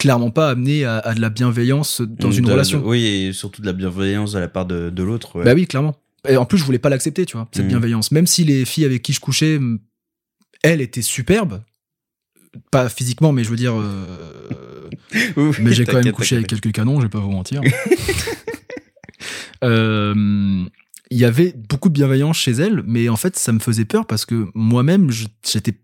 [0.00, 2.80] clairement pas amener à, à de la bienveillance dans une De- relation.
[2.80, 5.44] de- oui et surtout de la bienveillance de la part de, de l'autre ouais.
[5.44, 5.94] Bah oui, clairement.
[6.28, 7.68] Et en plus, je voulais pas l'accepter, tu vois, cette Mhm.
[7.70, 8.10] bienveillance.
[8.10, 9.58] Même si les filles avec qui je couchais,
[10.62, 11.62] elles étaient superbes.
[12.72, 13.74] Pas physiquement, mais je veux dire.
[13.78, 14.88] euh,
[15.36, 17.60] Oui, mais j'ai quand même couché avec quelques canons, je vais pas vous mentir.
[19.62, 20.14] Euh,
[21.10, 24.06] Il y avait beaucoup de bienveillance chez elles, mais en fait, ça me faisait peur
[24.06, 25.74] parce que moi-même, j'étais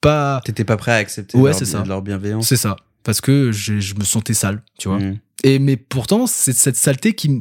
[0.00, 0.40] pas.
[0.44, 1.84] t'étais pas prêt à accepter Ouais, leur, ça.
[1.84, 2.76] leur bienveillance C'est ça.
[3.06, 4.98] Parce que je, me sentais sale, tu vois.
[4.98, 5.18] Hmm.
[5.44, 7.40] Et mais pourtant, c'est cette saleté qui, m-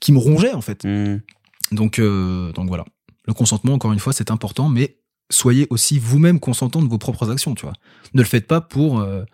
[0.00, 0.84] qui me rongeait, en fait.
[0.84, 1.18] Hmm.
[1.72, 2.84] Donc, euh, donc voilà.
[3.26, 4.98] Le consentement, encore une fois, c'est important, mais
[5.28, 7.72] soyez aussi vous-même consentant de vos propres actions, tu vois.
[8.14, 9.00] Ne le faites pas pour.
[9.00, 9.24] euh,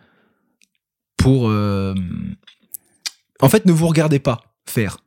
[1.18, 1.50] pour.
[1.50, 1.94] euh,
[3.40, 4.98] en fait, ne vous regardez pas faire.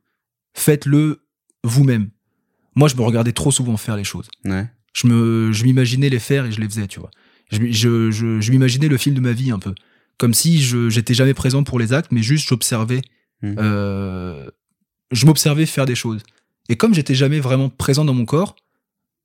[0.54, 1.24] Faites-le
[1.64, 2.10] vous-même.
[2.76, 4.28] Moi, je me regardais trop souvent faire les choses.
[4.44, 7.10] ouais Je me, je m'imaginais les faire et je les faisais, tu vois.
[7.50, 9.74] Je, je, je, je m'imaginais le film de ma vie un peu.
[10.22, 13.00] Comme si je, j'étais jamais présent pour les actes, mais juste j'observais.
[13.42, 13.56] Mhm.
[13.58, 14.48] euh,
[15.10, 16.22] je m'observais faire des choses.
[16.68, 18.54] Et comme j'étais jamais vraiment présent dans mon corps,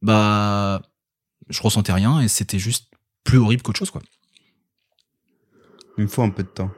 [0.02, 0.82] bah,
[1.50, 2.90] je ressentais rien et c'était juste
[3.24, 4.02] plus horrible qu'autre chose, quoi.
[6.00, 6.72] il me faut un peu de temps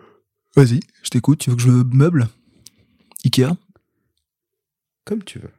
[0.57, 1.39] Vas-y, je t'écoute.
[1.39, 2.27] Tu veux que je meuble?
[3.23, 3.55] Ikea?
[5.05, 5.53] Comme tu veux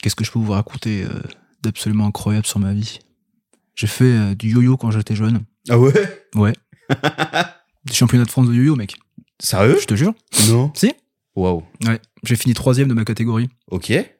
[0.00, 1.10] Qu'est-ce que je peux vous raconter euh,
[1.60, 3.00] d'absolument incroyable sur ma vie?
[3.78, 5.44] J'ai fait euh, du yo-yo quand j'étais jeune.
[5.68, 5.92] ah ouais?
[6.34, 6.52] Ouais.
[7.84, 8.96] Des championnats de France de yo-yo, mec.
[9.40, 9.78] sérieux?
[9.80, 10.14] Je te jure.
[10.48, 10.92] non Si
[11.36, 12.00] waouh Ouais.
[12.24, 13.48] J'ai fini troisième de ma catégorie.
[13.70, 14.10] ok Et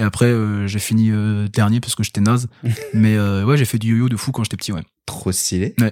[0.00, 2.48] après, euh, j'ai fini euh, dernier parce que j'étais naze.
[2.92, 4.82] Mais euh, ouais, j'ai fait du yo-yo de fou quand j'étais petit, ouais.
[5.06, 5.90] trop stylé Je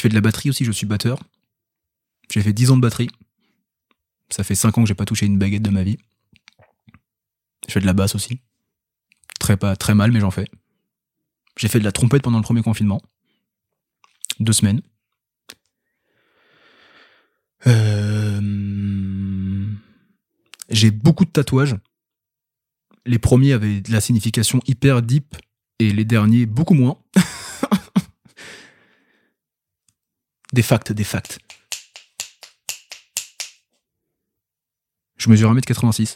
[0.00, 1.18] fais de la batterie aussi, je suis batteur.
[2.30, 3.08] J'ai fait 10 ans de batterie.
[4.30, 5.98] Ça fait 5 ans que j'ai pas touché une baguette de ma vie.
[7.66, 8.38] Je fais de la basse aussi.
[9.42, 10.46] Très, pas, très mal, mais j'en fais.
[11.56, 13.02] J'ai fait de la trompette pendant le premier confinement.
[14.38, 14.80] Deux semaines.
[17.66, 18.40] Euh,
[20.68, 21.74] J'ai beaucoup de tatouages.
[23.04, 25.34] Les premiers avaient de la signification hyper deep
[25.80, 27.02] et les derniers beaucoup moins.
[30.52, 31.38] Des facts, des facts.
[35.16, 36.14] Je mesure 1m86.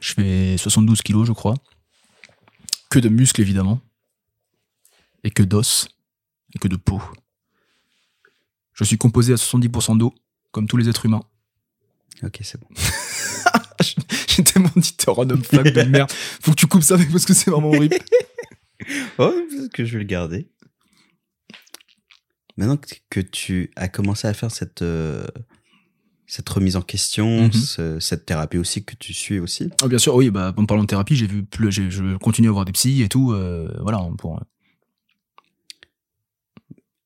[0.00, 1.54] Je fais 72 kilos, je crois.
[2.90, 3.80] Que de muscles, évidemment.
[5.24, 5.88] Et que d'os.
[6.54, 7.02] Et que de peau.
[8.74, 10.14] Je suis composé à 70% d'eau,
[10.52, 11.22] comme tous les êtres humains.
[12.22, 12.68] ok c'est bon
[14.28, 16.10] J'étais mon auditeur en homme flag de merde.
[16.12, 17.96] Faut que tu coupes ça avec parce que c'est vraiment horrible.
[19.18, 20.50] oh peut-être que je vais le garder
[22.58, 25.26] maintenant que- que tu as commencé à faire cette euh,
[26.26, 27.52] cette remise en question, Mhm.
[27.52, 29.70] ce- cette thérapie aussi que tu suis aussi.
[29.82, 32.52] Ah, bien sûr, oui, bah, en parlant de thérapie, j'ai vu plus, je continue à
[32.52, 34.40] voir des psys et tout, euh, voilà, pour,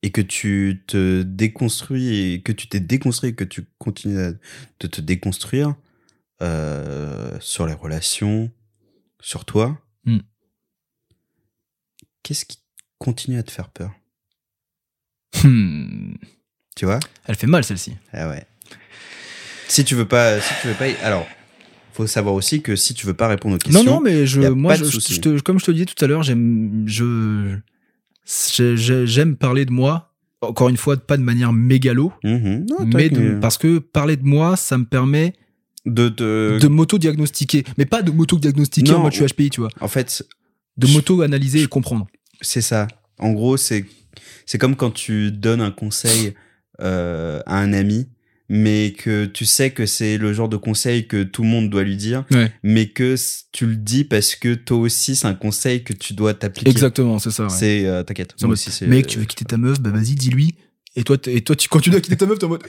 [0.03, 4.33] Et que tu te déconstruis et que tu t'es déconstruit et que tu continues
[4.81, 5.75] de te déconstruire
[6.43, 8.51] euh, sur les relations,
[9.21, 9.79] sur toi.
[10.07, 10.21] Mm.
[12.23, 12.59] Qu'est-ce qui
[12.99, 13.93] continue à te faire peur?
[15.45, 16.15] Hmm.
[16.77, 16.99] Tu vois?
[17.27, 17.95] Elle fait mal celle-ci.
[18.13, 18.47] Ah ouais.
[19.69, 21.27] Si tu veux pas, si tu veux pas, alors
[21.93, 24.41] faut savoir aussi que si tu veux pas répondre aux questions, Non, non, mais je,
[24.41, 27.57] moi, je, je te- comme je te le disais tout à l'heure, j'aime, je,
[28.53, 30.07] j'ai- j'ai- j'aime parler de moi.
[30.41, 32.67] Encore une fois, pas de manière mégalo, Mhm.
[32.71, 35.35] Non, mais de- parce que parler de moi, ça me permet
[35.85, 37.65] de, de- de m'auto-diagnostiquer.
[37.77, 39.71] Mais pas de m'auto-diagnostiquer en mode je suis HPI, tu vois.
[39.81, 40.25] en fait,
[40.79, 42.07] De m'auto-analyser et comprendre.
[42.41, 42.89] c'est ça.
[43.19, 43.85] En gros, c'est
[44.47, 46.35] c'est comme quand tu donnes un conseil
[46.81, 48.09] euh, à un ami,
[48.53, 51.85] mais que tu sais que c'est le genre de conseil que tout le monde doit
[51.85, 52.53] lui dire, Ouais.
[52.65, 53.15] mais que
[53.53, 56.69] tu le dis parce que toi aussi c'est un conseil que tu dois t'appliquer.
[56.71, 57.45] Exactement, c'est ça.
[57.45, 57.49] ouais.
[57.49, 58.35] C'est euh, t'inquiète.
[58.43, 60.57] Moi aussi, c'est- Mec, tu veux quitter ta meuf, bah vas-y, dis-lui.
[60.97, 62.65] Et toi, et toi tu, quand tu dois quitter ta meuf, t'es en mode.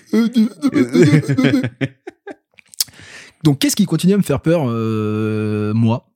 [3.44, 6.08] Donc, qu'est-ce qui continue à me faire peur euh, Moi?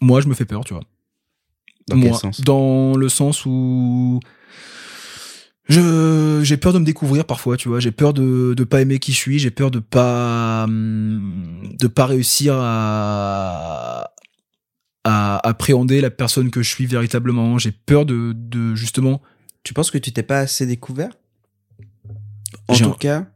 [0.00, 0.84] Moi, je me fais peur, tu vois.
[1.88, 2.40] Dans quel moi, sens?
[2.42, 4.20] Dans le sens où.
[5.66, 7.80] Je, j'ai peur de me découvrir parfois, tu vois.
[7.80, 9.38] J'ai peur de, de pas aimer qui je suis.
[9.38, 14.12] J'ai peur de pas, hum, de pas réussir à,
[15.04, 17.58] à appréhender la personne que je suis véritablement.
[17.58, 19.22] J'ai peur de, de justement.
[19.62, 21.16] Tu penses que tu t'es pas assez découvert?
[22.68, 23.26] En tout cas,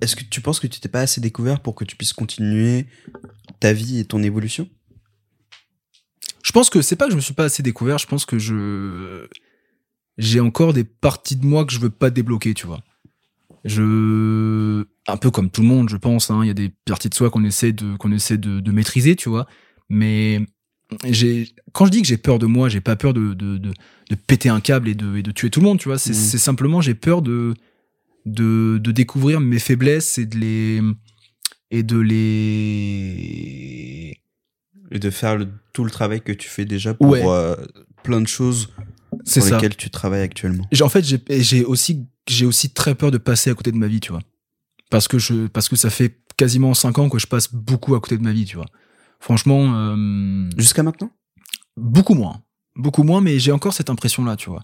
[0.00, 2.86] est-ce que tu penses que tu t'es pas assez découvert pour que tu puisses continuer
[3.58, 4.68] ta vie et ton évolution?
[6.44, 7.98] Je pense que c'est pas que je me suis pas assez découvert.
[7.98, 9.28] Je pense que je
[10.22, 12.82] j'ai encore des parties de moi que je veux pas débloquer, tu vois.
[13.64, 16.30] Je un peu comme tout le monde, je pense.
[16.30, 18.72] hein, Il y a des parties de soi qu'on essaie de qu'on essaie de, de
[18.72, 19.46] maîtriser, tu vois.
[19.88, 20.40] Mais
[21.08, 23.72] j'ai quand je dis que j'ai peur de moi, j'ai pas peur de, de, de,
[24.10, 25.98] de péter un câble et de, et de tuer tout le monde, tu vois.
[25.98, 27.54] C'est c'est simplement j'ai peur de,
[28.26, 30.80] de de découvrir mes faiblesses et de les
[31.70, 34.18] et de les
[34.90, 37.22] Et de faire le- tout le travail que tu fais déjà pour Ouais.
[37.24, 37.56] euh,
[38.02, 38.70] plein de choses
[39.24, 39.56] sur ça.
[39.56, 40.66] lesquelles tu travailles actuellement.
[40.80, 44.00] En fait, j'ai aussi, j'ai aussi très peur de passer à côté de ma vie,
[44.00, 44.20] tu vois.
[44.90, 48.00] Parce que, je, parce que ça fait quasiment 5 ans que je passe beaucoup à
[48.00, 48.66] côté de ma vie, tu vois.
[49.20, 51.10] Franchement, euh, Jusqu'à maintenant?
[51.76, 52.42] beaucoup moins.
[52.76, 54.62] Beaucoup moins, mais j'ai encore cette impression-là, tu vois.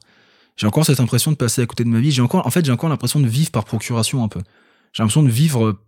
[0.57, 2.11] J'ai encore cette impression de passer à côté de ma vie.
[2.11, 4.41] J'ai encore, en fait, j'ai encore l'impression de vivre par procuration un peu.
[4.93, 5.79] J'ai l'impression de vivre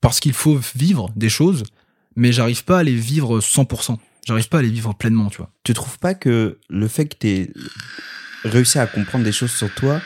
[0.00, 1.62] parce qu'il faut vivre des choses,
[2.16, 3.96] mais j'arrive pas à les vivre 100%.
[4.26, 5.50] J'arrive pas à les vivre pleinement, tu vois.
[5.64, 7.52] Tu trouves pas que le fait que tu aies
[8.44, 10.00] réussi à comprendre des choses sur toi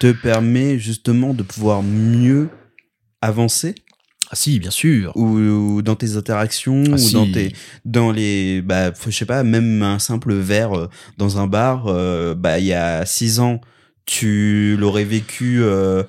[0.00, 2.48] te permet justement de pouvoir mieux
[3.22, 3.74] avancer?
[4.32, 5.12] Ah si, bien sûr.
[5.16, 7.14] ou, ou dans tes interactions Ah ou si.
[7.14, 7.52] dans tes
[7.84, 12.36] dans les bah je sais pas même un simple verre euh, dans un bar euh,
[12.36, 13.60] bah il y a six ans
[14.06, 16.02] tu l'aurais vécu euh,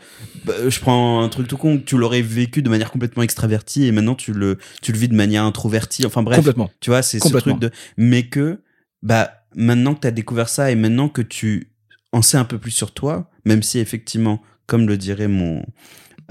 [0.45, 3.91] bah, je prends un truc tout con tu l'aurais vécu de manière complètement extravertie et
[3.91, 6.71] maintenant tu le tu le vis de manière introvertie enfin bref Complètement.
[6.79, 8.61] tu vois c'est ce truc de mais que
[9.03, 11.71] bah maintenant que tu as découvert ça et maintenant que tu
[12.11, 15.63] en sais un peu plus sur toi même si effectivement comme le dirait mon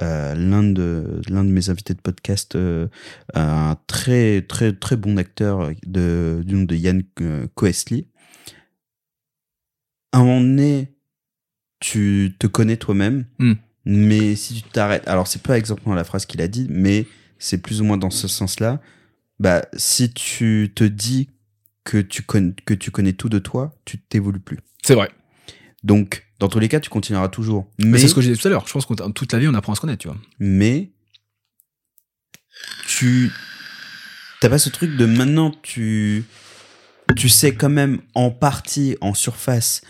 [0.03, 2.89] euh, l'un de l'un de mes invités de podcast euh,
[3.35, 7.03] un très très très bon acteur de du nom de Yann
[7.55, 8.09] Koesli
[10.13, 10.95] à un moment donné
[11.81, 13.55] tu te connais toi-même Hmm.
[13.85, 17.07] mais si tu t'arrêtes alors c'est pas exactement la phrase qu'il a dit mais
[17.39, 18.81] c'est plus ou moins dans ce sens-là
[19.39, 21.31] bah si tu te dis
[21.85, 25.11] que tu connais que tu connais tout de toi tu t'évolues plus C'est vrai.
[25.83, 28.39] donc dans tous les cas tu continueras toujours Mais mais c'est ce que j'ai dit
[28.39, 28.67] tout à l'heure.
[28.67, 30.17] Je pense que toute la vie, on apprend à se connaître, tu vois.
[30.39, 30.91] mais
[32.87, 33.31] tu
[34.41, 36.25] t'as pas ce truc de maintenant tu
[37.17, 39.83] tu sais quand même en partie en surface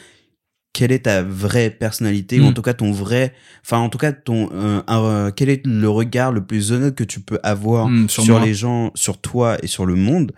[0.73, 3.35] quelle est ta vraie personnalité ou en tout cas ton vrai
[3.65, 7.05] enfin en tout cas ton euh, un- quel est le regard le plus honnête que
[7.05, 10.33] tu peux avoir Mm, sur, les gens sur toi et sur le monde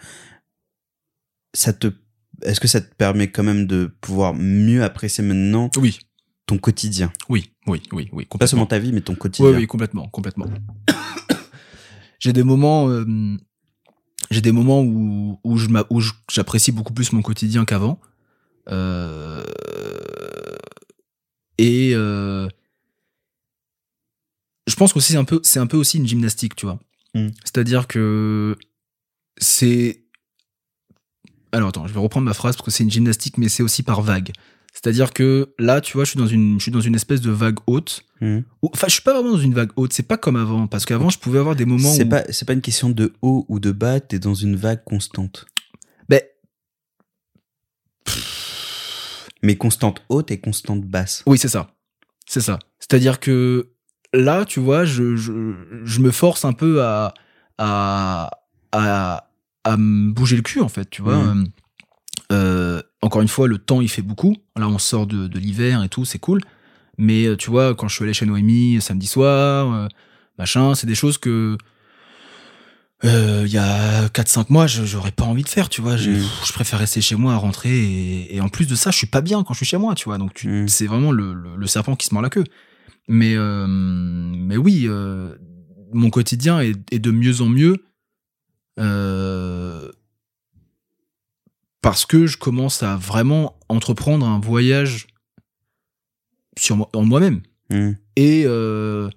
[1.54, 1.88] ça te
[2.42, 5.98] est-ce que ça te permet quand même de pouvoir mieux apprécier maintenant Oui,
[6.46, 7.12] ton quotidien?
[7.28, 8.26] Oui, oui, oui, oui.
[8.38, 10.46] pas seulement ta vie mais ton quotidien Oui, oui, complètement, complètement.
[12.18, 13.04] j'ai des moments, euh,
[14.30, 18.00] j'ai des moments où, où je où je- j'apprécie beaucoup plus mon quotidien qu'avant.
[18.68, 19.42] Euh,
[21.58, 22.48] et euh,
[24.66, 26.78] je pense que c'est un peu, c'est un peu aussi une gymnastique, tu vois.
[27.14, 27.28] Mm.
[27.44, 28.56] C'est-à-dire que
[29.38, 30.04] c'est.
[31.52, 33.82] Alors attends, je vais reprendre ma phrase parce que c'est une gymnastique, mais c'est aussi
[33.82, 34.32] par vague.
[34.72, 37.30] C'est-à-dire que là, tu vois, je suis dans une, je suis dans une espèce de
[37.30, 38.06] vague haute.
[38.22, 39.92] Ou- Enfin, je suis pas vraiment dans une vague haute.
[39.92, 42.08] C'est pas comme avant, parce qu'avant, je pouvais avoir des moments C'est où.
[42.08, 45.44] pas, c'est pas une question de haut ou de bas, t'es dans une vague constante.
[49.42, 51.22] Mais constante haute et constante basse.
[51.26, 51.74] Oui, c'est ça.
[52.26, 52.58] C'est ça.
[52.78, 53.70] C'est-à-dire que
[54.14, 55.32] là, tu vois, je, je,
[55.84, 57.14] je me force un peu à,
[57.58, 58.30] à,
[58.72, 59.28] à,
[59.64, 61.16] à me bouger le cul, en fait, tu vois.
[61.16, 61.46] Mhm.
[62.30, 64.36] Euh, encore une fois, le temps, il fait beaucoup.
[64.56, 66.40] Là, on sort de, de l'hiver et tout, c'est cool.
[66.98, 69.88] Mais euh, tu vois, quand je suis allé chez Noémie samedi soir, euh,
[70.38, 71.58] machin, c'est des choses que
[73.04, 75.96] euh, il y a 4-5 mois, je- j'aurais pas envie de faire, tu vois.
[75.96, 76.26] J'ai- Mhm.
[76.46, 77.70] Je préfère rester chez moi à rentrer.
[77.76, 79.94] Et, et en plus de ça, je suis pas bien quand je suis chez moi,
[79.94, 80.18] tu vois.
[80.18, 80.68] Donc, Mhm.
[80.68, 82.44] c'est vraiment le, le- le serpent qui se mord la queue.
[83.08, 85.34] Mais, euh, mais oui, euh,
[85.92, 87.84] mon quotidien est, est de mieux en mieux.
[88.78, 89.90] euh,
[91.82, 95.08] parce que je commence à vraiment entreprendre un voyage
[96.56, 97.96] sur en moi-même Mhm.
[98.16, 99.10] et euh,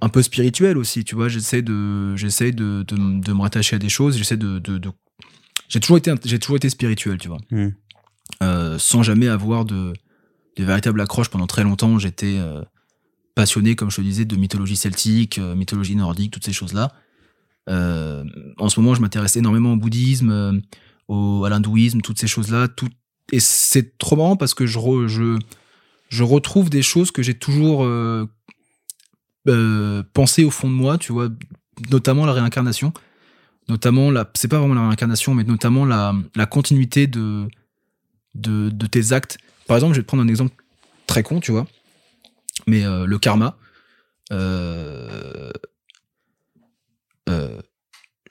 [0.00, 1.28] un peu spirituel aussi tu vois.
[1.28, 2.96] J'essaie de j'essaie de, de,
[3.32, 4.16] me rattacher à des choses.
[4.16, 4.90] J'essaie de, de, de-
[5.68, 7.38] j'ai toujours été j'ai toujours été spirituel tu vois.
[7.50, 7.74] Mhm.
[8.42, 9.92] Euh, sans jamais avoir de
[10.56, 11.98] de véritable accroche pendant très longtemps.
[11.98, 12.62] J'étais euh,
[13.34, 16.92] passionné comme je te disais de mythologie celtique euh, mythologie nordique toutes ces choses là
[17.68, 20.62] en ce moment je m'intéresse énormément au bouddhisme
[21.08, 22.88] au, à l'hindouisme toutes ces choses là tout
[23.32, 25.36] et c'est trop marrant parce que je re- je
[26.08, 27.84] je retrouve des choses que j'ai toujours
[29.48, 31.28] euh, pensé au fond de moi, tu vois,
[31.90, 32.92] notamment la réincarnation,
[33.68, 37.48] notamment la, c'est pas vraiment la réincarnation, mais notamment la, la continuité de,
[38.34, 39.38] de, tes actes.
[39.66, 40.54] Par exemple, je vais te prendre un exemple
[41.06, 41.66] très con, tu vois,
[42.66, 43.56] mais euh, le karma.
[44.32, 45.50] Euh,
[47.28, 47.60] euh,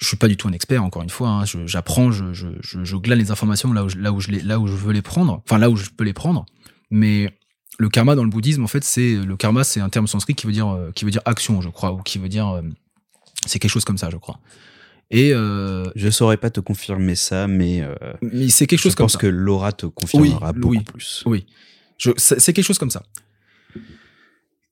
[0.02, 1.30] je suis pas du tout un expert, encore une fois.
[1.30, 4.60] hein, J'apprends, je, je, je, glane les informations là où, là, où je les, là
[4.60, 6.46] où je veux les prendre, enfin là où je peux les prendre.
[6.92, 7.38] Mais
[7.77, 10.45] le karma dans le bouddhisme, en fait, c'est le karma, c'est un terme sanskrit qui
[10.47, 12.61] veut dire euh, qui veut dire action, je crois, ou qui veut dire euh,
[13.45, 14.39] c'est quelque chose comme ça, je crois.
[15.11, 18.97] Et euh, Je saurais pas te confirmer ça, mais euh, mais c'est quelque chose je
[18.97, 19.19] comme pense ça.
[19.19, 20.84] que Laura te confirmera Oui, beaucoup oui.
[20.84, 21.23] plus.
[21.26, 21.45] Oui,
[21.97, 23.03] Je- c'est quelque chose comme ça.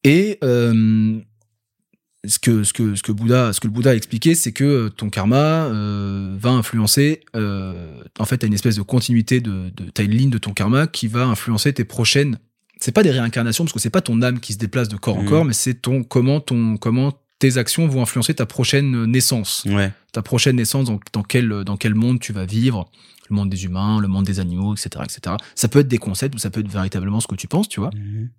[0.04, 4.54] Et ce que ce que ce que Bouddha ce que le Bouddha a expliqué, c'est
[4.54, 7.22] que ton karma va influencer.
[7.36, 10.88] en fait, t'as une espèce de continuité de, de t'as une ligne de ton karma
[10.88, 12.40] qui va influencer tes prochaines.
[12.80, 15.18] C'est pas des réincarnations parce que c'est pas ton âme qui se déplace de corps
[15.18, 15.30] en Mhm.
[15.30, 19.92] corps, mais c'est ton comment ton comment tes actions vont influencer ta prochaine naissance Ouais.
[20.14, 22.90] ta prochaine naissance, dans, dans, quel, dans quel monde tu vas vivre,
[23.30, 25.36] le monde des humains, le monde des animaux, etc., etc.
[25.56, 27.80] Ça peut être des concepts ou ça peut être véritablement ce que tu penses, tu
[27.82, 27.90] vois.
[27.96, 28.30] Mhm.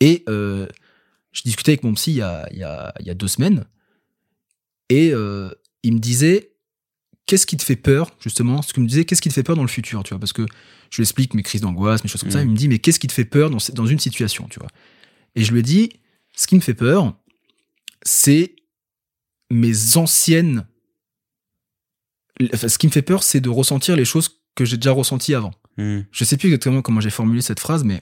[0.00, 0.66] Et euh,
[1.32, 3.28] je discutais avec mon psy il y a, il y a, il y a deux
[3.28, 3.64] semaines,
[4.88, 5.50] et euh,
[5.82, 6.52] il me disait,
[7.26, 9.56] qu'est-ce qui te fait peur, justement Ce qu'il me disait, qu'est-ce qui te fait peur
[9.56, 10.20] dans le futur, tu vois?
[10.20, 10.46] Parce que
[10.90, 12.48] je lui explique mes crises d'angoisse, mes choses comme ça, Mhm.
[12.48, 14.68] il me dit, mais qu'est-ce qui te fait peur dans, dans une situation, tu vois?
[15.34, 15.90] Et je lui ai dit,
[16.36, 17.14] ce qui me fait peur,
[18.02, 18.54] c'est
[19.50, 20.66] mes anciennes
[22.52, 25.34] enfin, ce qui me fait peur, c'est de ressentir les choses que j'ai déjà ressenties
[25.34, 25.52] avant.
[25.78, 26.04] Mhm.
[26.10, 28.00] Je sais plus exactement comment j'ai formulé cette phrase, mais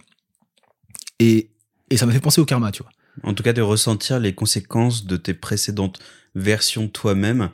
[1.19, 1.51] et,
[1.91, 2.91] et ça m'a fait penser au karma, tu vois.
[3.23, 6.01] En tout cas, de ressentir les conséquences de tes précédentes
[6.35, 7.51] versions de toi-même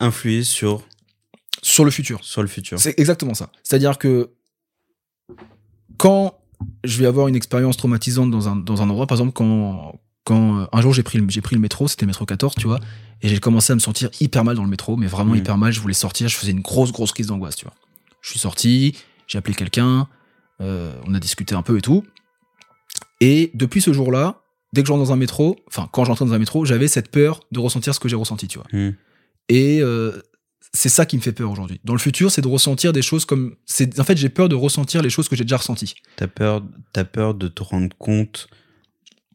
[0.00, 0.82] influer sur,
[1.62, 2.22] Sur le futur.
[2.24, 2.78] sur le futur.
[2.80, 3.50] C'est exactement ça.
[3.62, 4.30] C'est-à-dire que
[5.98, 6.34] quand
[6.84, 10.60] je vais avoir une expérience traumatisante dans un, dans un endroit, par exemple, quand, quand
[10.60, 12.66] euh, un jour j'ai pris, le- j'ai pris le métro, c'était le métro 14, tu
[12.66, 12.80] vois,
[13.22, 15.38] et j'ai commencé à me sentir hyper mal dans le métro, mais vraiment Mhm.
[15.38, 17.74] hyper mal, je voulais sortir, je faisais une grosse, grosse crise d'angoisse, tu vois.
[18.22, 18.94] Je suis sorti,
[19.26, 20.08] j'ai appelé quelqu'un,
[20.60, 22.04] euh, on a discuté un peu et tout.
[23.20, 24.40] Et depuis ce jour-là,
[24.72, 27.10] dès que je rentre dans un métro, enfin, quand j'entrais dans un métro, j'avais cette
[27.10, 28.66] peur de ressentir ce que j'ai ressenti, tu vois.
[28.72, 28.94] Mhm.
[29.50, 30.12] Et euh,
[30.72, 31.80] c'est ça qui me fait peur aujourd'hui.
[31.84, 33.56] Dans le futur, c'est de ressentir des choses comme.
[33.66, 35.94] c'est En fait, j'ai peur de ressentir les choses que j'ai déjà ressenties.
[36.16, 38.48] T'as peur, t'as peur de te rendre compte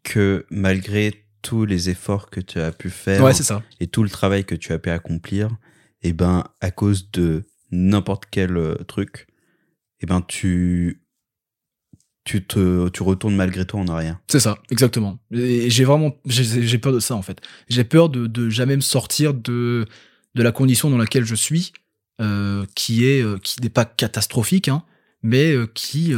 [0.03, 3.61] que malgré tous les efforts que tu as pu faire Ouais, c'est ça.
[3.79, 5.49] et tout le travail que tu as pu accomplir,
[6.01, 9.27] et ben à cause de n'importe quel euh, truc,
[9.99, 11.04] et ben tu
[12.25, 14.19] tu te tu retournes malgré toi en arrière.
[14.27, 15.19] C'est ça, exactement.
[15.31, 16.15] Et j'ai vraiment.
[16.25, 17.39] J'ai peur de ça, en fait.
[17.69, 19.85] J'ai peur de, de jamais me sortir de,
[20.35, 21.71] de la condition dans laquelle je suis,
[22.19, 24.83] euh, qui est euh, qui n'est pas catastrophique, hein,
[25.23, 26.13] mais euh, qui,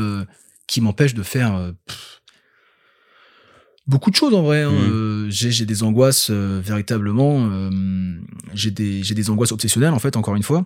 [0.66, 1.74] qui m'empêche de faire.
[1.86, 2.22] pff,
[3.86, 4.64] Beaucoup de choses en vrai.
[4.64, 4.72] hein.
[4.74, 7.50] Euh, j'ai j'ai des angoisses véritablement.
[8.54, 10.18] j'ai des j'ai des angoisses obsessionnelles en fait.
[10.18, 10.66] Encore une fois,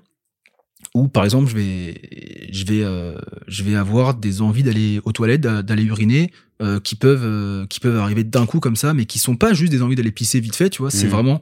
[0.94, 3.16] où par exemple je vais je vais euh,
[3.48, 6.32] je vais avoir des envies d'aller aux toilettes, d'a- d'aller uriner,
[6.62, 9.54] euh, qui peuvent euh, qui peuvent arriver d'un coup comme ça, mais qui sont pas
[9.54, 10.70] juste des envies d'aller pisser vite fait.
[10.70, 11.12] Tu vois, c'est Mhm.
[11.12, 11.42] vraiment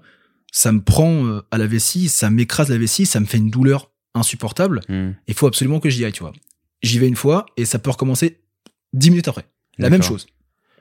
[0.52, 3.92] ça me prend à la vessie, ça m'écrase la vessie, ça me fait une douleur
[4.16, 4.82] insupportable.
[4.90, 5.16] Mhm.
[5.28, 6.12] Il faut absolument que j'y aille.
[6.12, 6.34] Tu vois,
[6.82, 8.40] j'y vais une fois et ça peut recommencer
[8.94, 9.46] dix minutes après.
[9.78, 10.26] La même chose.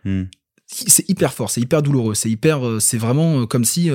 [0.05, 0.25] Hmm.
[0.67, 3.91] C'est hyper fort, c'est hyper douloureux, c'est hyper, c'est vraiment comme si,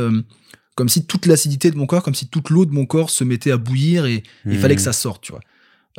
[0.76, 3.24] comme si toute l'acidité de mon corps, comme si toute l'eau de mon corps se
[3.24, 4.62] mettait à bouillir et il Hmm.
[4.62, 5.42] fallait que ça sorte, tu vois.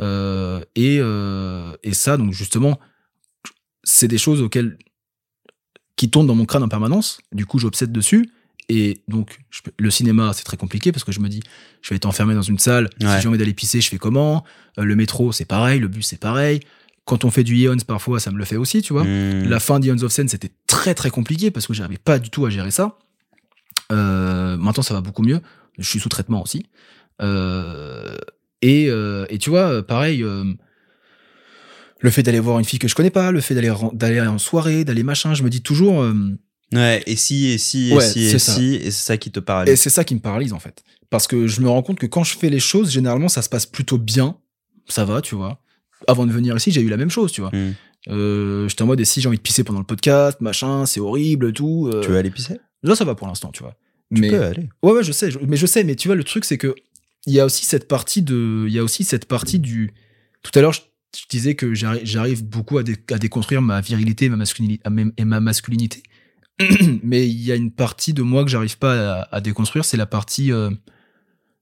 [0.00, 2.80] Euh, et, euh, et ça, donc justement,
[3.84, 4.76] c'est des choses auxquelles
[5.96, 7.18] qui tournent dans mon crâne en permanence.
[7.32, 8.28] Du coup, j'obsède dessus.
[8.70, 11.40] Et donc, je le cinéma, c'est très compliqué parce que je me dis,
[11.82, 12.88] je vais être enfermé dans une salle.
[13.00, 13.14] Ouais.
[13.16, 14.42] Si j'ai envie d'aller pisser, je fais comment?
[14.78, 15.78] Euh, Le métro, c'est pareil.
[15.80, 16.60] Le bus, c'est pareil.
[17.04, 19.04] Quand on fait du Ions, parfois, ça me le fait aussi, tu vois.
[19.04, 19.44] Hmm.
[19.48, 22.46] La fin d'Ions of Sen, c'était très très compliqué parce que j'arrivais pas du tout
[22.46, 22.98] à gérer ça.
[23.92, 25.40] Euh, maintenant, ça va beaucoup mieux.
[25.78, 26.66] Je suis sous traitement aussi.
[27.22, 28.16] Euh,
[28.62, 30.24] et, euh, et tu vois, pareil,
[32.00, 34.84] le fait d'aller voir une fille que je connais pas, le fait d'aller en soirée,
[34.84, 36.02] d'aller machin, je me dis toujours.
[36.02, 36.14] euh,
[36.72, 38.52] Ouais, et si, et si, et si, et ça.
[38.54, 39.80] si, et c'est ça qui te et paralyse.
[39.80, 40.82] c'est ça qui me paralyse en fait.
[41.08, 43.48] Parce que je me rends compte que quand je fais les choses, généralement, ça se
[43.48, 44.36] passe plutôt bien.
[44.88, 45.60] Ça va, tu vois.
[46.08, 47.50] Avant de venir ici, j'ai eu la même chose, tu vois.
[47.54, 47.74] Hmm.
[48.08, 51.00] Euh, J'étais en mode, et si j'ai envie de pisser pendant le podcast, machin, c'est
[51.00, 51.90] horrible, tout.
[51.92, 52.58] euh, Tu veux aller pisser?
[52.82, 53.76] Là, ça va pour l'instant, tu vois.
[54.14, 54.68] Tu mais peux aller.
[54.82, 56.74] ouais, ouais, je sais, je- mais je sais, mais tu vois, le truc, c'est que
[57.26, 59.94] il y a aussi cette partie de, il y a aussi cette partie du.
[60.42, 60.82] Tout à l'heure, je,
[61.16, 64.82] je disais que j'arri- j'arrive beaucoup à, dé- à déconstruire ma virilité, ma masculinité,
[65.16, 66.02] et ma masculinité.
[67.02, 69.96] mais il y a une partie de moi que j'arrive pas à, à déconstruire, c'est
[69.96, 70.70] la partie euh,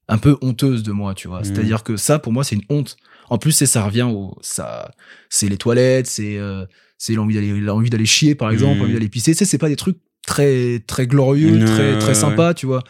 [0.09, 1.39] un peu honteuse de moi, tu vois.
[1.39, 1.45] Mhm.
[1.45, 2.97] C'est-à-dire que ça, pour moi, c'est une honte.
[3.33, 4.91] En plus, c'est ça revient au, ça,
[5.29, 6.65] c'est les toilettes, c'est, euh,
[6.99, 8.79] c'est l'envie d'aller, l'envie d'aller chier, par exemple, Mhm.
[8.81, 9.31] l'envie d'aller pisser.
[9.31, 9.97] Tu sais, c'est pas des trucs
[10.27, 12.83] très, très glorieux, très, très sympas, tu vois.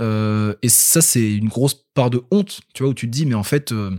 [0.00, 3.26] Euh, et ça, c'est une grosse part de honte, tu vois, où tu te dis,
[3.26, 3.90] mais en fait, euh,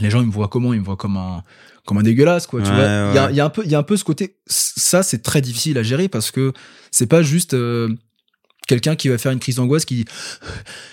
[0.00, 0.72] les gens, ils me voient comment?
[0.72, 1.42] Ils me voient comme un,
[1.86, 3.10] comme un dégueulasse, quoi, tu Ouais, vois.
[3.10, 4.36] Il y, a, y un peu, il y a un peu ce côté.
[4.46, 6.52] Ça, c'est très difficile à gérer parce que
[6.92, 7.56] c'est pas juste
[8.68, 10.04] quelqu'un qui va faire une crise d'angoisse qui,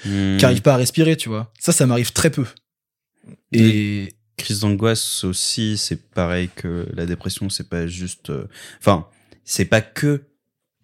[0.05, 0.37] Hmm.
[0.37, 1.51] qui arrive pas à respirer, tu vois.
[1.59, 2.45] Ça, ça m'arrive très peu.
[3.51, 8.29] Et crise d'angoisse aussi, c'est pareil que la dépression, c'est pas juste.
[8.29, 8.45] euh,
[8.79, 9.07] Enfin,
[9.43, 10.23] c'est pas que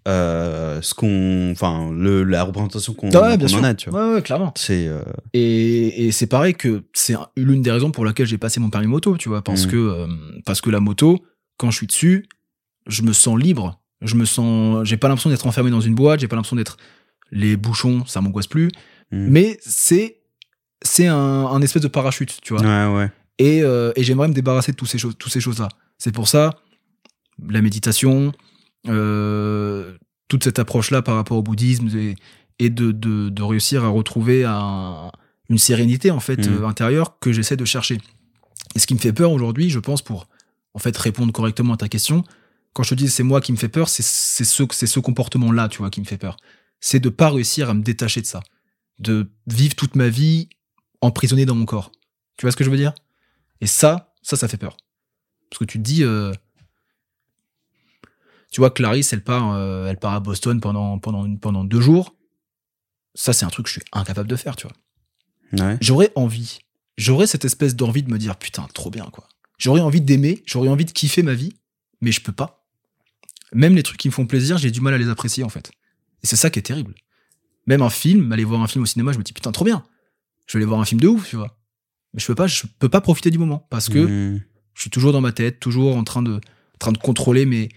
[0.08, 1.52] euh, ce qu'on.
[1.52, 3.64] Enfin, le, la représentation qu'on Ah ouais, en sûr.
[3.64, 4.08] a, tu vois.
[4.10, 4.54] Ouais, ouais, clairement.
[4.56, 4.88] C'est.
[4.88, 5.02] euh,
[5.34, 8.70] Et, et c'est pareil que c'est un- l'une des raisons pour laquelle j'ai passé mon
[8.70, 9.72] permis moto, tu vois, parce Mhm.
[9.72, 10.08] que euh,
[10.46, 11.24] parce que la moto,
[11.58, 12.26] quand je suis dessus,
[12.88, 13.82] je me sens libre.
[14.02, 16.78] Je me sens, j'ai pas l'impression d'être enfermé dans une boîte, j'ai pas l'impression d'être
[17.32, 18.70] les bouchons, ça m'angoisse plus.
[19.12, 19.28] hmm.
[19.30, 20.16] Mais c'est
[20.82, 22.64] c'est un, un espèce de parachute, tu vois.
[22.64, 23.12] Ouais, ouais.
[23.40, 25.70] Et, euh, et j'aimerais me débarrasser de toutes ces choses, toutes ces choses-là.
[25.98, 26.60] C'est pour ça
[27.48, 28.34] la méditation,
[28.88, 29.98] euh,
[30.28, 32.16] toute cette approche-là par rapport au bouddhisme et,
[32.60, 35.12] et de, de, de réussir à retrouver un-
[35.50, 36.64] une sérénité en fait Mhm.
[36.64, 37.98] euh, intérieure que j'essaie de chercher.
[38.76, 40.28] Et ce qui me fait peur aujourd'hui, je pense, pour
[40.74, 42.24] en fait répondre correctement à ta question,
[42.74, 45.70] quand je te dis c'est moi qui me fait peur, c'est ce, c'est ce comportement-là,
[45.70, 46.38] tu vois, qui me fait peur.
[46.80, 48.42] C'est de pas réussir à me détacher de ça,
[49.00, 50.50] de vivre toute ma vie
[51.02, 51.92] emprisonné dans mon corps.
[52.38, 52.94] Tu vois ce que je veux dire?
[53.62, 54.78] Et ça, ça, ça fait peur.
[55.50, 56.32] Parce que tu te dis, euh,
[58.52, 61.82] tu vois, Clarisse, elle part, euh, elle part à Boston pendant, pendant, une- pendant deux
[61.82, 62.16] jours.
[63.16, 65.66] Ça, c'est un truc que je suis incapable de faire, tu vois.
[65.66, 65.78] Ouais.
[65.82, 66.60] J'aurais envie,
[66.98, 69.28] j'aurais cette espèce d'envie de me dire, putain, trop bien, quoi.
[69.58, 71.54] J'aurais envie d'aimer, j'aurais envie de kiffer ma vie,
[72.02, 72.66] mais je peux pas.
[73.52, 75.72] Même les trucs qui me font plaisir, j'ai du mal à les apprécier, en fait.
[76.24, 76.94] Et c'est ça qui est terrible.
[77.66, 79.84] Même un film, aller voir un film au cinéma, je me dis, putain, trop bien.
[80.46, 81.59] Je vais aller voir un film de ouf, tu vois.
[82.14, 84.42] Mais je peux pas, je peux pas profiter du moment parce que Hmm.
[84.74, 87.70] je suis toujours dans ma tête, toujours en train de, en train de contrôler mes,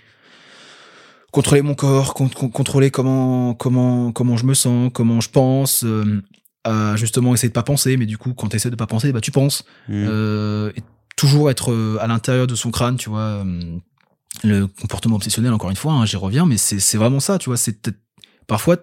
[1.31, 5.85] contrôler mon corps, con- con- contrôler comment, comment, comment je me sens, comment je pense,
[5.85, 6.23] euh,
[6.65, 9.13] à justement essayer de pas penser, mais du coup, quand tu essaies de pas penser,
[9.13, 9.65] bah tu penses.
[9.89, 10.05] Hmm.
[10.09, 10.83] Euh, et
[11.17, 13.45] toujours être euh, à l'intérieur de son crâne, tu vois.
[14.45, 17.51] le comportement obsessionnel, encore une fois, hein, j'y reviens, mais c'est c'est vraiment ça, tu
[17.51, 17.59] vois.
[17.59, 17.91] C'est
[18.47, 18.77] parfois,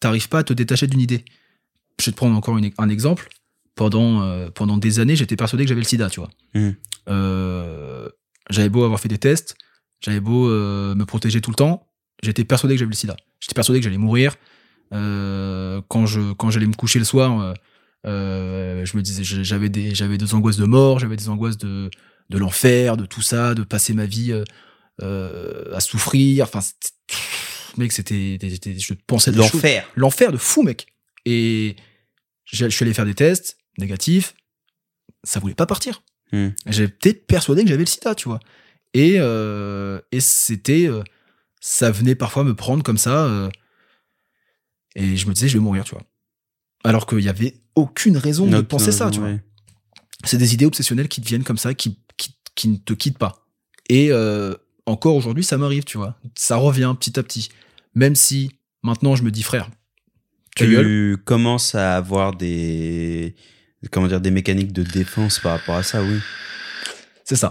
[0.00, 1.24] t'arrives pas à te détacher d'une idée.
[2.00, 3.28] Je vais te prendre encore une- un exemple.
[3.74, 6.30] Pendant, euh, pendant des années, j'étais persuadé que j'avais le sida, tu vois.
[6.54, 6.70] Mm.
[7.08, 8.08] Euh,
[8.48, 9.56] j'avais beau avoir fait des tests,
[10.00, 11.88] j'avais beau euh, me protéger tout le temps,
[12.22, 13.16] j'étais persuadé que j'avais le sida.
[13.40, 14.36] J'étais persuadé que j'allais mourir.
[14.92, 17.54] Quand je quand j'allais me coucher le soir,
[18.04, 21.90] je me disais j'avais des j'avais des angoisses de mort, j'avais des angoisses de
[22.30, 24.32] de l'enfer, de tout ça, de passer ma vie
[25.02, 26.44] à souffrir.
[26.44, 26.60] Enfin,
[27.76, 29.90] mec, c'était je pensais L'enfer.
[29.96, 30.86] l'enfer de fou, mec.
[31.24, 31.74] Et
[32.44, 34.34] je suis allé faire des tests négatifs,
[35.22, 36.02] ça voulait pas partir.
[36.32, 36.48] Hmm.
[36.66, 38.40] J'étais persuadé que j'avais le sida, tu vois.
[38.92, 40.86] Et, euh, et c'était.
[40.86, 41.02] euh,
[41.60, 43.24] ça venait parfois me prendre comme ça.
[43.26, 43.48] euh,
[44.94, 46.04] et je me disais, je vais mourir, tu vois.
[46.84, 49.30] Alors qu'il y avait aucune raison de penser ça, tu vois.
[50.24, 53.18] C'est des idées obsessionnelles qui te viennent comme ça, qui, qui, qui ne te quittent
[53.18, 53.46] pas.
[53.88, 54.10] Et
[54.86, 56.16] encore aujourd'hui, ça m'arrive, tu vois.
[56.36, 57.48] Ça revient petit à petit.
[57.94, 58.50] Même si
[58.82, 59.70] maintenant, je me dis, frère.
[60.56, 63.34] Tu commences à avoir des
[63.90, 66.18] comment dire des mécaniques de défense par rapport à ça, oui.
[67.24, 67.50] C'est ça.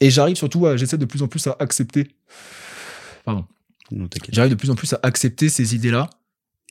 [0.00, 2.08] Et j'arrive surtout à, j'essaie de plus en plus à accepter.
[3.24, 3.44] Pardon.
[4.30, 6.08] J'arrive de plus en plus à accepter ces idées-là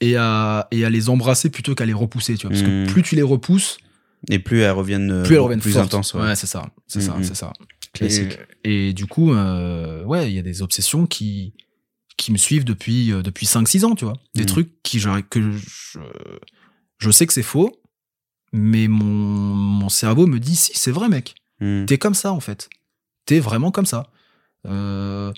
[0.02, 2.52] et à, et à les embrasser plutôt qu'à les repousser, tu vois.
[2.56, 3.78] Parce que plus tu les repousses,
[4.30, 6.14] Et plus elles reviennent, plus elles reviennent plus intenses.
[6.14, 6.22] Ouais.
[6.22, 6.70] Ouais, c'est ça.
[6.88, 7.24] C'est ça, Mhm.
[7.24, 7.54] c'est ça.
[7.94, 8.38] Classique.
[8.64, 11.54] Et, et du coup, euh, ouais, il y a des obsessions qui,
[12.18, 14.14] qui me suivent depuis, euh, depuis 5-6 ans, tu vois.
[14.36, 15.00] Des trucs qui,
[15.30, 16.00] que je,
[17.00, 17.79] je sais que c'est faux,
[18.52, 21.36] mais mon, mon cerveau me dit si, c'est vrai, mec.
[21.60, 21.86] Mm.
[21.86, 22.70] T'es comme ça, en fait.
[23.26, 24.12] T'es vraiment comme ça.
[24.68, 25.32] Euh,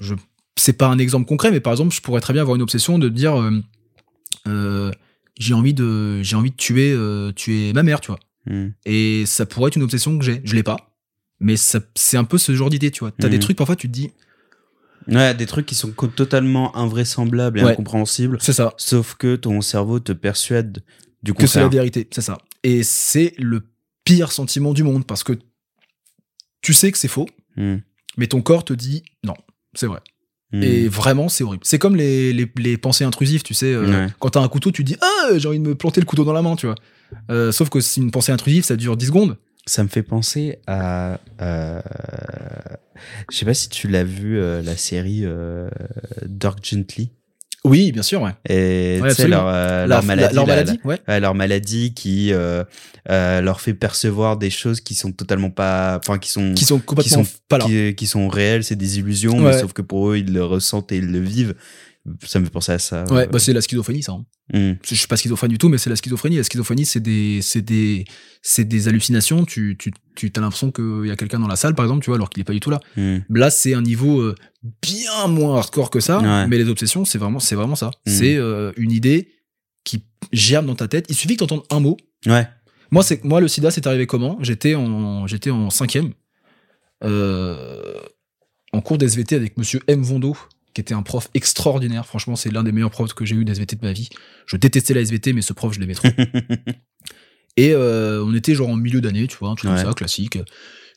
[0.00, 0.14] je,
[0.56, 2.98] c'est pas un exemple concret, mais par exemple, je pourrais très bien avoir une obsession
[2.98, 3.60] de dire euh,
[4.48, 4.90] euh,
[5.38, 8.20] j'ai envie de, j'ai envie de tuer, euh, tuer ma mère, tu vois.
[8.46, 8.68] Mm.
[8.86, 10.40] Et ça pourrait être une obsession que j'ai.
[10.44, 10.90] Je l'ai pas.
[11.40, 13.10] Mais c'est un peu ce genre d'idée, tu vois.
[13.10, 14.12] T'as des trucs, parfois, tu te dis,
[15.08, 17.72] Ouais, des trucs qui sont totalement invraisemblables et Ouais.
[17.72, 18.72] incompréhensibles, c'est ça.
[18.78, 20.82] sauf que ton cerveau te persuade
[21.24, 22.38] du Que c'est la vérité, c'est ça.
[22.62, 23.62] Et c'est le
[24.04, 25.32] pire sentiment du monde parce que
[26.62, 27.26] tu sais que c'est faux,
[27.56, 27.76] Mm.
[28.16, 29.34] mais ton corps te dit non,
[29.74, 30.00] c'est vrai.
[30.52, 30.62] Mm.
[30.62, 31.62] Et vraiment, c'est horrible.
[31.64, 33.72] C'est comme les, les, les pensées intrusives, tu sais.
[33.72, 34.12] euh, Ouais.
[34.20, 36.32] Quand t'as un couteau, tu dis Ah, j'ai envie de me planter le couteau dans
[36.32, 36.74] la main, tu vois.
[37.30, 39.36] Euh, sauf que si une pensée intrusive, ça dure 10 secondes.
[39.66, 41.18] Ça me fait penser à.
[41.40, 41.80] euh,
[43.30, 45.24] Je sais pas si tu l'as vu, euh, la série
[46.26, 47.10] Dark Gently.
[47.64, 48.32] Oui, bien sûr, ouais.
[48.48, 50.34] Et Ouais, tu leur, euh, leur maladie.
[50.34, 51.20] la- leur la- maladie, ouais.
[51.20, 52.62] Leur maladie qui euh,
[53.10, 55.98] euh, leur fait percevoir des choses qui sont totalement pas.
[55.98, 56.52] Enfin, qui sont.
[56.54, 57.64] Qui sont complètement sont pas là.
[57.64, 60.92] qui, qui sont réelles, c'est des illusions, mais sauf que pour eux, ils le ressentent
[60.92, 61.54] et ils le vivent.
[62.22, 63.04] Ça me fait penser à ça.
[63.04, 64.12] Ouais, bah c'est la schizophrénie, ça.
[64.12, 64.24] hein.
[64.52, 64.78] Mm.
[64.84, 66.36] Je suis pas schizophrène du tout, mais c'est la schizophrénie.
[66.36, 68.04] La schizophrénie, c'est des, c'est des,
[68.42, 69.46] c'est des hallucinations.
[69.46, 72.10] Tu, tu, tu as l'impression qu'il y a quelqu'un dans la salle, par exemple, tu
[72.10, 72.80] vois, alors qu'il est pas du tout là.
[72.96, 73.18] Mm.
[73.30, 74.34] Là, c'est un niveau euh,
[74.82, 76.18] bien moins hardcore que ça.
[76.20, 76.46] Ouais.
[76.46, 77.86] Mais les obsessions, c'est vraiment, c'est vraiment ça.
[78.06, 78.12] Mhm.
[78.12, 79.30] C'est euh, une idée
[79.82, 81.06] qui germe dans ta tête.
[81.08, 81.96] Il suffit que tu un mot.
[82.26, 82.46] Ouais.
[82.90, 84.36] Moi, c'est, moi, le sida, c'est arrivé comment?
[84.42, 86.12] J'étais en, j'étais en cinquième,
[87.02, 87.98] euh,
[88.72, 90.02] en cours d'SVT avec monsieur M.
[90.02, 90.36] Vondo,
[90.74, 92.04] qui était un prof extraordinaire.
[92.06, 94.08] Franchement, c'est l'un des meilleurs profs que j'ai eu d'SVT de ma vie.
[94.46, 96.08] Je détestais la SVT, mais ce prof, je l'aimais trop.
[97.56, 99.76] Et euh, on était genre en milieu d'année, tu vois, un truc Ouais.
[99.76, 100.38] comme ça, classique.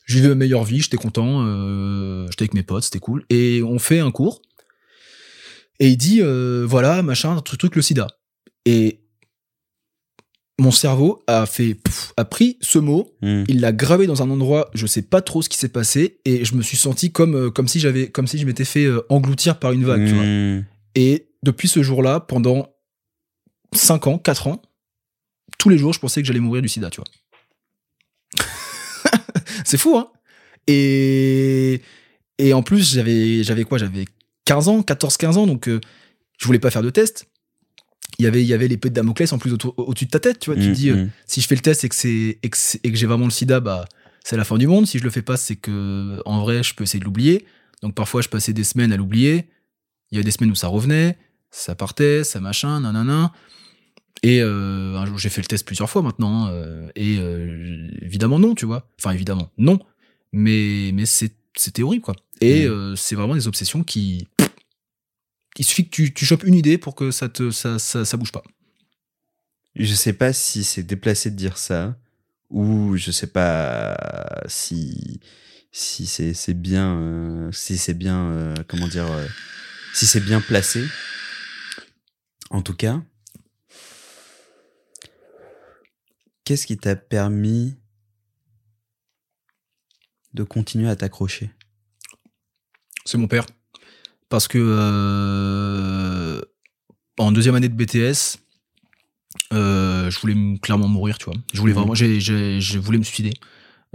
[0.04, 3.24] Je vivais ma meilleure vie, j'étais content, euh, j'étais avec mes potes, c'était cool.
[3.30, 4.42] Et on fait un cours.
[5.80, 8.08] Et il dit, euh, voilà, machin, truc, truc, le sida.
[8.64, 9.00] Et
[10.60, 13.44] mon cerveau a fait, pff, a pris ce mot, Mm.
[13.48, 16.44] il l'a gravé dans un endroit, je sais pas trop ce qui s'est passé, et
[16.44, 19.02] je me suis senti comme, euh, comme si j'avais, comme si je m'étais fait euh,
[19.08, 20.24] engloutir par une vague, tu vois.
[20.24, 20.64] Mm.
[20.96, 22.74] Et depuis ce jour-là, pendant
[23.72, 24.62] 5 ans, 4 ans,
[25.58, 28.44] tous les jours, je pensais que j'allais mourir du sida, tu vois.
[29.64, 30.10] c'est fou, hein
[30.66, 31.80] et,
[32.38, 33.78] et en plus, j'avais, j'avais quoi?
[33.78, 34.04] J'avais
[34.44, 35.80] 15 ans, 14-15 ans, donc euh,
[36.38, 37.26] je voulais pas faire de test.
[38.18, 40.18] Il y avait, il y avait l'épée de Damoclès en plus autour- au-dessus de ta
[40.20, 40.56] tête, tu vois.
[40.58, 41.10] Tu te Mm, dis, euh, mm.
[41.26, 42.56] si je fais le test et que, c'est, et que,
[42.96, 43.84] j'ai vraiment le sida, bah,
[44.24, 44.86] c'est la fin du monde.
[44.86, 47.44] Si je le fais pas, c'est que, en vrai, je peux essayer de l'oublier.
[47.82, 49.48] Donc parfois, je passais des semaines à l'oublier.
[50.10, 51.16] Il y a des semaines où ça revenait,
[51.50, 53.32] ça partait, ça machin, nanana.
[54.24, 56.48] Et euh, un jour, j'ai fait le test plusieurs fois maintenant.
[56.48, 57.18] euh, et
[58.02, 58.88] évidemment, non, tu vois.
[58.98, 59.78] Enfin, évidemment, non.
[60.32, 62.16] Mais, mais c'est, c'était horrible, quoi.
[62.40, 62.96] Et Mm.
[62.96, 64.26] c'est vraiment des obsessions qui.
[65.58, 68.16] Il suffit que tu, tu chopes une idée pour que ça, te, ça, ça, ça
[68.16, 68.42] bouge pas.
[69.74, 71.96] Je sais pas si c'est déplacé de dire ça
[72.50, 73.96] ou je sais pas
[74.46, 75.20] si
[75.70, 79.26] si c'est c'est bien euh, si c'est bien euh, comment dire euh,
[79.94, 80.84] si c'est bien placé.
[82.50, 83.02] En tout cas,
[86.44, 87.76] qu'est-ce qui t'a permis
[90.32, 91.50] de continuer à t'accrocher?
[93.04, 93.46] C'est mon père.
[94.28, 96.40] Parce que euh,
[97.18, 98.38] en deuxième année de BTS,
[99.52, 101.34] euh, je voulais clairement mourir, tu vois.
[101.52, 101.78] Je voulais Mhm.
[101.78, 103.32] vraiment, j'ai, j'ai- je voulais me suicider.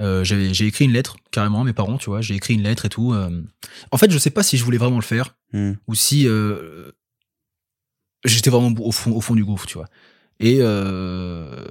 [0.02, 2.22] Euh, j'ai écrit une lettre carrément à mes parents, tu vois.
[2.22, 3.14] J'ai écrit une lettre et tout.
[3.14, 3.44] euh.
[3.92, 5.74] En fait, je sais pas si je voulais vraiment le faire Hmm.
[5.88, 6.28] ou si
[8.26, 9.88] j'étais vraiment au fond, au fond du gouffre, tu vois.
[10.40, 11.66] Et euh,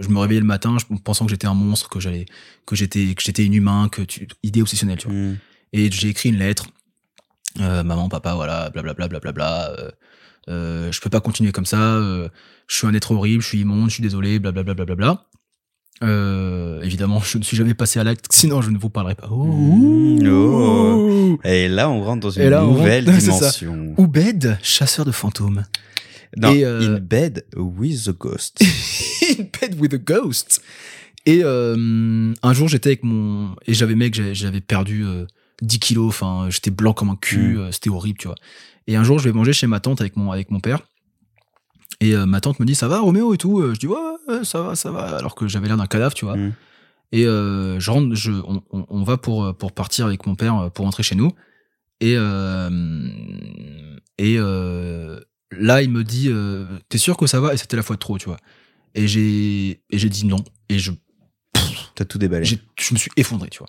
[0.00, 2.26] je me réveillais le matin, je- pensant que j'étais un monstre, que j'allais,
[2.66, 5.16] que j'étais, que j'étais inhumain, que tu, idée obsessionnelle, tu vois.
[5.16, 5.36] Hmm.
[5.72, 6.66] Et j'ai écrit une lettre.
[7.58, 9.70] Euh, maman, papa, voilà, blablabla, blablabla.
[9.78, 9.90] Euh,
[10.48, 11.96] euh, je peux pas continuer comme ça.
[11.96, 12.28] euh,
[12.68, 15.26] je suis un être horrible, je suis immonde, je suis désolé, blablabla, blablabla.
[16.02, 19.28] Euh, évidemment, je ne suis jamais passé à l'acte, sinon je ne vous parlerai pas.
[19.28, 21.38] Mmh, oh.
[21.44, 23.94] Et là, on rentre dans une là, nouvelle rentre- dimension.
[23.98, 25.64] Oubed, chasseur de fantômes.
[26.36, 28.62] Non, Et, In bed with the ghost.
[28.62, 30.62] In bed with a ghost.
[31.26, 33.56] Et un jour, j'étais avec mon.
[33.66, 35.04] Et j'avais, mec, j'avais- perdu
[35.62, 36.08] 10 kilos.
[36.08, 37.54] Enfin, j'étais blanc comme un cul.
[37.56, 37.58] Mm.
[37.58, 38.36] euh, C'était horrible, tu vois.
[38.86, 40.80] Et un jour, je vais manger chez ma tante avec mon, avec mon père.
[42.00, 43.96] Et euh, ma tante me dit Ça va, Roméo et tout Euh, Je dis Ouais,
[44.28, 45.16] ouais, ça va, ça va.
[45.16, 46.36] Alors que j'avais l'air d'un cadavre, tu vois.
[46.36, 46.52] Mm.
[47.12, 50.70] Et euh, je rentre, je, on, on- on va pour, pour partir avec mon père
[50.72, 51.32] pour rentrer chez nous.
[52.00, 53.10] Et, euh,
[54.18, 56.30] et là, il me dit
[56.88, 57.52] T'es sûr que ça va?
[57.54, 58.38] Et c'était la fois de trop, tu vois.
[58.94, 60.42] Et j'ai et j'ai dit non.
[60.68, 60.92] Et je,
[61.94, 62.44] T'as tout déballé.
[62.46, 62.56] je
[62.94, 63.68] me suis effondré, tu vois.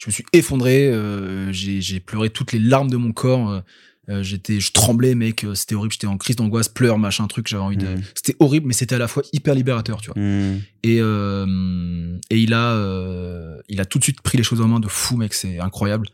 [0.00, 0.88] Je me suis effondré.
[0.90, 3.50] euh, j'ai pleuré toutes les larmes de mon corps.
[3.50, 3.60] euh,
[4.08, 5.44] euh, j'étais, je tremblais, mec.
[5.44, 5.92] euh, C'était horrible.
[5.92, 7.46] J'étais en crise d'angoisse, pleurs, machin, truc.
[7.48, 7.86] J'avais envie de.
[7.86, 8.02] Mhm.
[8.14, 10.20] C'était horrible, mais c'était à la fois hyper libérateur, tu vois.
[10.20, 10.58] Hmm.
[10.82, 14.66] Et, euh, et il a, euh, il a tout de suite pris les choses en
[14.68, 16.08] main de fou, mec, c'est incroyable.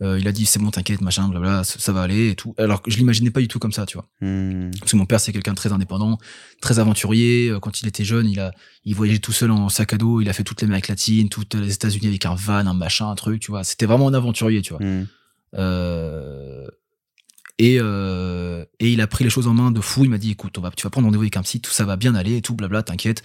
[0.00, 2.54] Euh, il a dit c'est bon, t'inquiète, machin, blablabla, ça, ça va aller et tout.
[2.56, 4.08] Alors que je l'imaginais pas du tout comme ça, tu vois.
[4.20, 4.70] Hmm.
[4.78, 6.18] Parce que mon père c'est quelqu'un de très indépendant,
[6.60, 7.48] très aventurier.
[7.48, 8.52] Euh, Quand il était jeune, il a,
[8.84, 10.20] il voyageait tout seul en sac à dos.
[10.20, 13.16] Il a fait toute l'Amérique latine, toutes les États-Unis avec un van, un machin, un
[13.16, 13.64] truc, tu vois.
[13.64, 14.84] C'était vraiment un aventurier, tu vois.
[14.84, 15.06] Hmm.
[15.56, 16.68] Euh,
[17.58, 20.04] et, euh, et il a pris les choses en main de fou.
[20.04, 21.84] Il m'a dit, écoute, on va, tu vas prendre rendez-vous avec un psy, tout ça
[21.84, 23.22] va bien aller et tout, blabla, t'inquiète.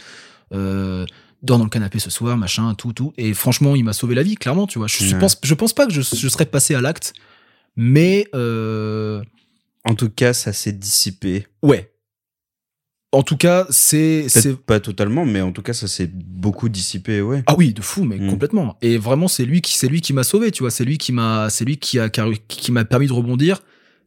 [0.54, 1.06] Euh,
[1.44, 3.14] dors dans le canapé ce soir, machin, tout, tout.
[3.18, 4.88] Et franchement, il m'a sauvé la vie, clairement, tu vois.
[4.88, 5.20] Je, Ouais.
[5.20, 7.14] pense, je pense pas que je, je serais passé à l'acte,
[7.76, 9.22] mais euh,
[9.86, 11.48] En tout cas, ça s'est dissipé.
[11.62, 11.90] ouais.
[13.12, 14.26] En tout cas, c'est,
[14.66, 17.44] pas totalement, mais en tout cas, ça s'est beaucoup dissipé, ouais.
[17.46, 18.28] Ah oui, de fou, mais Mm.
[18.28, 18.76] complètement.
[18.82, 20.72] Et vraiment, c'est lui qui, c'est lui qui m'a sauvé, tu vois.
[20.72, 23.62] C'est lui qui m'a, c'est lui qui a, qui m'a permis de rebondir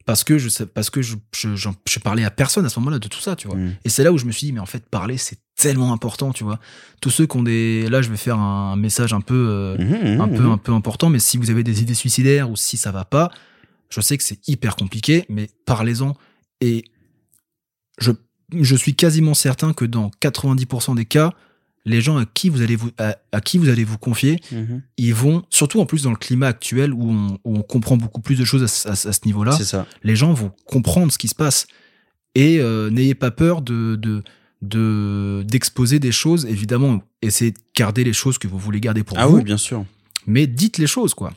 [0.06, 3.20] parce que je, parce que je, je, parlais à personne à ce moment-là de tout
[3.20, 3.56] ça, tu vois.
[3.56, 3.74] Hmm.
[3.84, 6.32] Et c'est là où je me suis dit, mais en fait, parler, c'est tellement important,
[6.32, 6.60] tu vois.
[7.00, 9.76] Tous ceux qui ont des, là, je vais faire un message un peu, euh,
[10.20, 10.50] un mhm, peu, mhm.
[10.50, 13.30] un peu important, mais si vous avez des idées suicidaires ou si ça va pas,
[13.88, 16.14] je sais que c'est hyper compliqué, mais parlez-en.
[16.60, 16.84] Et
[17.98, 18.12] je,
[18.52, 21.32] je suis quasiment certain que dans 90% des cas,
[21.84, 24.40] les gens à qui vous allez vous, à, à qui vous allez vous confier,
[24.96, 28.20] ils vont, surtout en plus dans le climat actuel où on, où on comprend beaucoup
[28.20, 29.86] plus de choses à, ce- à ce- à ce niveau-là, C'est ça.
[30.02, 31.66] les gens vont comprendre ce qui se passe.
[32.34, 34.24] Et euh, n'ayez pas peur de, de,
[34.62, 36.46] de, d'exposer des choses.
[36.46, 39.56] Évidemment, essayez de garder les choses que vous voulez garder pour Ah vous oui, bien
[39.58, 39.84] sûr.
[40.26, 41.32] mais dites les choses quoi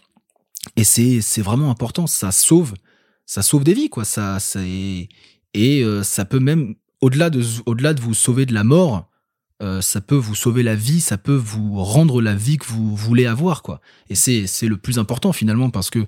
[0.76, 2.74] et c'est c'est vraiment important ça sauve
[3.26, 5.08] ça sauve des vies quoi ça c'est
[5.54, 9.10] et euh, ça peut même au-delà de au-delà de vous sauver de la mort
[9.64, 12.94] euh, ça peut vous sauver la vie ça peut vous rendre la vie que vous
[12.96, 13.80] voulez avoir quoi
[14.10, 16.06] et c'est c'est le plus important finalement parce que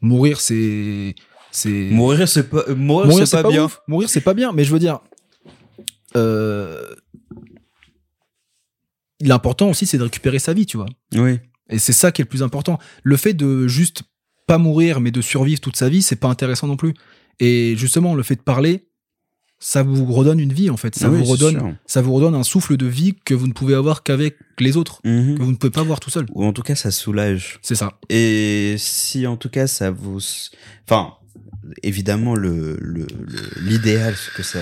[0.00, 1.14] mourir c'est
[1.52, 3.64] c'est Mourir, c'est pas, euh, mourir, mourir c'est pas, bien.
[3.66, 3.80] ouf.
[3.86, 4.98] mourir c'est pas bien mais je veux dire
[9.20, 11.38] l'important aussi c'est de récupérer sa vie tu vois Oui.
[11.70, 12.78] et c'est ça qui est le plus important.
[13.02, 14.02] Le fait de juste
[14.46, 16.92] pas mourir, mais de survivre toute sa vie, c'est pas intéressant non plus.
[17.40, 18.88] Et justement, le fait de parler,
[19.58, 20.94] ça vous redonne une vie en fait.
[20.94, 23.74] Ça oui, vous redonne, ça vous redonne un souffle de vie que vous ne pouvez
[23.74, 25.38] avoir qu'avec les autres, Mhm.
[25.38, 26.26] que vous ne pouvez pas avoir tout seul.
[26.34, 27.58] Ou en tout cas, ça soulage.
[27.62, 27.98] C'est ça.
[28.10, 30.18] Et si en tout cas ça vous,
[30.86, 31.14] enfin,
[31.82, 34.60] évidemment le le- le- l'idéal c'est que ça,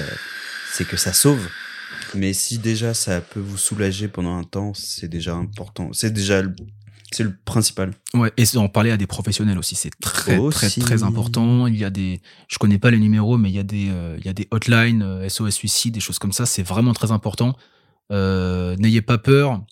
[0.72, 1.48] c'est que ça sauve.
[2.14, 5.90] Mais si déjà ça peut vous soulager pendant un temps, c'est déjà important.
[5.92, 6.54] C'est déjà le,
[7.10, 7.92] c'est le principal.
[8.14, 8.32] Ouais.
[8.36, 10.80] Et en parler à des professionnels aussi, c'est très très Aussi.
[10.80, 11.66] très important.
[11.66, 14.16] Il y a des, je connais pas les numéros, mais il y a des, euh,
[14.18, 16.44] il y a des hotlines, euh, SOS suicide, des choses comme ça.
[16.46, 17.56] C'est vraiment très important.
[18.10, 19.62] Euh, n'ayez pas peur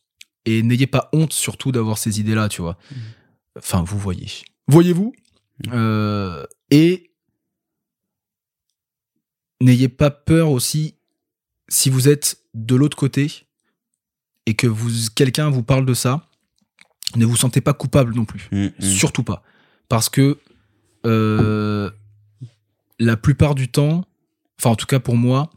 [0.47, 2.79] et n'ayez pas honte surtout d'avoir ces idées-là, tu vois.
[3.59, 4.29] Enfin, vous voyez.
[4.69, 5.13] Voyez-vous?
[5.73, 7.10] Euh, Et
[9.61, 10.95] n'ayez pas peur aussi
[11.69, 13.47] si vous êtes de l'autre côté
[14.47, 16.27] et que vous quelqu'un vous parle de ça,
[17.17, 18.49] ne vous sentez pas coupable non plus.
[18.53, 18.73] Mhm.
[18.81, 19.43] Surtout pas.
[19.89, 20.39] Parce que
[21.07, 21.91] euh,
[22.99, 24.05] la plupart du temps,
[24.59, 25.51] enfin en tout cas pour moi,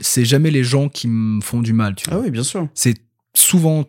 [0.00, 1.94] c'est jamais les gens qui me font du mal.
[1.94, 2.18] Tu vois.
[2.18, 2.68] Ah oui, bien sûr.
[2.74, 2.94] C'est
[3.34, 3.86] souvent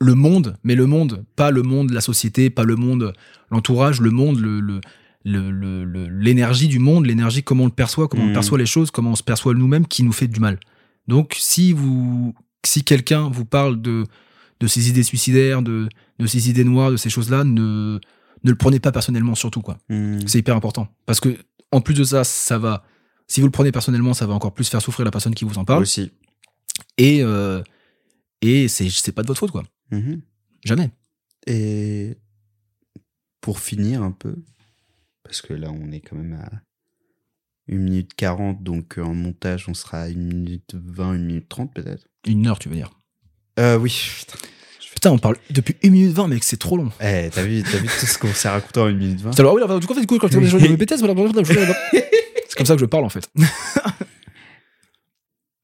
[0.00, 3.12] le monde, mais le monde, pas le monde, la société, pas le monde,
[3.50, 4.80] l'entourage, le monde, le-
[5.24, 8.32] l'énergie du monde, l'énergie, comment on le perçoit, comment on Mhm.
[8.32, 10.58] perçoit les choses, comment on se perçoit nous-mêmes, qui nous fait du mal.
[11.08, 12.34] Donc, si vous,
[12.64, 14.04] si quelqu'un vous parle de,
[14.60, 15.88] de ces idées suicidaires, de,
[16.18, 17.98] de ces idées noires, de ces choses-là, ne,
[18.44, 19.78] ne le prenez pas personnellement, surtout, quoi.
[19.88, 20.26] Mhm.
[20.26, 20.88] C'est hyper important.
[21.06, 21.36] Parce que,
[21.72, 22.84] en plus de ça, ça va,
[23.26, 25.58] si vous le prenez personnellement, ça va encore plus faire souffrir la personne qui vous
[25.58, 25.82] en parle.
[25.82, 26.10] Aussi.
[26.98, 27.62] Et, euh,
[28.42, 29.64] et c'est, pas de votre faute, quoi.
[29.90, 30.20] Mhm.
[30.64, 30.90] Jamais.
[31.46, 32.16] Et
[33.40, 34.34] pour finir un peu,
[35.30, 36.50] parce que là on est quand même à
[37.72, 41.48] 1 minute 40, donc euh, en montage on sera à 1 minute 20, 1 minute
[41.48, 42.08] 30 peut-être.
[42.26, 42.90] Une heure, tu veux dire?
[43.60, 43.96] Euh, oui.
[44.18, 44.38] Putain.
[44.92, 46.90] Putain, on parle depuis 1 minute 20, mec, c'est trop long.
[47.00, 49.54] Eh, t'as vu, t'as vu tout ce qu'on s'est raconté en 1 minute 20 Alors,
[49.54, 51.06] oui, alors, du coup, en fait, du coup, quand je je- je me pétais, c'est
[51.06, 53.30] comme ça que je parle, en fait.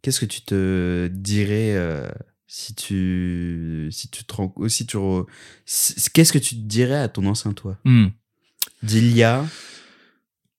[0.02, 2.08] Qu'est-ce que tu te dirais euh,
[2.46, 5.26] si tu si tu te rends si tu re-
[5.64, 7.76] si- qu'est-ce que tu te dirais à ton ancien toi?
[7.84, 8.06] Hmm.
[8.82, 9.44] D'il y a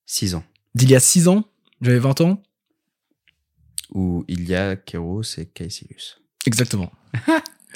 [0.06, 0.44] 6 ans.
[0.76, 1.44] D'il y a 6 ans,
[1.82, 2.42] j'avais 20 ans.
[3.94, 6.22] ou il y a Kéros et Caecilius.
[6.46, 6.92] Exactement.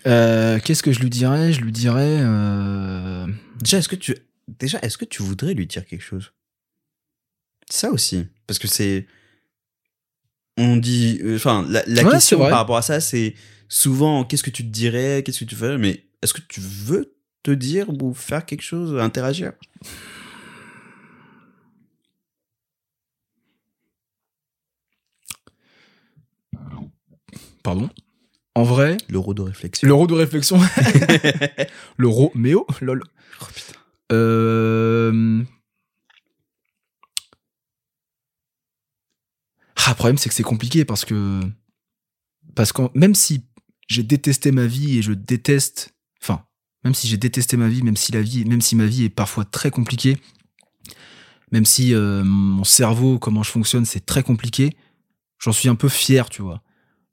[0.08, 1.54] Euh, Qu'est-ce que je lui dirais?
[1.54, 2.18] Je lui dirais.
[2.22, 3.28] euh,
[3.60, 4.16] Déjà, est-ce que tu,
[4.48, 6.32] déjà, est-ce que tu voudrais lui dire quelque chose?
[7.70, 9.06] Ça aussi, parce que c'est,
[10.58, 13.36] on dit, euh, enfin, la, la Ouais, question par rapport à ça, c'est
[13.70, 17.16] souvent, qu'est-ce que tu te dirais, qu'est-ce que tu ferais, mais est-ce que tu veux
[17.44, 19.54] te dire ou faire quelque chose, interagir?
[27.64, 27.90] Pardon.
[28.56, 29.88] En vrai, L'euro de réflexion.
[29.88, 30.60] l'euro de réflexion.
[31.98, 33.02] L'euro méo Lol.
[33.42, 33.80] Oh, putain.
[34.12, 35.44] Euh...
[39.78, 41.40] Ah, le problème, c'est que c'est compliqué parce que.
[42.56, 43.46] Parce que même si
[43.88, 45.94] j'ai détesté ma vie et je déteste.
[46.22, 46.44] Enfin,
[46.84, 49.10] même si j'ai détesté ma vie, même si la vie, même si ma vie est
[49.10, 50.18] parfois très compliquée,
[51.52, 54.76] même si euh, mon cerveau, comment je fonctionne, c'est très compliqué,
[55.40, 56.62] j'en suis un peu fier, tu vois.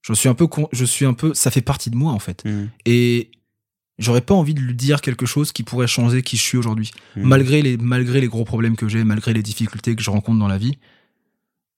[0.02, 2.18] J'en suis un peu, con- je suis un peu, ça fait partie de moi en
[2.18, 2.44] fait.
[2.44, 2.68] Mm.
[2.86, 3.30] Et
[3.98, 6.92] j'aurais pas envie de lui dire quelque chose qui pourrait changer qui je suis aujourd'hui
[7.16, 7.22] Mm.
[7.22, 10.48] malgré les malgré les gros problèmes que j'ai, malgré les difficultés que je rencontre dans
[10.48, 10.78] la vie,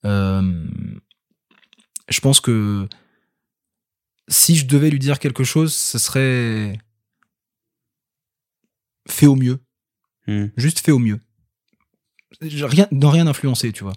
[0.04, 0.66] euh,
[2.08, 2.88] je pense que
[4.28, 6.78] si je devais lui dire quelque chose, ce serait
[9.08, 9.58] fais au mieux,
[10.26, 10.46] Mm.
[10.56, 11.20] juste fais au mieux.
[12.40, 13.94] Rien, dans rien influencer, tu vois.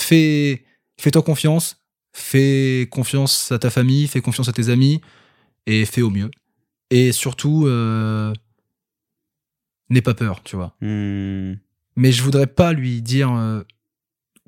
[0.00, 0.64] Fais,
[0.98, 1.79] fais-toi confiance,
[2.12, 5.00] fais confiance à ta famille, fais confiance à tes amis
[5.66, 6.30] et fais au mieux.
[6.90, 8.32] Et surtout, euh,
[9.90, 11.54] n'aie pas peur, tu vois Mm.
[11.96, 13.62] mais je voudrais pas lui dire euh,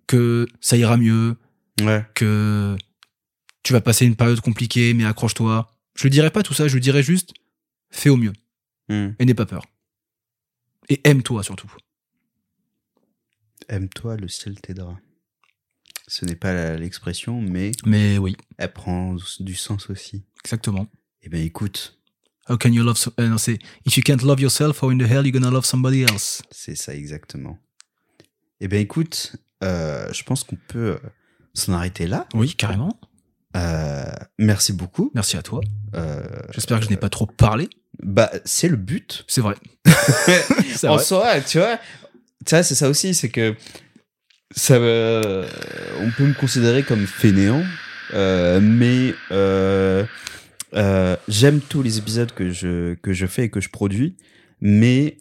[0.06, 1.36] que ça ira mieux,
[1.80, 2.04] Ouais.
[2.14, 2.76] que
[3.62, 5.70] tu vas passer une période compliquée, mais accroche-toi.
[5.94, 7.32] Je lui dirais pas tout ça, je lui dirais juste
[7.90, 8.32] fais au mieux
[8.88, 9.10] Mm.
[9.18, 9.64] et n'aie pas peur.
[10.88, 11.72] Et aime-toi surtout.
[13.68, 14.98] Aime-toi, le ciel t'aidera.
[16.08, 20.24] Ce n'est pas l'expression, mais Mais oui, elle prend du sens aussi.
[20.44, 20.86] exactement.
[21.22, 21.98] Eh bien, écoute,
[22.48, 24.98] How can you love so- euh, non, c'est if you can't love yourself, how in
[24.98, 26.42] the hell you gonna love somebody else?
[26.50, 27.56] c'est ça exactement.
[28.60, 31.08] Eh bien, écoute, euh, je pense qu'on peut euh,
[31.54, 32.26] s'en arrêter là.
[32.34, 32.98] Oui, carrément.
[33.56, 34.04] Euh,
[34.38, 35.12] merci beaucoup.
[35.14, 35.60] Merci à toi.
[36.52, 37.68] J'espère que je n'ai pas trop parlé.
[38.02, 39.24] bah, c'est le but.
[39.28, 39.54] C'est vrai.
[40.84, 41.04] En vrai.
[41.04, 41.78] soi, tu vois,
[42.44, 43.54] tu vois, c'est ça aussi, c'est que
[44.54, 45.46] ça, euh,
[46.00, 47.62] on peut me considérer comme fainéant,
[48.14, 50.04] euh, mais euh,
[51.28, 54.16] j'aime tous les épisodes que je que je fais et que je produis,
[54.60, 55.18] mais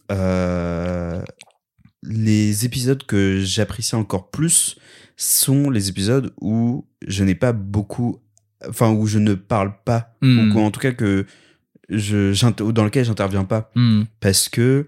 [2.03, 4.76] les épisodes que j'apprécie encore plus
[5.18, 8.20] sont les épisodes où je n'ai pas beaucoup,
[8.68, 10.56] enfin où je ne parle pas, Hmm.
[10.56, 11.26] ou en tout cas que
[11.90, 12.32] je
[12.72, 14.03] dans lequel j'interviens pas, Hmm.
[14.20, 14.88] parce que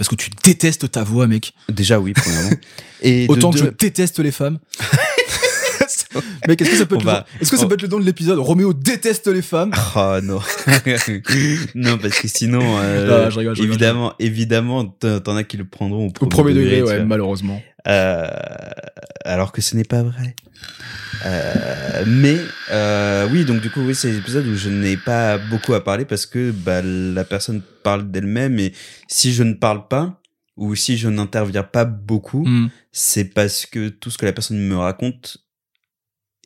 [0.00, 1.52] Parce que tu détestes ta voix, mec.
[1.68, 2.56] Déjà, oui, premièrement.
[3.02, 4.58] Et de Autant que je déteste les femmes.
[6.48, 8.04] Mec, est-ce que ça peut être, le, est-ce que ça peut être le nom de
[8.04, 10.40] l'épisode Roméo déteste les femmes Oh non.
[11.74, 13.74] non, parce que sinon, euh, Ah, je rigole, je rigole.
[13.74, 17.62] évidemment, évidemment, t'en as qui le prendront au Au premier, premier degré, ouais, malheureusement.
[17.88, 18.26] Euh,
[19.24, 20.34] alors que ce n'est pas vrai.
[21.26, 22.36] Euh, mais
[22.70, 25.82] euh, oui, donc du coup, oui, c'est des épisodes où je n'ai pas beaucoup à
[25.84, 28.72] parler parce que bah, la personne parle d'elle-même et
[29.08, 30.20] si je ne parle pas
[30.56, 32.68] ou si je n'interviens pas beaucoup, Hmm.
[32.92, 35.38] c'est parce que tout ce que la personne me raconte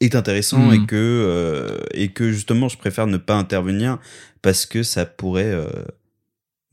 [0.00, 0.74] est intéressant Mm.
[0.74, 3.98] et que euh, et que justement je préfère ne pas intervenir
[4.42, 5.68] parce que ça pourrait euh,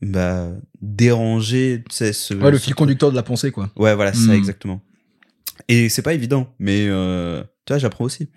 [0.00, 0.48] bah,
[0.80, 3.70] déranger tu sais, ce, Ouais, le ce- fil conducteur de la pensée, quoi.
[3.76, 4.36] ouais voilà c'est ça Mm.
[4.36, 4.82] exactement
[5.68, 8.28] et c'est pas évident mais euh, tu vois j'apprends aussi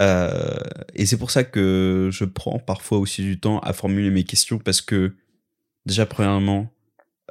[0.00, 0.56] Euh,
[0.94, 4.58] et c'est pour ça que je prends parfois aussi du temps à formuler mes questions
[4.58, 5.12] parce que
[5.84, 6.72] déjà premièrement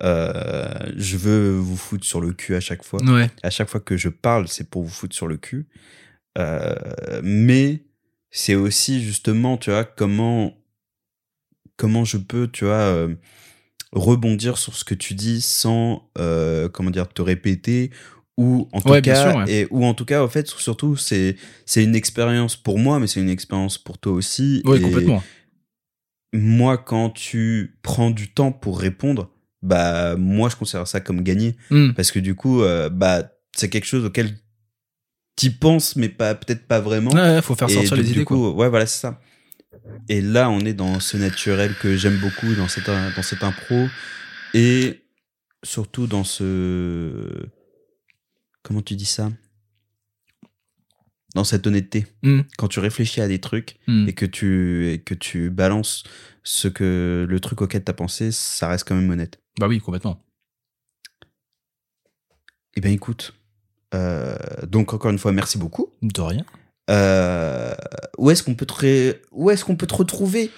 [0.03, 3.31] euh, je veux vous foutre sur le cul à chaque fois Ouais.
[3.41, 5.67] à chaque fois que je parle, c'est pour vous foutre sur le cul.
[6.37, 7.83] Euh, mais
[8.29, 10.53] c'est aussi justement, tu vois, comment
[11.77, 13.15] comment je peux, tu vois, euh,
[13.91, 17.89] rebondir sur ce que tu dis sans, euh, comment dire, te répéter
[18.37, 19.51] ou en tout Ouais, cas sûr, ouais.
[19.51, 21.35] et ou en tout cas, en fait, surtout, c'est
[21.65, 24.61] c'est une expérience pour moi, mais c'est une expérience pour toi aussi.
[24.75, 25.23] Et complètement.
[26.33, 29.29] Moi, quand tu prends du temps pour répondre,
[29.61, 31.91] bah moi, je considère ça comme gagné Hmm.
[31.91, 34.37] parce que du coup euh, bah c'est quelque chose auquel
[35.35, 38.25] t'y penses mais pas peut-être pas vraiment Ouais, ouais, faut faire sortir les du idées,
[38.25, 38.37] quoi.
[38.37, 39.21] coup ouais voilà c'est ça
[40.09, 43.87] et là on est dans ce naturel que j'aime beaucoup dans cette dans cette impro
[44.53, 45.03] et
[45.63, 47.47] surtout dans ce
[48.63, 49.31] comment tu dis ça?
[51.33, 52.41] Dans cette honnêteté Hmm.
[52.57, 54.07] quand tu réfléchis à des trucs Hmm.
[54.07, 56.03] et que tu et que tu balances
[56.43, 60.21] ce que le truc auquel t'as pensé ça reste quand même honnête Bah oui, complètement.
[62.75, 63.33] Eh bien, écoute.
[63.93, 64.35] Euh,
[64.67, 65.89] donc, encore une fois, merci beaucoup.
[66.01, 66.45] De rien.
[66.89, 67.73] Euh,
[68.17, 70.51] où est-ce qu'on peut te, où est-ce qu'on peut te retrouver?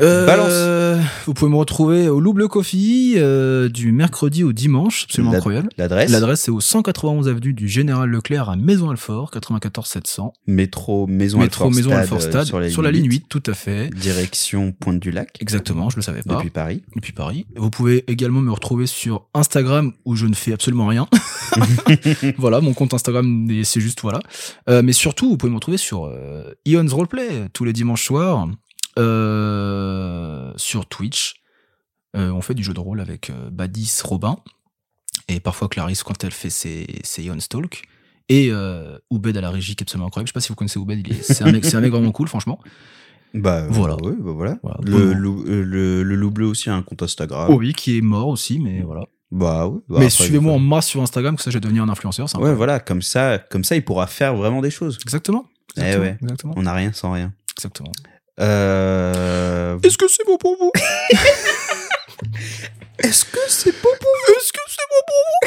[0.00, 1.06] Euh, Balance.
[1.26, 5.68] Vous pouvez me retrouver au Loup Coffee euh, du mercredi au dimanche, absolument La- incroyable.
[5.76, 10.32] L'adresse L'adresse c'est au 191 avenue du Général Leclerc à Maison Alfort, 94 700.
[10.46, 13.42] Métro Maison Métro Alfort Maison Stade, Alfort euh, Stade sur la, ligne 8, 8, tout
[13.46, 13.90] à fait.
[13.90, 16.36] Direction Pointe du Lac, Exactement, je le savais pas.
[16.36, 16.82] depuis Paris.
[16.94, 17.46] Depuis Paris.
[17.56, 21.08] Vous pouvez également me retrouver sur Instagram où je ne fais absolument rien.
[22.38, 24.20] voilà, mon compte Instagram, c'est juste voilà.
[24.68, 28.48] Euh, mais surtout, vous pouvez me retrouver sur euh, Ion's Roleplay tous les dimanches soirs,
[28.98, 31.36] euh, sur Twitch.
[32.16, 34.36] Euh, on fait du jeu de rôle avec euh, Badis, Robin,
[35.28, 37.82] et parfois Clarisse quand elle fait ses, ses Ion's Talk.
[38.28, 38.50] Et
[39.10, 40.26] Oubed à la régie qui est absolument incroyable.
[40.26, 42.26] Je sais pas si vous connaissez Oubed, c'est un, mec- c'est un mec vraiment cool,
[42.26, 42.58] franchement.
[43.34, 43.94] Bah Voilà.
[44.02, 44.58] ouais, bah voilà.
[44.64, 44.78] Voilà.
[44.82, 47.46] Le, loup, le, le loup bleu aussi a un compte Instagram.
[47.50, 49.02] Oh oui, qui est mort aussi, mais voilà.
[49.30, 49.78] Bah oui.
[49.88, 52.26] bah mais suivez-moi en masse sur Instagram, que ça, je vais devenir un influenceur.
[52.40, 54.98] Ouais, voilà, comme ça, comme ça, il pourra faire vraiment des choses.
[55.02, 55.46] Exactement.
[55.76, 56.04] Eh Exactement.
[56.04, 56.18] ouais.
[56.22, 56.54] Exactement.
[56.56, 57.32] On n'a rien sans rien.
[57.56, 57.92] Exactement.
[58.40, 59.78] Euh...
[59.82, 60.72] Est-ce que c'est bon pour vous?
[62.98, 65.38] Est-ce que c'est bon pour Est-ce que c'est bon pour vous?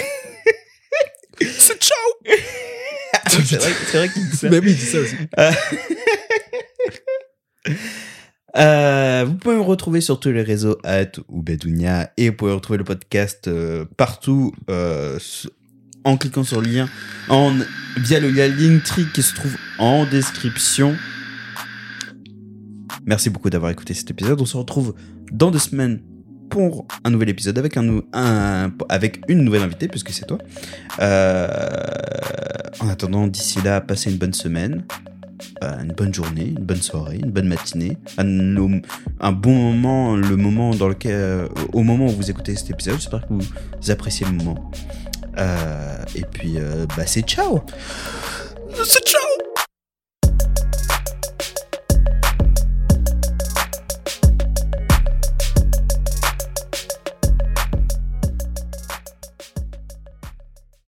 [1.58, 1.96] C'est ciao
[3.30, 4.50] C'est vrai, c'est vrai qu'il dit ça.
[4.50, 5.16] Oui, il dit ça aussi.
[8.58, 12.52] Euh, vous pouvez me retrouver sur tous les réseaux at ou Bedounia et vous pouvez
[12.52, 15.20] retrouver le podcast euh, partout euh,
[16.04, 16.90] en cliquant sur le lien
[17.30, 17.54] en,
[17.98, 20.96] via le lien Linktree qui se trouve en description.
[23.06, 24.42] Merci beaucoup d'avoir écouté cet épisode.
[24.42, 24.94] On se retrouve
[25.32, 26.02] dans deux semaines
[26.50, 30.38] pour un nouvel épisode avec, un, avec une nouvelle invitée, puisque c'est toi.
[31.00, 31.48] Euh,
[32.80, 34.84] en attendant, d'ici là, passez une bonne semaine,
[35.64, 40.72] euh, une bonne journée, une bonne soirée, une bonne matinée, un, bon moment, le moment
[40.72, 42.96] dans lequel, euh, au moment où vous écoutez cet épisode.
[42.96, 44.72] J'espère que vous appréciez le moment.
[46.16, 46.58] Et puis,
[46.98, 47.62] bah, c'est ciao!
[48.84, 49.19] C'est ciao